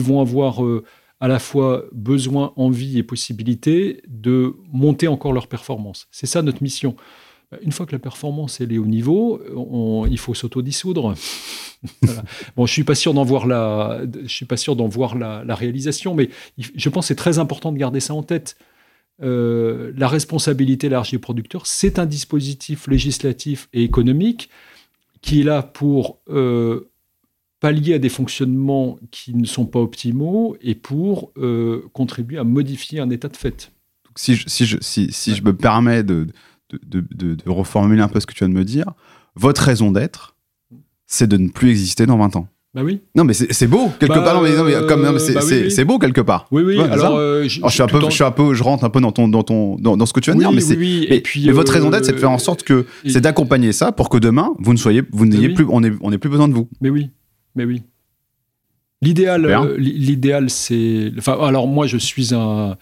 [0.00, 0.84] vont avoir euh,
[1.20, 6.08] à la fois besoin, envie et possibilité de monter encore leur performance.
[6.10, 6.96] C'est ça notre mission.
[7.62, 9.40] Une fois que la performance elle est au niveau,
[10.08, 11.14] il faut s'autodissoudre.
[12.02, 12.22] voilà.
[12.56, 15.54] Bon, je suis pas sûr d'en voir la, je suis pas sûr d'en voir la,
[15.54, 18.56] réalisation, mais je pense que c'est très important de garder ça en tête.
[19.22, 24.48] Euh, la responsabilité élargie au producteur, c'est un dispositif législatif et économique
[25.20, 26.90] qui est là pour euh,
[27.60, 33.00] pallier à des fonctionnements qui ne sont pas optimaux et pour euh, contribuer à modifier
[33.00, 33.72] un état de fait.
[34.16, 36.28] si je me permets de,
[36.72, 38.86] de, de, de, reformuler un peu ce que tu viens de me dire,
[39.34, 40.36] votre raison d'être,
[41.06, 42.48] c'est de ne plus exister dans 20 ans.
[42.72, 43.00] Bah oui.
[43.16, 44.34] Non, mais c'est beau, quelque bah, part.
[44.36, 46.46] Non, mais, comme, bah c'est beau, quelque part.
[46.52, 46.80] Oui, oui.
[46.80, 49.10] alors, euh, je, suis un peu, je suis un peu, je rentre un peu dans
[49.10, 50.78] ton, dans ton, dans, dans ce que tu viens de dire, mais c'est.
[50.78, 53.90] et puis, mais votre raison d'être, c'est de faire en sorte que, c'est d'accompagner ça
[53.90, 56.54] pour que demain, vous ne soyez, vous n'ayez plus, on n'ait on plus besoin de
[56.54, 56.68] vous.
[56.80, 57.10] Mais oui,
[57.56, 57.82] mais oui.
[59.02, 61.10] L'idéal, euh, l'idéal, c'est.
[61.18, 62.76] Enfin, alors moi, je suis un.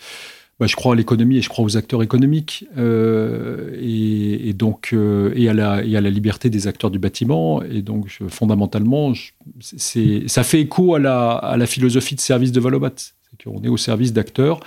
[0.60, 5.32] Bah, je crois à l'économie et je crois aux acteurs économiques euh, et, donc euh,
[5.36, 7.62] et, à la, et, à la, liberté des acteurs du bâtiment.
[7.62, 9.12] Et donc fondamentalement
[9.60, 13.62] c'est ça fait écho à la, à la, philosophie de service de Valobat c'est qu'on
[13.62, 14.58] est au service d'acteurs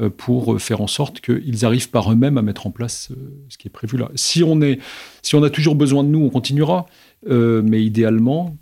[0.00, 3.12] euh, pour faire en sorte qu'ils arrivent par eux-mêmes à mettre en place
[3.48, 4.10] ce qui est prévu là.
[4.16, 4.80] Si on est
[5.22, 6.86] si on a toujours besoin de nous on continuera.
[7.28, 8.56] Mais idéalement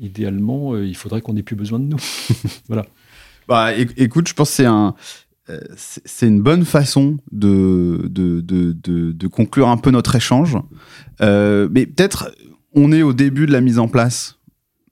[0.00, 2.00] idéalement il faudrait qu'on n'ait plus besoin de nous.
[2.68, 2.86] Voilà.
[3.46, 4.94] Bah, écoute, je pense que c'est un,
[5.76, 8.72] c'est une bonne façon de, de, de,
[9.12, 10.56] de, conclure un peu notre échange.
[11.20, 12.30] Euh, mais peut-être,
[12.74, 14.38] on est au début de la mise en place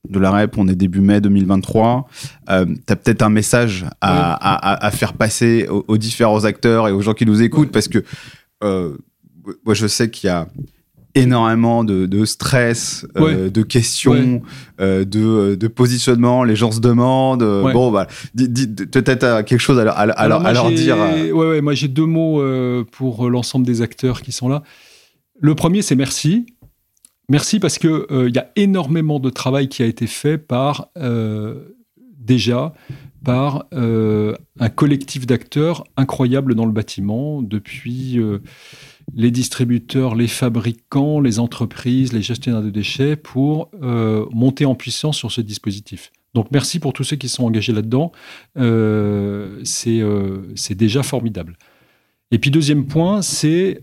[0.09, 2.09] de la REP, on est début mai 2023.
[2.51, 6.93] Euh, tu as peut-être un message à, à, à, faire passer aux, différents acteurs et
[6.93, 8.03] aux gens qui nous écoutent, parce que
[8.65, 8.97] euh,
[9.65, 10.49] moi, je sais qu'il y a
[11.15, 14.43] énormément de, stress, euh, de questions,
[14.81, 16.45] euh, de, de, positionnement.
[16.45, 17.43] Les gens se demandent.
[17.43, 18.07] Euh, bon, bah,
[18.37, 20.97] peut-être quelque chose à, à, leur dire.
[20.97, 22.43] Ouais, ouais, moi j'ai deux mots
[22.91, 24.63] pour l'ensemble des acteurs qui sont là.
[25.41, 26.47] Le premier, c'est merci.
[27.29, 30.89] Merci parce que il y a énormément de travail qui a été fait par
[32.19, 32.73] déjà
[33.25, 38.19] par un collectif d'acteurs incroyable dans le bâtiment depuis
[39.15, 45.17] les distributeurs, les fabricants, les entreprises, les gestionnaires de déchets pour euh, monter en puissance
[45.17, 46.13] sur ce dispositif.
[46.35, 48.13] Donc merci pour tous ceux qui sont engagés là-dedans.
[48.57, 51.57] Euh, euh, c'est déjà formidable.
[52.31, 53.81] Et puis deuxième point, c'est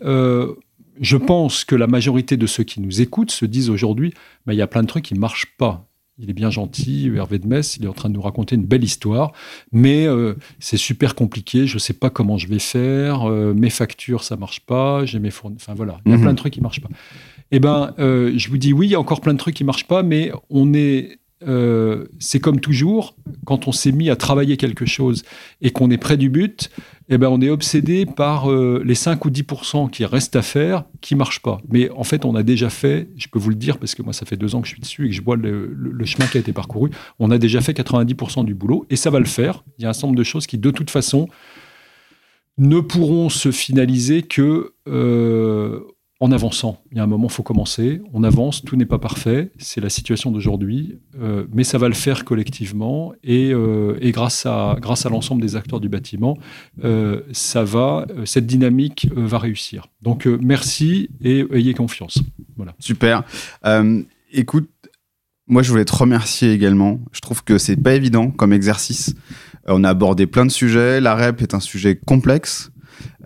[1.01, 4.13] je pense que la majorité de ceux qui nous écoutent se disent aujourd'hui,
[4.45, 5.88] bah, il y a plein de trucs qui ne marchent pas
[6.19, 8.65] il est bien gentil, Hervé de Metz, il est en train de nous raconter une
[8.65, 9.31] belle histoire,
[9.71, 13.69] mais euh, c'est super compliqué, je ne sais pas comment je vais faire, euh, mes
[13.69, 16.23] factures, ça marche pas, j'ai mes fournisseurs, enfin voilà, il y a mhm.
[16.23, 16.89] plein de trucs qui marchent pas.
[17.51, 19.63] Eh ben, euh, je vous dis oui, il y a encore plein de trucs qui
[19.63, 24.57] marchent pas, mais on est euh, c'est comme toujours, quand on s'est mis à travailler
[24.57, 25.23] quelque chose
[25.61, 26.69] et qu'on est près du but,
[27.07, 30.83] eh ben on est obsédé par euh, les 5 ou 10% qui restent à faire,
[31.01, 31.59] qui ne marchent pas.
[31.69, 34.13] Mais en fait, on a déjà fait, je peux vous le dire, parce que moi,
[34.13, 36.37] ça fait deux ans que je suis dessus et que je vois le, chemin qui
[36.37, 39.63] a été parcouru, on a déjà fait 90% du boulot et ça va le faire.
[39.77, 41.27] Il y a un certain nombre de choses qui, de toute façon,
[42.57, 45.79] ne pourront se finaliser que euh,
[46.21, 46.81] en avançant.
[46.91, 48.01] Il y a un moment, il faut commencer.
[48.13, 49.51] On avance, tout n'est pas parfait.
[49.57, 50.99] C'est la situation d'aujourd'hui.
[51.21, 53.13] Euh, mais ça va le faire collectivement.
[53.23, 54.75] Et, euh, grâce à,
[55.09, 56.37] l'ensemble des acteurs du bâtiment,
[56.83, 59.87] euh, ça va, cette dynamique va réussir.
[60.01, 62.21] Donc, merci et ayez confiance.
[62.57, 62.75] Voilà.
[62.79, 63.23] Super.
[64.33, 64.69] écoute,
[65.47, 66.99] moi, je voulais te remercier également.
[67.13, 69.15] Je trouve que c'est pas évident comme exercice.
[69.67, 70.99] On a abordé plein de sujets.
[70.99, 72.71] La REP est un sujet complexe.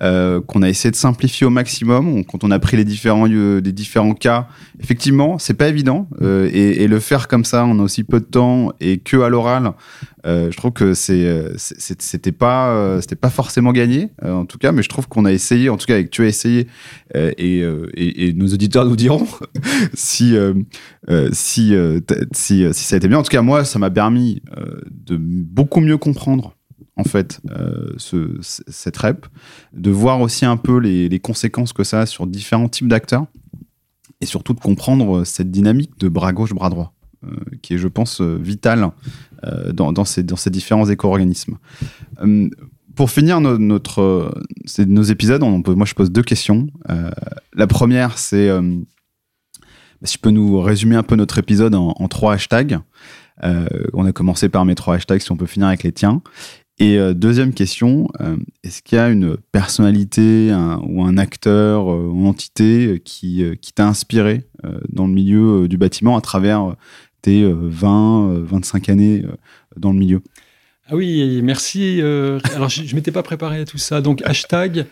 [0.01, 2.25] Euh, qu'on a essayé de simplifier au maximum.
[2.25, 4.47] quand on a pris les différents, euh, des différents cas,
[4.79, 6.09] effectivement, c'est pas évident.
[6.21, 9.29] Euh, et, le faire comme ça, on a aussi peu de temps et que à
[9.29, 9.73] l'oral,
[10.25, 14.71] je trouve que c'est, c'était pas, c'était pas forcément gagné, en tout cas.
[14.71, 16.67] Mais je trouve qu'on a essayé, en tout cas, avec tu as essayé,
[17.15, 19.27] et, nos auditeurs nous diront
[19.93, 20.35] si,
[21.31, 21.75] si,
[22.33, 23.19] si ça a été bien.
[23.19, 24.41] En tout cas, moi, ça m'a permis
[24.89, 26.55] de beaucoup mieux comprendre
[26.95, 29.25] en fait, euh, ce, cette REP,
[29.73, 33.25] de voir aussi un peu les, conséquences que ça a sur différents types d'acteurs,
[34.21, 36.93] et surtout de comprendre cette dynamique de bras gauche, bras droit,
[37.25, 38.89] euh, qui est, je pense, euh, vitale
[39.73, 41.57] dans, ces, différents éco-organismes.
[42.95, 44.33] pour finir notre,
[44.87, 46.67] nos épisodes, moi je pose deux questions.
[47.53, 48.49] la première, c'est
[50.03, 52.79] si tu peux nous résumer un peu notre épisode en trois hashtags.
[53.41, 56.21] on a commencé par mes trois hashtags, si on peut finir avec les tiens.
[56.79, 60.51] Et euh, deuxième question, euh, est-ce qu'il y a une personnalité
[60.83, 64.47] ou un acteur euh, ou entité qui, qui t'a inspiré
[64.89, 66.75] dans le milieu du bâtiment à travers
[67.21, 69.25] tes 20, 25 années
[69.75, 70.21] dans le milieu?
[70.87, 72.01] Ah oui, merci.
[72.01, 73.99] alors, je ne m'étais pas préparé à tout ça.
[73.99, 74.85] Donc, hashtag,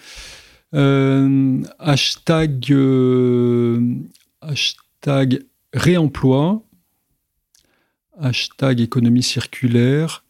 [1.80, 2.76] hashtag,
[4.41, 5.44] hashtag
[5.74, 6.64] réemploi,
[8.20, 10.26] hashtag économie circulaire,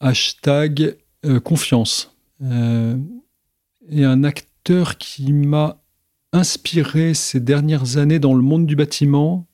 [0.00, 0.96] hashtag
[1.44, 2.14] confiance.
[2.40, 5.80] et un acteur qui m'a
[6.32, 9.46] inspiré ces dernières années dans le monde du bâtiment,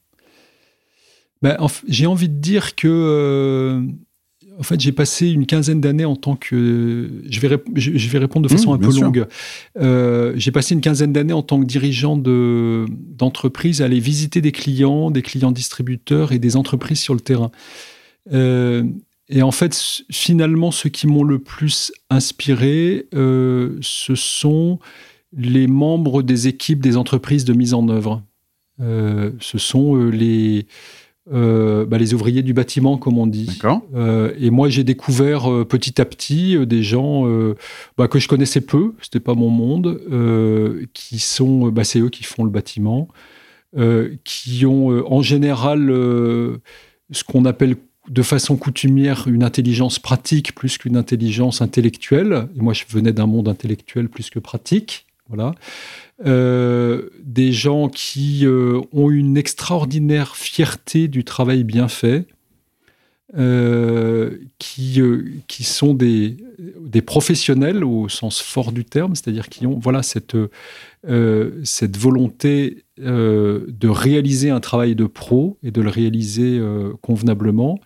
[1.42, 1.56] ben,
[1.88, 3.82] j'ai envie de dire que euh,
[4.58, 7.10] en fait, j'ai passé une quinzaine d'années en tant que.
[7.28, 9.26] Je vais, je vais répondre de façon mmh, un peu longue.
[9.78, 14.52] Euh, j'ai passé une quinzaine d'années en tant que dirigeant d'entreprise à aller visiter des
[14.52, 17.50] clients, des clients distributeurs et des entreprises sur le terrain.
[19.30, 24.78] Euh, et en fait, finalement, ceux qui m'ont le plus inspiré, ce sont
[25.36, 28.22] les membres des équipes des entreprises de mise en œuvre.
[28.80, 30.66] Euh, ce sont euh, les,
[31.32, 33.60] euh, bah, les ouvriers du bâtiment, comme on dit.
[34.38, 37.26] et moi, j'ai découvert petit à petit des gens
[37.96, 40.00] bah, que je connaissais peu, c'était pas mon monde,
[40.92, 43.08] qui sont, bah, c'est eux qui font le bâtiment,
[44.24, 45.88] qui ont en général
[47.10, 47.76] ce qu'on appelle
[48.08, 52.48] de façon coutumière une intelligence pratique plus qu'une intelligence intellectuelle.
[52.56, 55.06] Et moi, je venais d'un monde intellectuel plus que pratique.
[55.28, 55.54] Voilà.
[56.26, 62.26] Euh, des gens qui euh, ont une extraordinaire fierté du travail bien fait,
[63.36, 65.00] euh, qui,
[65.48, 66.36] qui sont des,
[66.80, 70.36] des professionnels au sens fort du terme, c'est-à-dire qui ont voilà, cette,
[71.64, 76.60] cette volonté de réaliser un travail de pro et de le réaliser
[77.02, 77.80] convenablement.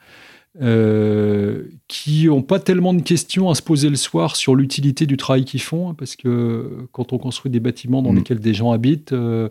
[0.61, 5.17] Euh, qui n'ont pas tellement de questions à se poser le soir sur l'utilité du
[5.17, 8.17] travail qu'ils font, hein, parce que quand on construit des bâtiments dans mm.
[8.17, 9.49] lesquels des gens habitent, euh,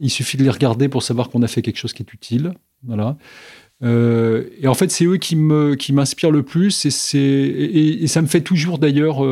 [0.00, 2.52] il suffit de les regarder pour savoir qu'on a fait quelque chose qui est utile.
[2.86, 3.16] Voilà.
[3.82, 8.06] Euh, et en fait, c'est eux qui me qui m'inspirent le plus, et c'est et,
[8.06, 9.24] ça me fait toujours d'ailleurs.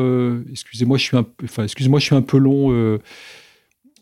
[0.51, 2.99] excusez-moi, je suis un, enfin, excusez-moi, je suis un peu long.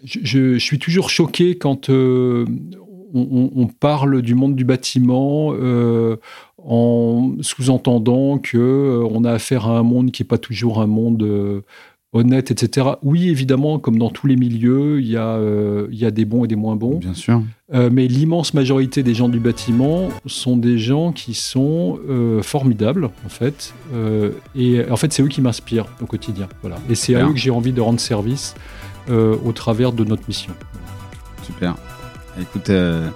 [0.03, 1.89] Je, je, suis toujours choqué quand
[3.13, 6.17] on, parle du monde du bâtiment euh,
[6.57, 10.87] en sous-entendant que euh, on a affaire à un monde qui n'est pas toujours un
[10.87, 11.61] monde euh,
[12.13, 12.87] honnête, etc.
[13.03, 15.39] Oui, évidemment, comme dans tous les milieux, il y, a,
[15.91, 16.97] il y a des bons et des moins bons.
[16.97, 17.43] Bien sûr.
[17.71, 21.99] mais l'immense majorité des gens du bâtiment sont des gens qui sont
[22.41, 23.73] formidables, en fait.
[24.55, 26.47] et en fait, c'est eux qui m'inspirent au quotidien.
[26.61, 26.77] Voilà.
[26.89, 28.55] Et c'est à eux que j'ai envie de rendre service
[29.09, 30.53] au travers de notre mission.
[31.43, 31.75] Super.
[32.39, 33.09] Écoute, euh,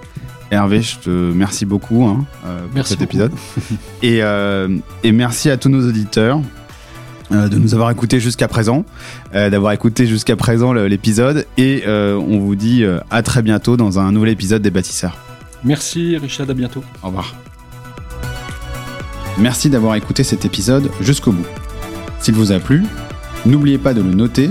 [0.50, 3.32] Hervé, je te remercie beaucoup hein, euh, pour cet épisode.
[4.04, 6.40] Euh, et, merci à tous nos auditeurs
[7.30, 8.84] de nous avoir écoutés jusqu'à présent,
[9.32, 11.46] d'avoir écouté jusqu'à présent l'épisode.
[11.56, 15.16] Et on vous dit à très bientôt dans un nouvel épisode des bâtisseurs.
[15.64, 16.82] Merci Richard, à bientôt.
[17.02, 17.34] Au revoir.
[19.38, 21.46] Merci d'avoir écouté cet épisode jusqu'au bout.
[22.18, 22.82] S'il vous a plu,
[23.46, 24.50] n'oubliez pas de le noter